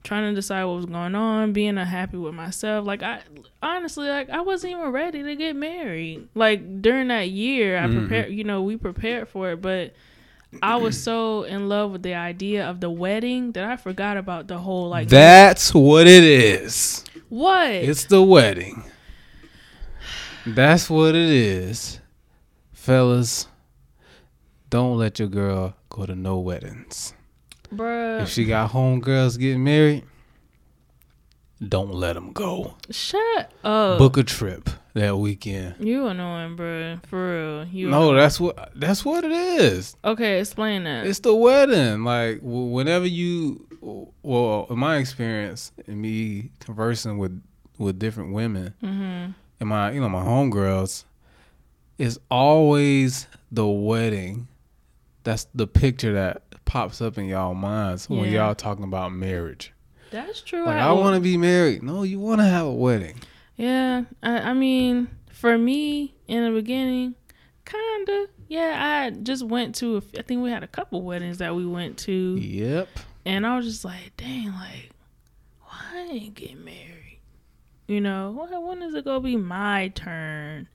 trying 0.07 0.30
to 0.30 0.34
decide 0.34 0.64
what 0.64 0.76
was 0.76 0.86
going 0.86 1.14
on, 1.14 1.52
being 1.52 1.76
unhappy 1.78 2.16
with 2.16 2.34
myself. 2.34 2.86
Like 2.86 3.02
I 3.02 3.20
honestly, 3.62 4.09
like 4.09 4.30
I 4.30 4.40
wasn't 4.40 4.72
even 4.74 4.90
ready 4.90 5.22
to 5.22 5.36
get 5.36 5.57
married. 5.57 6.28
Like 6.34 6.80
during 6.82 7.09
that 7.09 7.28
year, 7.30 7.78
I 7.78 7.86
Mhm. 7.86 7.98
prepared. 8.00 8.32
You 8.32 8.44
know, 8.44 8.62
we 8.62 8.76
prepared 8.76 9.28
for 9.28 9.50
it, 9.52 9.61
but. 9.61 9.92
I 10.62 10.76
was 10.76 11.02
so 11.02 11.42
in 11.42 11.68
love 11.68 11.90
with 11.90 12.02
the 12.02 12.14
idea 12.14 12.66
of 12.66 12.80
the 12.80 12.88
wedding 12.88 13.52
that 13.52 13.64
I 13.64 13.76
forgot 13.76 14.16
about 14.16 14.46
the 14.46 14.57
whole 14.57 14.88
like 14.88 15.09
That's 15.09 15.74
what 15.74 16.07
it 16.07 16.24
is. 16.24 17.04
what 17.28 17.68
It's 17.72 18.04
the 18.04 18.22
wedding. 18.22 18.84
That's 20.46 20.88
what 20.88 21.14
it 21.14 21.28
is. 21.28 22.00
Fellas, 22.72 23.48
don't 24.70 24.96
let 24.96 25.18
your 25.18 25.28
girl 25.28 25.74
go 25.90 26.07
to 26.07 26.14
no 26.14 26.38
weddings. 26.38 27.12
Bruh. 27.66 28.22
If 28.22 28.28
she 28.28 28.44
got 28.44 28.70
homegirls 28.70 29.38
getting 29.38 29.64
married, 29.64 30.04
don't 31.66 31.92
let 31.92 32.14
them 32.14 32.32
go. 32.32 32.74
Shut 32.90 33.50
up. 33.64 33.98
Book 33.98 34.16
a 34.16 34.22
trip 34.22 34.68
that 34.94 35.16
weekend. 35.16 35.76
You 35.78 36.06
annoying, 36.06 36.56
bro. 36.56 36.98
For 37.06 37.60
real. 37.60 37.64
You 37.66 37.88
No, 37.88 38.14
that's 38.14 38.38
what 38.38 38.72
that's 38.74 39.04
what 39.04 39.24
it 39.24 39.32
is. 39.32 39.96
okay. 40.04 40.40
Explain 40.40 40.84
that. 40.84 41.06
It's 41.06 41.20
the 41.20 41.34
wedding. 41.34 42.04
Like 42.04 42.40
whenever 42.42 43.06
you, 43.06 43.66
well, 44.22 44.66
in 44.68 44.78
my 44.78 44.96
experience, 44.96 45.72
and 45.86 46.00
me 46.00 46.50
conversing 46.60 47.18
with 47.18 47.42
with 47.78 47.98
different 47.98 48.32
women, 48.32 48.74
mm-hmm. 48.82 49.32
and 49.60 49.68
my 49.68 49.92
you 49.92 50.00
know 50.00 50.08
my 50.08 50.22
homegirls, 50.22 51.04
it's 51.98 52.18
always 52.30 53.26
the 53.50 53.66
wedding. 53.66 54.48
That's 55.24 55.46
the 55.54 55.66
picture 55.66 56.12
that 56.14 56.42
pops 56.66 57.00
up 57.00 57.16
in 57.16 57.24
y'all 57.26 57.54
minds 57.54 58.10
when 58.10 58.30
y'all 58.30 58.54
talking 58.54 58.84
about 58.84 59.12
marriage. 59.12 59.72
That's 60.10 60.40
true. 60.42 60.66
Like 60.66 60.76
I 60.76 60.92
want 60.92 61.14
to 61.14 61.20
be 61.20 61.36
married. 61.38 61.82
No, 61.82 62.02
you 62.02 62.20
want 62.20 62.40
to 62.40 62.44
have 62.46 62.66
a 62.66 62.72
wedding. 62.72 63.16
Yeah. 63.56 64.04
I, 64.22 64.50
I 64.50 64.52
mean, 64.52 65.08
for 65.32 65.56
me 65.56 66.14
in 66.28 66.44
the 66.44 66.50
beginning, 66.52 67.14
kinda. 67.64 68.26
Yeah. 68.48 68.76
I 68.78 69.10
just 69.10 69.44
went 69.44 69.74
to. 69.76 69.96
a 69.96 70.18
I 70.18 70.22
think 70.22 70.42
we 70.42 70.50
had 70.50 70.62
a 70.62 70.66
couple 70.68 71.02
weddings 71.02 71.38
that 71.38 71.54
we 71.56 71.66
went 71.66 71.96
to, 71.98 72.12
Yep. 72.12 72.88
and 73.24 73.46
I 73.46 73.56
was 73.56 73.66
just 73.66 73.84
like, 73.84 74.12
dang, 74.16 74.52
like, 74.52 74.90
why 75.62 75.78
I 75.94 76.08
ain't 76.12 76.34
getting 76.34 76.64
married? 76.64 77.20
You 77.88 78.00
know, 78.00 78.30
when, 78.32 78.62
when 78.66 78.82
is 78.82 78.94
it 78.94 79.04
gonna 79.04 79.20
be 79.20 79.36
my 79.36 79.88
turn? 79.94 80.68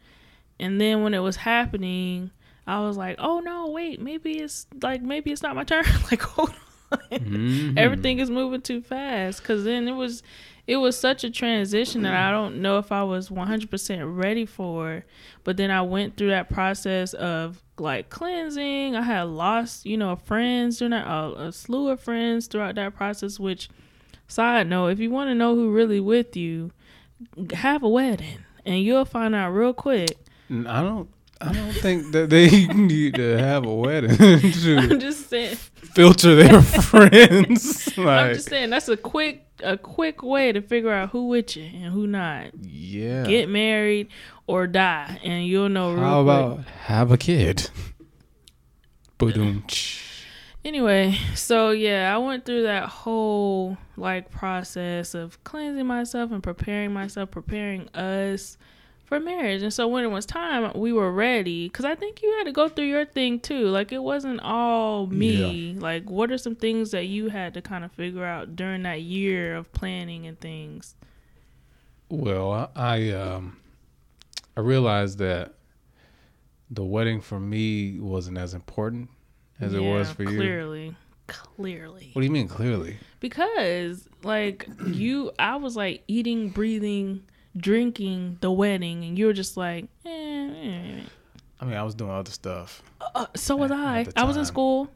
And 0.59 0.79
then 0.79 1.03
when 1.03 1.13
it 1.13 1.19
was 1.19 1.37
happening, 1.37 2.31
I 2.67 2.81
was 2.81 2.97
like, 2.97 3.15
oh 3.19 3.39
no, 3.39 3.69
wait, 3.69 3.99
maybe 4.01 4.39
it's 4.39 4.67
like 4.81 5.01
maybe 5.01 5.31
it's 5.31 5.41
not 5.41 5.55
my 5.55 5.63
turn. 5.63 5.83
like, 6.11 6.21
hold 6.21 6.49
on. 6.49 6.55
Mhm. 7.09 7.77
everything 7.77 8.19
is 8.19 8.29
moving 8.29 8.59
too 8.59 8.81
fast 8.81 9.41
because 9.41 9.63
then 9.63 9.87
it 9.87 9.93
was 9.93 10.21
it 10.67 10.75
was 10.75 10.97
such 10.99 11.23
a 11.23 11.29
transition 11.29 12.01
that 12.01 12.13
i 12.13 12.31
don't 12.31 12.61
know 12.61 12.79
if 12.79 12.91
i 12.91 13.01
was 13.01 13.29
100% 13.29 14.17
ready 14.21 14.45
for 14.45 15.05
but 15.45 15.55
then 15.55 15.71
i 15.71 15.81
went 15.81 16.17
through 16.17 16.27
that 16.31 16.49
process 16.49 17.13
of 17.13 17.63
like 17.77 18.09
cleansing 18.09 18.93
i 18.97 19.01
had 19.01 19.21
lost 19.27 19.85
you 19.85 19.95
know 19.95 20.17
friends 20.17 20.79
during 20.79 20.91
that 20.91 21.07
a, 21.07 21.43
a 21.47 21.51
slew 21.53 21.87
of 21.87 22.01
friends 22.01 22.47
throughout 22.47 22.75
that 22.75 22.93
process 22.93 23.39
which 23.39 23.69
side 24.27 24.67
note 24.67 24.87
if 24.87 24.99
you 24.99 25.09
want 25.09 25.29
to 25.29 25.33
know 25.33 25.55
who 25.55 25.71
really 25.71 26.01
with 26.01 26.35
you 26.35 26.71
have 27.53 27.83
a 27.83 27.89
wedding 27.89 28.39
and 28.65 28.83
you'll 28.83 29.05
find 29.05 29.33
out 29.33 29.51
real 29.51 29.73
quick 29.73 30.17
I 30.67 30.81
don't. 30.81 31.09
I 31.41 31.53
don't 31.53 31.73
think 31.73 32.11
that 32.11 32.29
they 32.29 32.67
need 32.73 33.15
to 33.15 33.37
have 33.37 33.65
a 33.65 33.73
wedding 33.73 34.11
i'm 34.19 34.99
just 34.99 35.29
saying 35.29 35.55
filter 35.55 36.35
their 36.35 36.61
friends. 36.61 37.97
i'm 37.97 38.33
just 38.33 38.49
saying 38.49 38.69
that's 38.69 38.89
a 38.89 38.97
quick 38.97 39.45
a 39.63 39.77
quick 39.77 40.23
way 40.23 40.51
to 40.51 40.61
figure 40.61 40.91
out 40.91 41.09
who 41.09 41.27
with 41.27 41.55
you 41.55 41.63
and 41.63 41.93
who 41.93 42.07
not 42.07 42.47
yeah. 42.61 43.23
get 43.23 43.49
married 43.49 44.07
or 44.47 44.67
die, 44.67 45.19
and 45.23 45.45
you'll 45.45 45.69
know 45.69 45.95
How 45.95 46.23
quick. 46.23 46.35
about 46.35 46.65
have 46.65 47.11
a 47.11 47.17
kid? 47.17 47.69
Boom. 49.17 49.63
Anyway, 50.63 51.17
so 51.35 51.71
yeah, 51.71 52.13
I 52.13 52.17
went 52.17 52.45
through 52.45 52.63
that 52.63 52.89
whole 52.89 53.77
like 53.97 54.29
process 54.29 55.13
of 55.13 55.43
cleansing 55.43 55.87
myself 55.87 56.31
and 56.31 56.43
preparing 56.43 56.91
myself, 56.91 57.31
preparing 57.31 57.87
us 57.89 58.57
for 59.11 59.19
marriage. 59.19 59.61
And 59.61 59.73
so 59.73 59.89
when 59.89 60.05
it 60.05 60.07
was 60.07 60.25
time, 60.25 60.71
we 60.73 60.93
were 60.93 61.11
ready 61.11 61.67
because 61.67 61.83
I 61.83 61.95
think 61.95 62.21
you 62.21 62.33
had 62.37 62.45
to 62.45 62.53
go 62.53 62.69
through 62.69 62.85
your 62.85 63.03
thing 63.03 63.41
too. 63.41 63.67
Like 63.67 63.91
it 63.91 64.01
wasn't 64.01 64.39
all 64.41 65.05
me. 65.07 65.75
Like, 65.77 66.09
what 66.09 66.31
are 66.31 66.37
some 66.37 66.55
things 66.55 66.91
that 66.91 67.07
you 67.07 67.27
had 67.27 67.53
to 67.55 67.61
kind 67.61 67.83
of 67.83 67.91
figure 67.91 68.23
out 68.23 68.55
during 68.55 68.83
that 68.83 69.01
year 69.01 69.57
of 69.57 69.69
planning 69.73 70.27
and 70.27 70.39
things? 70.39 70.95
Well, 72.07 72.71
I, 72.73 73.09
um, 73.11 73.57
I 74.55 74.61
realized 74.61 75.17
that 75.17 75.55
the 76.69 76.85
wedding 76.85 77.19
for 77.19 77.37
me 77.37 77.99
wasn't 77.99 78.37
as 78.37 78.53
important 78.53 79.09
as 79.59 79.73
it 79.73 79.81
was 79.81 80.07
Yeah, 80.07 80.13
for 80.13 80.23
you. 80.23 80.37
Clearly, 80.37 80.95
clearly. 81.27 82.11
What 82.13 82.21
do 82.21 82.25
you 82.25 82.31
mean 82.31 82.47
clearly? 82.47 82.95
Because 83.19 84.07
like 84.23 84.69
you, 84.87 85.33
I 85.37 85.57
was 85.57 85.75
like 85.75 86.05
eating, 86.07 86.47
breathing, 86.47 87.23
drinking 87.57 88.37
the 88.41 88.51
wedding, 88.51 89.03
and 89.03 89.17
you 89.17 89.25
were 89.25 89.33
just 89.33 89.57
like, 89.57 89.85
eh, 90.05 90.09
eh. 90.09 90.99
I 91.59 91.65
mean, 91.65 91.75
I 91.75 91.83
was 91.83 91.93
doing 91.95 92.11
other 92.11 92.31
stuff. 92.31 92.81
Uh, 93.13 93.27
so 93.35 93.55
was 93.55 93.71
At- 93.71 93.77
I. 93.79 93.99
at 94.01 94.13
I 94.17 94.23
was 94.23 94.37
in 94.37 94.45
school. 94.45 94.89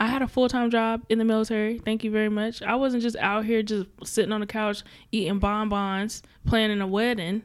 I 0.00 0.06
had 0.06 0.22
a 0.22 0.28
full 0.28 0.48
time 0.48 0.70
job 0.70 1.02
in 1.08 1.18
the 1.18 1.24
military. 1.24 1.78
Thank 1.78 2.02
you 2.04 2.10
very 2.10 2.28
much. 2.28 2.62
I 2.62 2.74
wasn't 2.76 3.02
just 3.02 3.16
out 3.16 3.44
here 3.44 3.62
just 3.62 3.86
sitting 4.04 4.32
on 4.32 4.40
the 4.40 4.46
couch 4.46 4.82
eating 5.12 5.38
bonbons, 5.38 6.22
planning 6.46 6.80
a 6.80 6.86
wedding. 6.86 7.42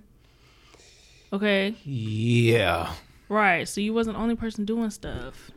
Okay, 1.32 1.76
Yeah. 1.84 2.94
right. 3.28 3.68
So 3.68 3.82
you 3.82 3.94
wasn't 3.94 4.18
the 4.18 4.22
only 4.22 4.36
person 4.36 4.66
doing 4.66 4.90
stuff. 4.92 5.50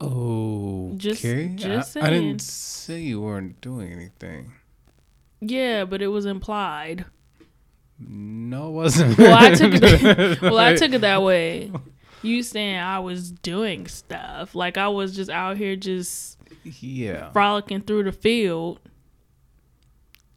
Oh. 0.00 0.92
Just- 0.96 1.22
just 1.22 1.96
I, 1.96 2.06
I 2.06 2.10
didn't 2.10 2.40
say 2.40 3.00
you 3.00 3.20
weren't 3.20 3.60
doing 3.60 3.92
anything. 3.92 4.52
Yeah, 5.40 5.84
but 5.84 6.00
it 6.02 6.08
was 6.08 6.26
implied. 6.26 7.04
No, 7.98 8.68
it 8.68 8.72
wasn't. 8.72 9.18
Well, 9.18 9.34
I 9.34 9.54
took 9.54 9.72
it. 9.74 10.40
well, 10.42 10.58
I 10.58 10.74
took 10.76 10.92
it 10.92 11.00
that 11.02 11.22
way. 11.22 11.72
You 12.20 12.42
saying 12.42 12.76
I 12.78 12.98
was 12.98 13.30
doing 13.30 13.86
stuff 13.86 14.56
like 14.56 14.76
I 14.76 14.88
was 14.88 15.14
just 15.14 15.30
out 15.30 15.56
here 15.56 15.76
just 15.76 16.36
Yeah. 16.64 17.30
frolicking 17.30 17.82
through 17.82 18.02
the 18.02 18.12
field 18.12 18.80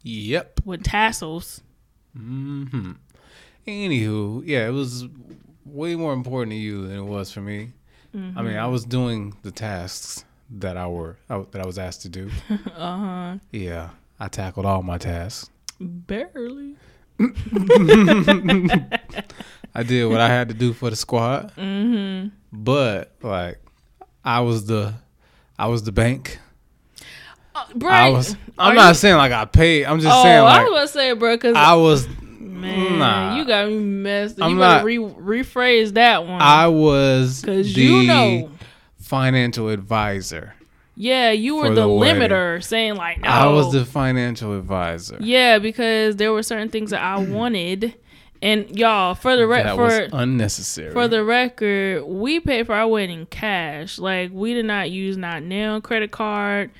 Yep. 0.04 0.60
with 0.64 0.84
tassels. 0.84 1.60
Hmm. 2.16 2.92
Anywho, 3.66 4.42
yeah, 4.46 4.66
it 4.68 4.70
was 4.72 5.06
way 5.64 5.96
more 5.96 6.12
important 6.12 6.52
to 6.52 6.56
you 6.56 6.86
than 6.86 6.98
it 6.98 7.04
was 7.04 7.32
for 7.32 7.40
me. 7.40 7.72
I 8.14 8.42
mean, 8.42 8.56
I 8.56 8.66
was 8.68 8.84
doing 8.84 9.34
the 9.42 9.50
tasks 9.50 10.24
that 10.50 10.76
I 10.76 10.86
were 10.86 11.16
that 11.28 11.60
I 11.60 11.66
was 11.66 11.78
asked 11.78 12.02
to 12.02 12.08
do. 12.08 12.30
Uh 12.76 12.96
huh. 12.98 13.36
Yeah, 13.50 13.90
I 14.20 14.28
tackled 14.28 14.66
all 14.66 14.82
my 14.82 14.98
tasks. 14.98 15.50
Barely. 15.80 16.76
I 19.74 19.82
did 19.82 20.04
what 20.06 20.20
I 20.20 20.28
had 20.28 20.48
to 20.48 20.54
do 20.54 20.72
for 20.72 20.90
the 20.90 20.96
squad, 20.96 21.52
Mm-hmm. 21.56 22.28
but 22.52 23.12
like, 23.22 23.58
I 24.24 24.40
was 24.40 24.66
the 24.66 24.94
I 25.58 25.66
was 25.68 25.82
the 25.84 25.92
bank. 25.92 26.38
Uh, 27.54 27.64
bro, 27.74 27.90
I 27.90 28.08
was. 28.10 28.36
I'm 28.58 28.74
not 28.74 28.88
you- 28.88 28.94
saying 28.94 29.16
like 29.16 29.32
I 29.32 29.44
paid. 29.44 29.84
I'm 29.84 30.00
just 30.00 30.14
Oh, 30.14 30.22
saying 30.22 30.38
I 30.38 30.42
like 30.42 30.62
was 30.62 30.70
about 30.72 30.80
to 30.80 30.88
say, 30.88 31.12
bro, 31.14 31.36
because 31.36 31.56
I 31.56 31.74
was. 31.74 32.06
man, 32.40 32.98
nah. 32.98 33.36
you 33.36 33.44
got 33.46 33.68
me 33.68 33.78
messed. 33.78 34.38
You 34.38 34.44
I'm 34.44 34.58
better 34.58 34.76
not- 34.76 34.84
re- 34.84 34.98
rephrase 35.42 35.94
that 35.94 36.26
one. 36.26 36.40
I 36.40 36.66
was 36.68 37.40
Because 37.40 37.76
you 37.76 38.04
know, 38.04 38.50
financial 39.00 39.68
advisor. 39.68 40.54
Yeah, 40.94 41.30
you 41.30 41.56
were 41.56 41.68
the, 41.70 41.82
the 41.82 41.86
limiter, 41.86 42.62
saying 42.62 42.96
like, 42.96 43.20
no, 43.20 43.28
I 43.28 43.46
was 43.46 43.72
the 43.72 43.84
financial 43.84 44.56
advisor. 44.56 45.16
yeah, 45.20 45.58
because 45.58 46.16
there 46.16 46.32
were 46.32 46.42
certain 46.42 46.68
things 46.68 46.90
that 46.90 47.02
I 47.02 47.18
wanted, 47.24 47.94
and 48.42 48.76
y'all 48.78 49.14
for 49.14 49.36
the 49.36 49.46
record, 49.46 49.76
for 49.76 49.82
was 49.82 50.10
unnecessary. 50.12 50.92
For 50.92 51.08
the 51.08 51.24
record, 51.24 52.04
we 52.04 52.40
paid 52.40 52.66
for 52.66 52.74
our 52.74 52.88
wedding 52.88 53.26
cash. 53.26 53.98
Like 53.98 54.30
we 54.32 54.52
did 54.54 54.66
not 54.66 54.90
use 54.90 55.16
not 55.16 55.42
nail 55.42 55.80
credit 55.80 56.10
card. 56.10 56.70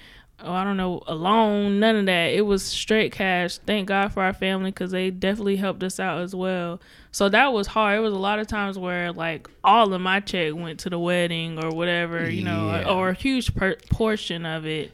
Oh, 0.45 0.53
I 0.53 0.65
don't 0.65 0.77
know, 0.77 1.03
a 1.07 1.15
loan, 1.15 1.79
none 1.81 1.97
of 1.97 2.07
that. 2.07 2.33
It 2.33 2.43
was 2.43 2.63
straight 2.65 3.13
cash. 3.13 3.59
Thank 3.59 3.89
God 3.89 4.13
for 4.13 4.23
our 4.23 4.33
family 4.33 4.71
because 4.71 4.91
they 4.91 5.11
definitely 5.11 5.57
helped 5.57 5.83
us 5.83 6.01
out 6.01 6.21
as 6.21 6.35
well. 6.35 6.81
So 7.11 7.29
that 7.29 7.53
was 7.53 7.67
hard. 7.67 7.99
It 7.99 8.01
was 8.01 8.13
a 8.15 8.19
lot 8.19 8.39
of 8.39 8.47
times 8.47 8.79
where 8.79 9.13
like 9.13 9.49
all 9.63 9.93
of 9.95 10.01
my 10.01 10.21
check 10.21 10.55
went 10.55 10.81
to 10.81 10.91
the 10.91 10.99
wedding 10.99 11.63
or 11.63 11.71
whatever, 11.71 12.29
you 12.29 12.43
know, 12.45 12.67
Yeah. 12.71 12.89
or 12.89 13.11
a 13.11 13.15
huge 13.15 13.55
per- 13.55 13.77
portion 13.91 14.45
of 14.47 14.67
it. 14.67 14.91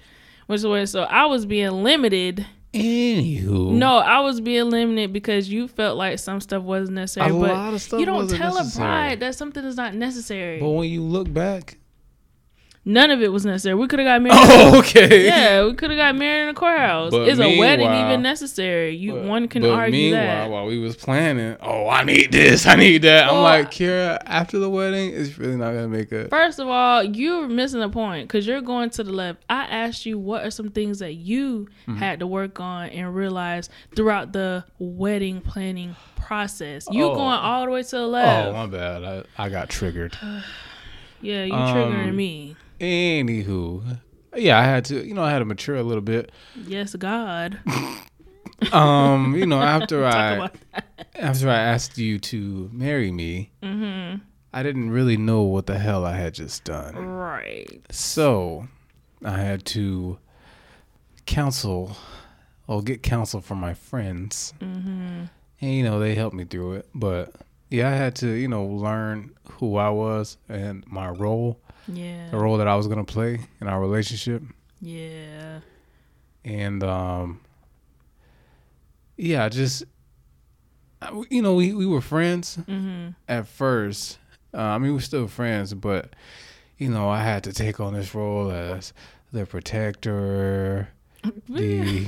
Which 0.47 0.63
was 0.63 0.91
so 0.93 1.03
I 1.03 1.27
was 1.27 1.47
being 1.47 1.71
limited. 1.83 2.47
Anywho, 2.75 3.71
No, 3.73 3.97
I 3.99 4.21
was 4.21 4.41
being 4.41 4.69
limited 4.71 5.13
because 5.13 5.49
you 5.49 5.69
felt 5.69 5.97
like 5.97 6.19
some 6.19 6.41
stuff 6.41 6.63
wasn't 6.63 6.97
necessary. 6.97 7.31
a 7.31 7.33
but 7.39 7.51
lot 7.51 7.75
of 7.75 7.81
stuff 7.81 8.01
you 8.01 8.07
don't 8.07 8.29
tell 8.29 8.55
necessary. 8.55 8.85
a 8.87 8.89
bride 8.89 9.21
that 9.21 9.35
something 9.35 9.65
is 9.65 9.77
not 9.77 9.95
necessary. 9.95 10.61
But 10.61 10.69
when 10.71 10.89
you 10.91 11.03
look 11.03 11.33
back, 11.33 11.79
None 12.85 13.11
of 13.11 13.21
it 13.21 13.31
was 13.31 13.45
necessary. 13.45 13.75
We 13.75 13.87
could 13.87 13.99
have 13.99 14.07
got 14.07 14.23
married. 14.23 14.39
oh, 14.41 14.79
okay, 14.79 15.27
Yeah, 15.27 15.67
we 15.67 15.75
could 15.75 15.91
have 15.91 15.99
got 15.99 16.17
married 16.17 16.45
in 16.45 16.49
a 16.49 16.55
courthouse. 16.55 17.11
But 17.11 17.29
is 17.29 17.39
a 17.39 17.59
wedding 17.59 17.87
even 17.93 18.23
necessary? 18.23 18.97
You 18.97 19.13
But- 19.15 19.25
one 19.25 19.49
can 19.49 19.61
but 19.63 19.73
argue 19.73 19.93
meanwhile, 20.13 20.23
that. 20.25 20.51
while 20.51 20.65
we 20.65 20.79
was 20.79 20.97
planning, 20.97 21.57
oh, 21.61 21.89
I 21.89 22.05
need 22.05 22.33
this, 22.33 22.67
I 22.67 22.77
need 22.77 23.03
that. 23.03 23.27
Well, 23.31 23.45
I'm 23.45 23.61
like, 23.61 23.71
Kira, 23.71 24.19
after 24.25 24.59
the 24.59 24.71
wedding, 24.71 25.13
it's 25.13 25.37
really 25.37 25.57
not 25.57 25.73
gonna 25.75 25.89
make 25.89 26.11
a. 26.13 26.29
First 26.29 26.59
of 26.61 26.69
all, 26.69 27.03
you're 27.05 27.47
missing 27.49 27.83
a 27.83 27.91
point 27.91 28.27
because 28.27 28.47
you're 28.47 28.63
going 28.63 28.89
to 28.91 29.05
the 29.05 29.13
left. 29.13 29.43
I 29.51 29.65
asked 29.67 30.07
you 30.07 30.19
what 30.19 30.47
are 30.47 30.51
some 30.51 30.71
things 30.71 31.01
that 31.01 31.15
you 31.15 31.69
Mm-hmm. 31.87 31.97
had 31.97 32.21
to 32.21 32.27
work 32.27 32.59
on 32.61 32.89
and 32.91 33.15
realize 33.15 33.69
throughout 33.97 34.33
the 34.33 34.65
wedding 34.79 35.41
planning 35.41 35.97
process. 36.17 36.87
You 36.91 37.05
Oh. 37.05 37.15
going 37.15 37.39
all 37.39 37.65
the 37.65 37.71
way 37.71 37.83
to 37.83 37.91
the 37.91 38.07
left. 38.07 38.49
Oh, 38.49 38.53
my 38.53 38.67
bad. 38.67 39.05
I, 39.05 39.45
I 39.45 39.49
got 39.49 39.69
triggered. 39.69 40.17
yeah, 41.21 41.45
you 41.45 41.53
Um, 41.53 41.75
triggering 41.77 42.15
me. 42.15 42.57
Anywho, 42.81 43.99
yeah, 44.37 44.59
I 44.59 44.63
had 44.63 44.85
to, 44.87 45.07
you 45.07 45.15
know, 45.15 45.23
I 45.23 45.31
had 45.31 45.41
to 45.41 45.45
mature 45.45 45.77
a 45.77 45.83
little 45.83 46.03
bit. 46.03 46.31
Yes, 46.55 46.95
God. 46.95 47.59
Um, 48.73 49.37
you 49.37 49.47
know, 49.47 49.63
after 49.63 50.05
I 50.05 50.51
after 51.15 51.49
I 51.49 51.59
asked 51.59 51.97
you 51.97 52.19
to 52.19 52.69
marry 52.73 53.13
me, 53.13 53.51
Mm-hmm. 53.63 54.17
I 54.53 54.63
didn't 54.65 54.91
really 54.91 55.17
know 55.17 55.43
what 55.43 55.67
the 55.67 55.79
hell 55.79 56.05
I 56.05 56.17
had 56.17 56.35
just 56.35 56.65
done. 56.65 56.97
Right. 56.97 57.81
So 57.91 58.67
I 59.25 59.39
had 59.39 59.65
to 59.67 60.19
counsel 61.27 61.97
or 62.67 62.83
get 62.83 63.03
counsel 63.03 63.41
from 63.41 63.59
my 63.59 63.75
friends. 63.75 64.55
Mm-hmm. 64.61 65.25
And, 65.61 65.75
you 65.75 65.83
know, 65.85 66.01
they 66.01 66.15
helped 66.15 66.35
me 66.35 66.45
through 66.45 66.75
it. 66.75 66.89
But 66.95 67.33
yeah, 67.71 67.89
I 67.89 67.93
had 67.93 68.15
to, 68.17 68.29
you 68.29 68.49
know, 68.49 68.65
learn 68.65 69.33
who 69.53 69.77
I 69.77 69.91
was 69.91 70.37
and 70.49 70.85
my 70.87 71.09
role, 71.11 71.61
Yeah. 71.87 72.31
the 72.31 72.39
role 72.39 72.57
that 72.59 72.69
I 72.69 72.75
was 72.77 72.87
going 72.87 73.05
to 73.05 73.13
play 73.13 73.41
in 73.61 73.67
our 73.69 73.81
relationship. 73.81 74.43
Yeah. 74.81 75.61
And, 76.45 76.83
um, 76.85 77.41
yeah, 79.17 79.49
just, 79.49 79.85
you 81.31 81.43
know, 81.43 81.55
we, 81.55 81.73
we 81.75 81.87
were 81.87 82.01
friends 82.01 82.57
Mm-hmm. 82.69 83.11
at 83.29 83.47
first. 83.49 84.19
Uh, 84.55 84.59
I 84.63 84.79
mean, 84.79 84.95
we're 84.95 85.01
still 85.01 85.27
friends, 85.29 85.75
but 85.75 86.15
you 86.79 86.89
know, 86.89 87.09
I 87.09 87.23
had 87.23 87.45
to 87.45 87.53
take 87.53 87.81
on 87.81 87.93
this 87.95 88.15
role 88.15 88.51
as 88.51 88.93
the 89.33 89.45
protector. 89.47 90.89
The, 91.49 92.07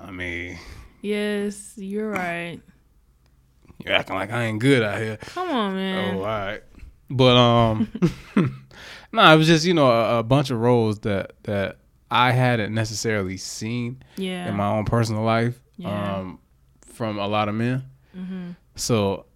I 0.00 0.10
mean, 0.10 0.58
Yes, 1.02 1.74
you're 1.76 2.08
right. 2.10 2.60
You're 3.84 3.94
acting 3.94 4.16
like 4.16 4.30
I 4.32 4.44
ain't 4.44 4.58
good 4.60 4.82
out 4.82 4.98
here. 5.00 5.16
Come 5.18 5.50
on, 5.50 5.74
man. 5.74 6.14
Oh, 6.16 6.18
all 6.20 6.24
right. 6.26 6.62
But 7.10 7.36
um, 7.36 7.88
no, 9.12 9.32
it 9.32 9.36
was 9.36 9.46
just 9.46 9.64
you 9.64 9.74
know 9.74 9.90
a, 9.90 10.18
a 10.18 10.22
bunch 10.22 10.50
of 10.50 10.60
roles 10.60 11.00
that 11.00 11.32
that 11.44 11.78
I 12.10 12.32
hadn't 12.32 12.74
necessarily 12.74 13.36
seen 13.36 14.02
Yeah. 14.16 14.48
in 14.48 14.54
my 14.56 14.68
own 14.68 14.84
personal 14.84 15.22
life 15.22 15.58
Yeah. 15.76 16.16
um, 16.18 16.38
from 16.86 17.18
a 17.18 17.26
lot 17.26 17.48
of 17.48 17.54
men. 17.54 17.84
mm-hmm. 18.16 18.50
So, 18.76 19.26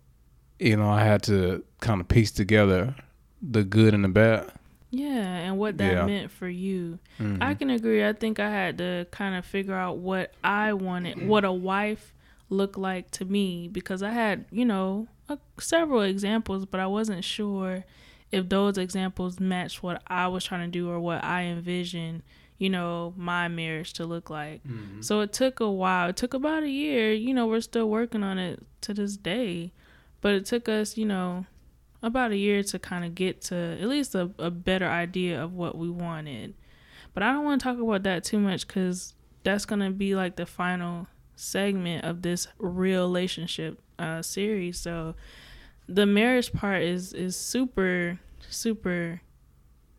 you 0.59 0.77
know, 0.77 0.89
I 0.89 1.03
had 1.05 1.23
to 1.25 1.65
kind 1.81 2.01
of 2.01 2.09
piece 2.09 2.31
together 2.31 2.95
the 3.43 3.63
good 3.65 3.93
and 3.93 4.05
the 4.05 4.09
bad. 4.09 4.51
Yeah, 4.91 5.11
and 5.27 5.59
what 5.59 5.79
that 5.79 5.93
Yeah. 5.93 6.07
meant 6.07 6.31
for 6.31 6.49
you. 6.49 6.99
Mhm. 7.19 7.39
I 7.43 7.55
can 7.55 7.69
agree. 7.71 8.07
I 8.07 8.13
think 8.13 8.39
I 8.41 8.49
had 8.51 8.79
to 8.79 9.07
kind 9.11 9.35
of 9.35 9.45
figure 9.45 9.75
out 9.75 9.99
what 9.99 10.33
I 10.45 10.73
wanted, 10.75 11.27
what 11.27 11.45
a 11.45 11.53
wife 11.53 12.15
looked 12.53 12.79
like 12.79 13.11
to 13.13 13.25
me, 13.25 13.69
because 13.69 14.03
I 14.03 14.11
had, 14.11 14.45
you 14.51 14.65
know, 14.65 15.09
a, 15.29 15.39
several 15.59 16.03
examples, 16.03 16.67
but 16.67 16.81
I 16.81 16.87
wasn't 16.87 17.25
sure 17.25 17.85
if 18.31 18.49
those 18.49 18.79
examples 18.79 19.41
matched 19.41 19.83
what 19.83 20.03
I 20.07 20.29
was 20.29 20.45
trying 20.45 20.67
to 20.71 20.79
do 20.79 20.89
or 20.89 21.01
what 21.01 21.23
I 21.25 21.43
envisioned, 21.45 22.23
you 22.59 22.71
know, 22.71 23.13
my 23.17 23.49
marriage 23.49 23.93
to 23.95 24.05
look 24.07 24.31
like. 24.31 24.63
Mhm. 24.65 25.03
So 25.05 25.21
it 25.21 25.33
took 25.33 25.61
a 25.61 25.71
while. 25.71 26.09
It 26.11 26.17
took 26.17 26.33
about 26.35 26.63
a 26.63 26.71
year. 26.71 27.13
You 27.13 27.35
know, 27.35 27.47
we're 27.47 27.61
still 27.61 27.89
working 27.91 28.23
on 28.23 28.39
it 28.39 28.63
to 28.83 28.95
this 28.95 29.17
day. 29.17 29.73
But 30.21 30.35
it 30.35 30.47
took 30.47 30.69
us, 30.69 30.97
you 30.97 31.05
know, 31.05 31.47
about 32.03 32.31
a 32.31 32.37
year 32.37 32.63
to 32.63 32.79
kind 32.79 33.05
of 33.05 33.15
get 33.15 33.41
to 33.43 33.57
at 33.81 33.89
least 33.89 34.15
a, 34.15 34.31
a 34.39 34.51
better 34.51 34.87
idea 34.89 35.43
of 35.43 35.53
what 35.55 35.77
we 35.77 35.91
wanted. 35.91 36.55
But 37.15 37.23
I 37.23 37.33
don't 37.33 37.45
want 37.45 37.61
to 37.61 37.65
talk 37.65 37.79
about 37.79 38.03
that 38.05 38.25
too 38.25 38.39
much 38.39 38.67
because 38.67 39.15
that's 39.45 39.65
going 39.65 39.81
to 39.81 39.91
be 39.91 40.15
like 40.15 40.37
the 40.37 40.47
final 40.47 41.07
segment 41.37 42.05
of 42.05 42.23
this 42.23 42.47
real 42.59 43.07
relationship 43.07 43.81
uh, 43.99 44.23
series. 44.23 44.79
So 44.79 45.15
the 45.89 46.07
marriage 46.07 46.53
part 46.53 46.83
is 46.83 47.13
is 47.13 47.37
super, 47.37 48.19
super 48.49 49.21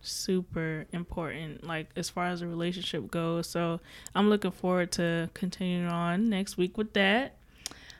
super 0.05 0.85
important 0.91 1.63
like 1.65 1.89
as 1.95 2.09
far 2.09 2.25
as 2.25 2.41
the 2.41 2.47
relationship 2.47 3.09
goes 3.09 3.47
so 3.47 3.79
i'm 4.15 4.29
looking 4.29 4.51
forward 4.51 4.91
to 4.91 5.29
continuing 5.33 5.87
on 5.87 6.29
next 6.29 6.57
week 6.57 6.77
with 6.77 6.91
that 6.91 7.37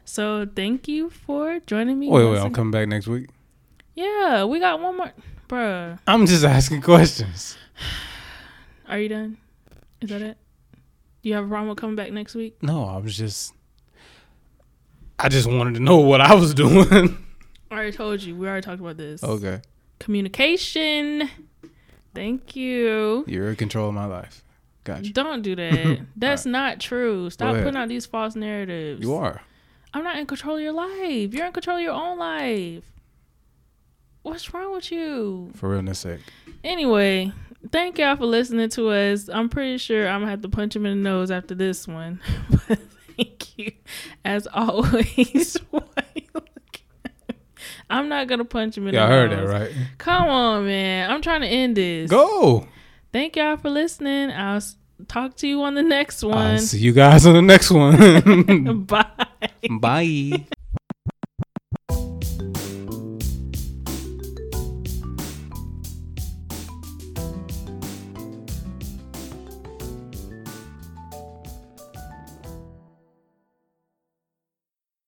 so 0.03 0.45
thank 0.53 0.86
you 0.89 1.09
for 1.09 1.61
joining 1.65 1.97
me 1.97 2.09
Wait, 2.09 2.25
wait, 2.25 2.39
I'm 2.39 2.51
coming 2.53 2.71
back 2.71 2.89
next 2.89 3.07
week. 3.07 3.29
yeah 3.95 4.43
we 4.43 4.59
got 4.59 4.81
one 4.81 4.97
more 4.97 5.13
bruh 5.47 5.97
I'm 6.05 6.25
just 6.25 6.43
asking 6.43 6.81
questions. 6.81 7.57
are 8.89 8.99
you 8.99 9.07
done 9.07 9.38
is 10.01 10.09
that 10.09 10.21
it 10.21 10.38
do 11.24 11.30
you 11.30 11.36
have 11.36 11.45
a 11.45 11.47
problem 11.47 11.69
with 11.69 11.78
coming 11.80 11.95
back 11.95 12.11
next 12.11 12.36
week 12.36 12.61
No, 12.61 12.86
I 12.86 12.97
was 12.97 13.17
just. 13.17 13.53
I 15.17 15.30
just 15.30 15.47
wanted 15.49 15.76
to 15.76 15.80
know 15.80 15.97
what 15.97 16.21
I 16.21 16.36
was 16.36 16.53
doing. 16.63 17.17
i 17.71 17.74
already 17.74 17.91
told 17.95 18.21
you 18.21 18.36
we 18.36 18.47
already 18.47 18.63
talked 18.63 18.80
about 18.82 18.97
this 18.97 19.24
okay. 19.24 19.61
communication 19.99 21.30
thank 22.13 22.55
you 22.55 23.24
You're 23.28 23.49
in 23.49 23.55
control 23.55 23.88
of 23.89 23.95
my 23.95 24.05
life. 24.05 24.43
Gotcha. 24.84 25.11
don't 25.13 25.41
do 25.41 25.55
that 25.55 26.01
that's 26.17 26.45
not 26.45 26.80
true 26.82 27.30
stop 27.30 27.55
putting 27.55 27.78
out 27.78 27.88
these 27.88 28.05
false 28.05 28.36
narratives 28.36 29.01
You 29.01 29.13
are. 29.15 29.41
I'm 29.93 30.03
not 30.03 30.17
in 30.17 30.26
control 30.26 30.55
of 30.57 30.61
your 30.61 30.74
life. 30.74 31.34
You're 31.34 31.45
in 31.45 31.53
control 31.53 31.78
of 31.78 31.84
your 31.84 31.93
own 31.93 32.17
life. 32.17 32.84
What's 34.24 34.51
wrong 34.53 34.74
with 34.74 34.91
you? 34.91 35.51
For 35.55 35.69
realness 35.69 35.99
sake. 35.99 36.21
Anyway, 36.63 37.32
thank 37.72 37.97
y'all 37.97 38.16
for 38.16 38.26
listening 38.26 38.70
to 38.70 38.89
us. 38.89 39.30
I'm 39.30 39.49
pretty 39.49 39.78
sure 39.78 40.07
I'm 40.07 40.22
gonna 40.22 40.32
have 40.32 40.41
to 40.41 40.49
punch 40.49 40.76
him 40.76 40.86
in 40.86 41.03
the 41.03 41.09
nose 41.09 41.32
after 41.32 41.55
this 41.55 41.88
one. 41.88 42.20
but 42.68 42.80
thank 43.18 43.57
you, 43.57 43.72
as 44.26 44.47
always. 44.53 45.57
Why 45.72 45.82
you 46.16 46.24
looking 46.34 46.84
at 47.05 47.11
me? 47.30 47.36
I'm 47.89 48.09
not 48.09 48.28
gonna 48.28 48.45
punch 48.45 48.78
him 48.78 48.88
in 48.88 48.93
Yeah, 48.93 49.05
I 49.05 49.07
the 49.07 49.14
heard 49.14 49.32
that, 49.32 49.47
right? 49.47 49.72
Come 49.97 50.28
on, 50.30 50.66
man. 50.66 51.09
I'm 51.11 51.22
trying 51.22 51.41
to 51.41 51.47
end 51.47 51.78
this. 51.78 52.09
Go. 52.09 52.68
Thank 53.11 53.36
y'all 53.36 53.57
for 53.57 53.70
listening. 53.70 54.32
I'll 54.32 54.61
talk 55.07 55.36
to 55.38 55.47
you 55.47 55.61
on 55.64 55.76
the 55.76 55.84
next 55.84 56.24
I'll 56.24 56.30
one. 56.32 56.59
see 56.59 56.80
you 56.80 56.93
guys 56.93 57.26
on 57.26 57.34
the 57.34 57.41
next 57.41 57.70
one. 57.72 58.84
Bye. 58.86 59.05
Bye. 59.80 60.47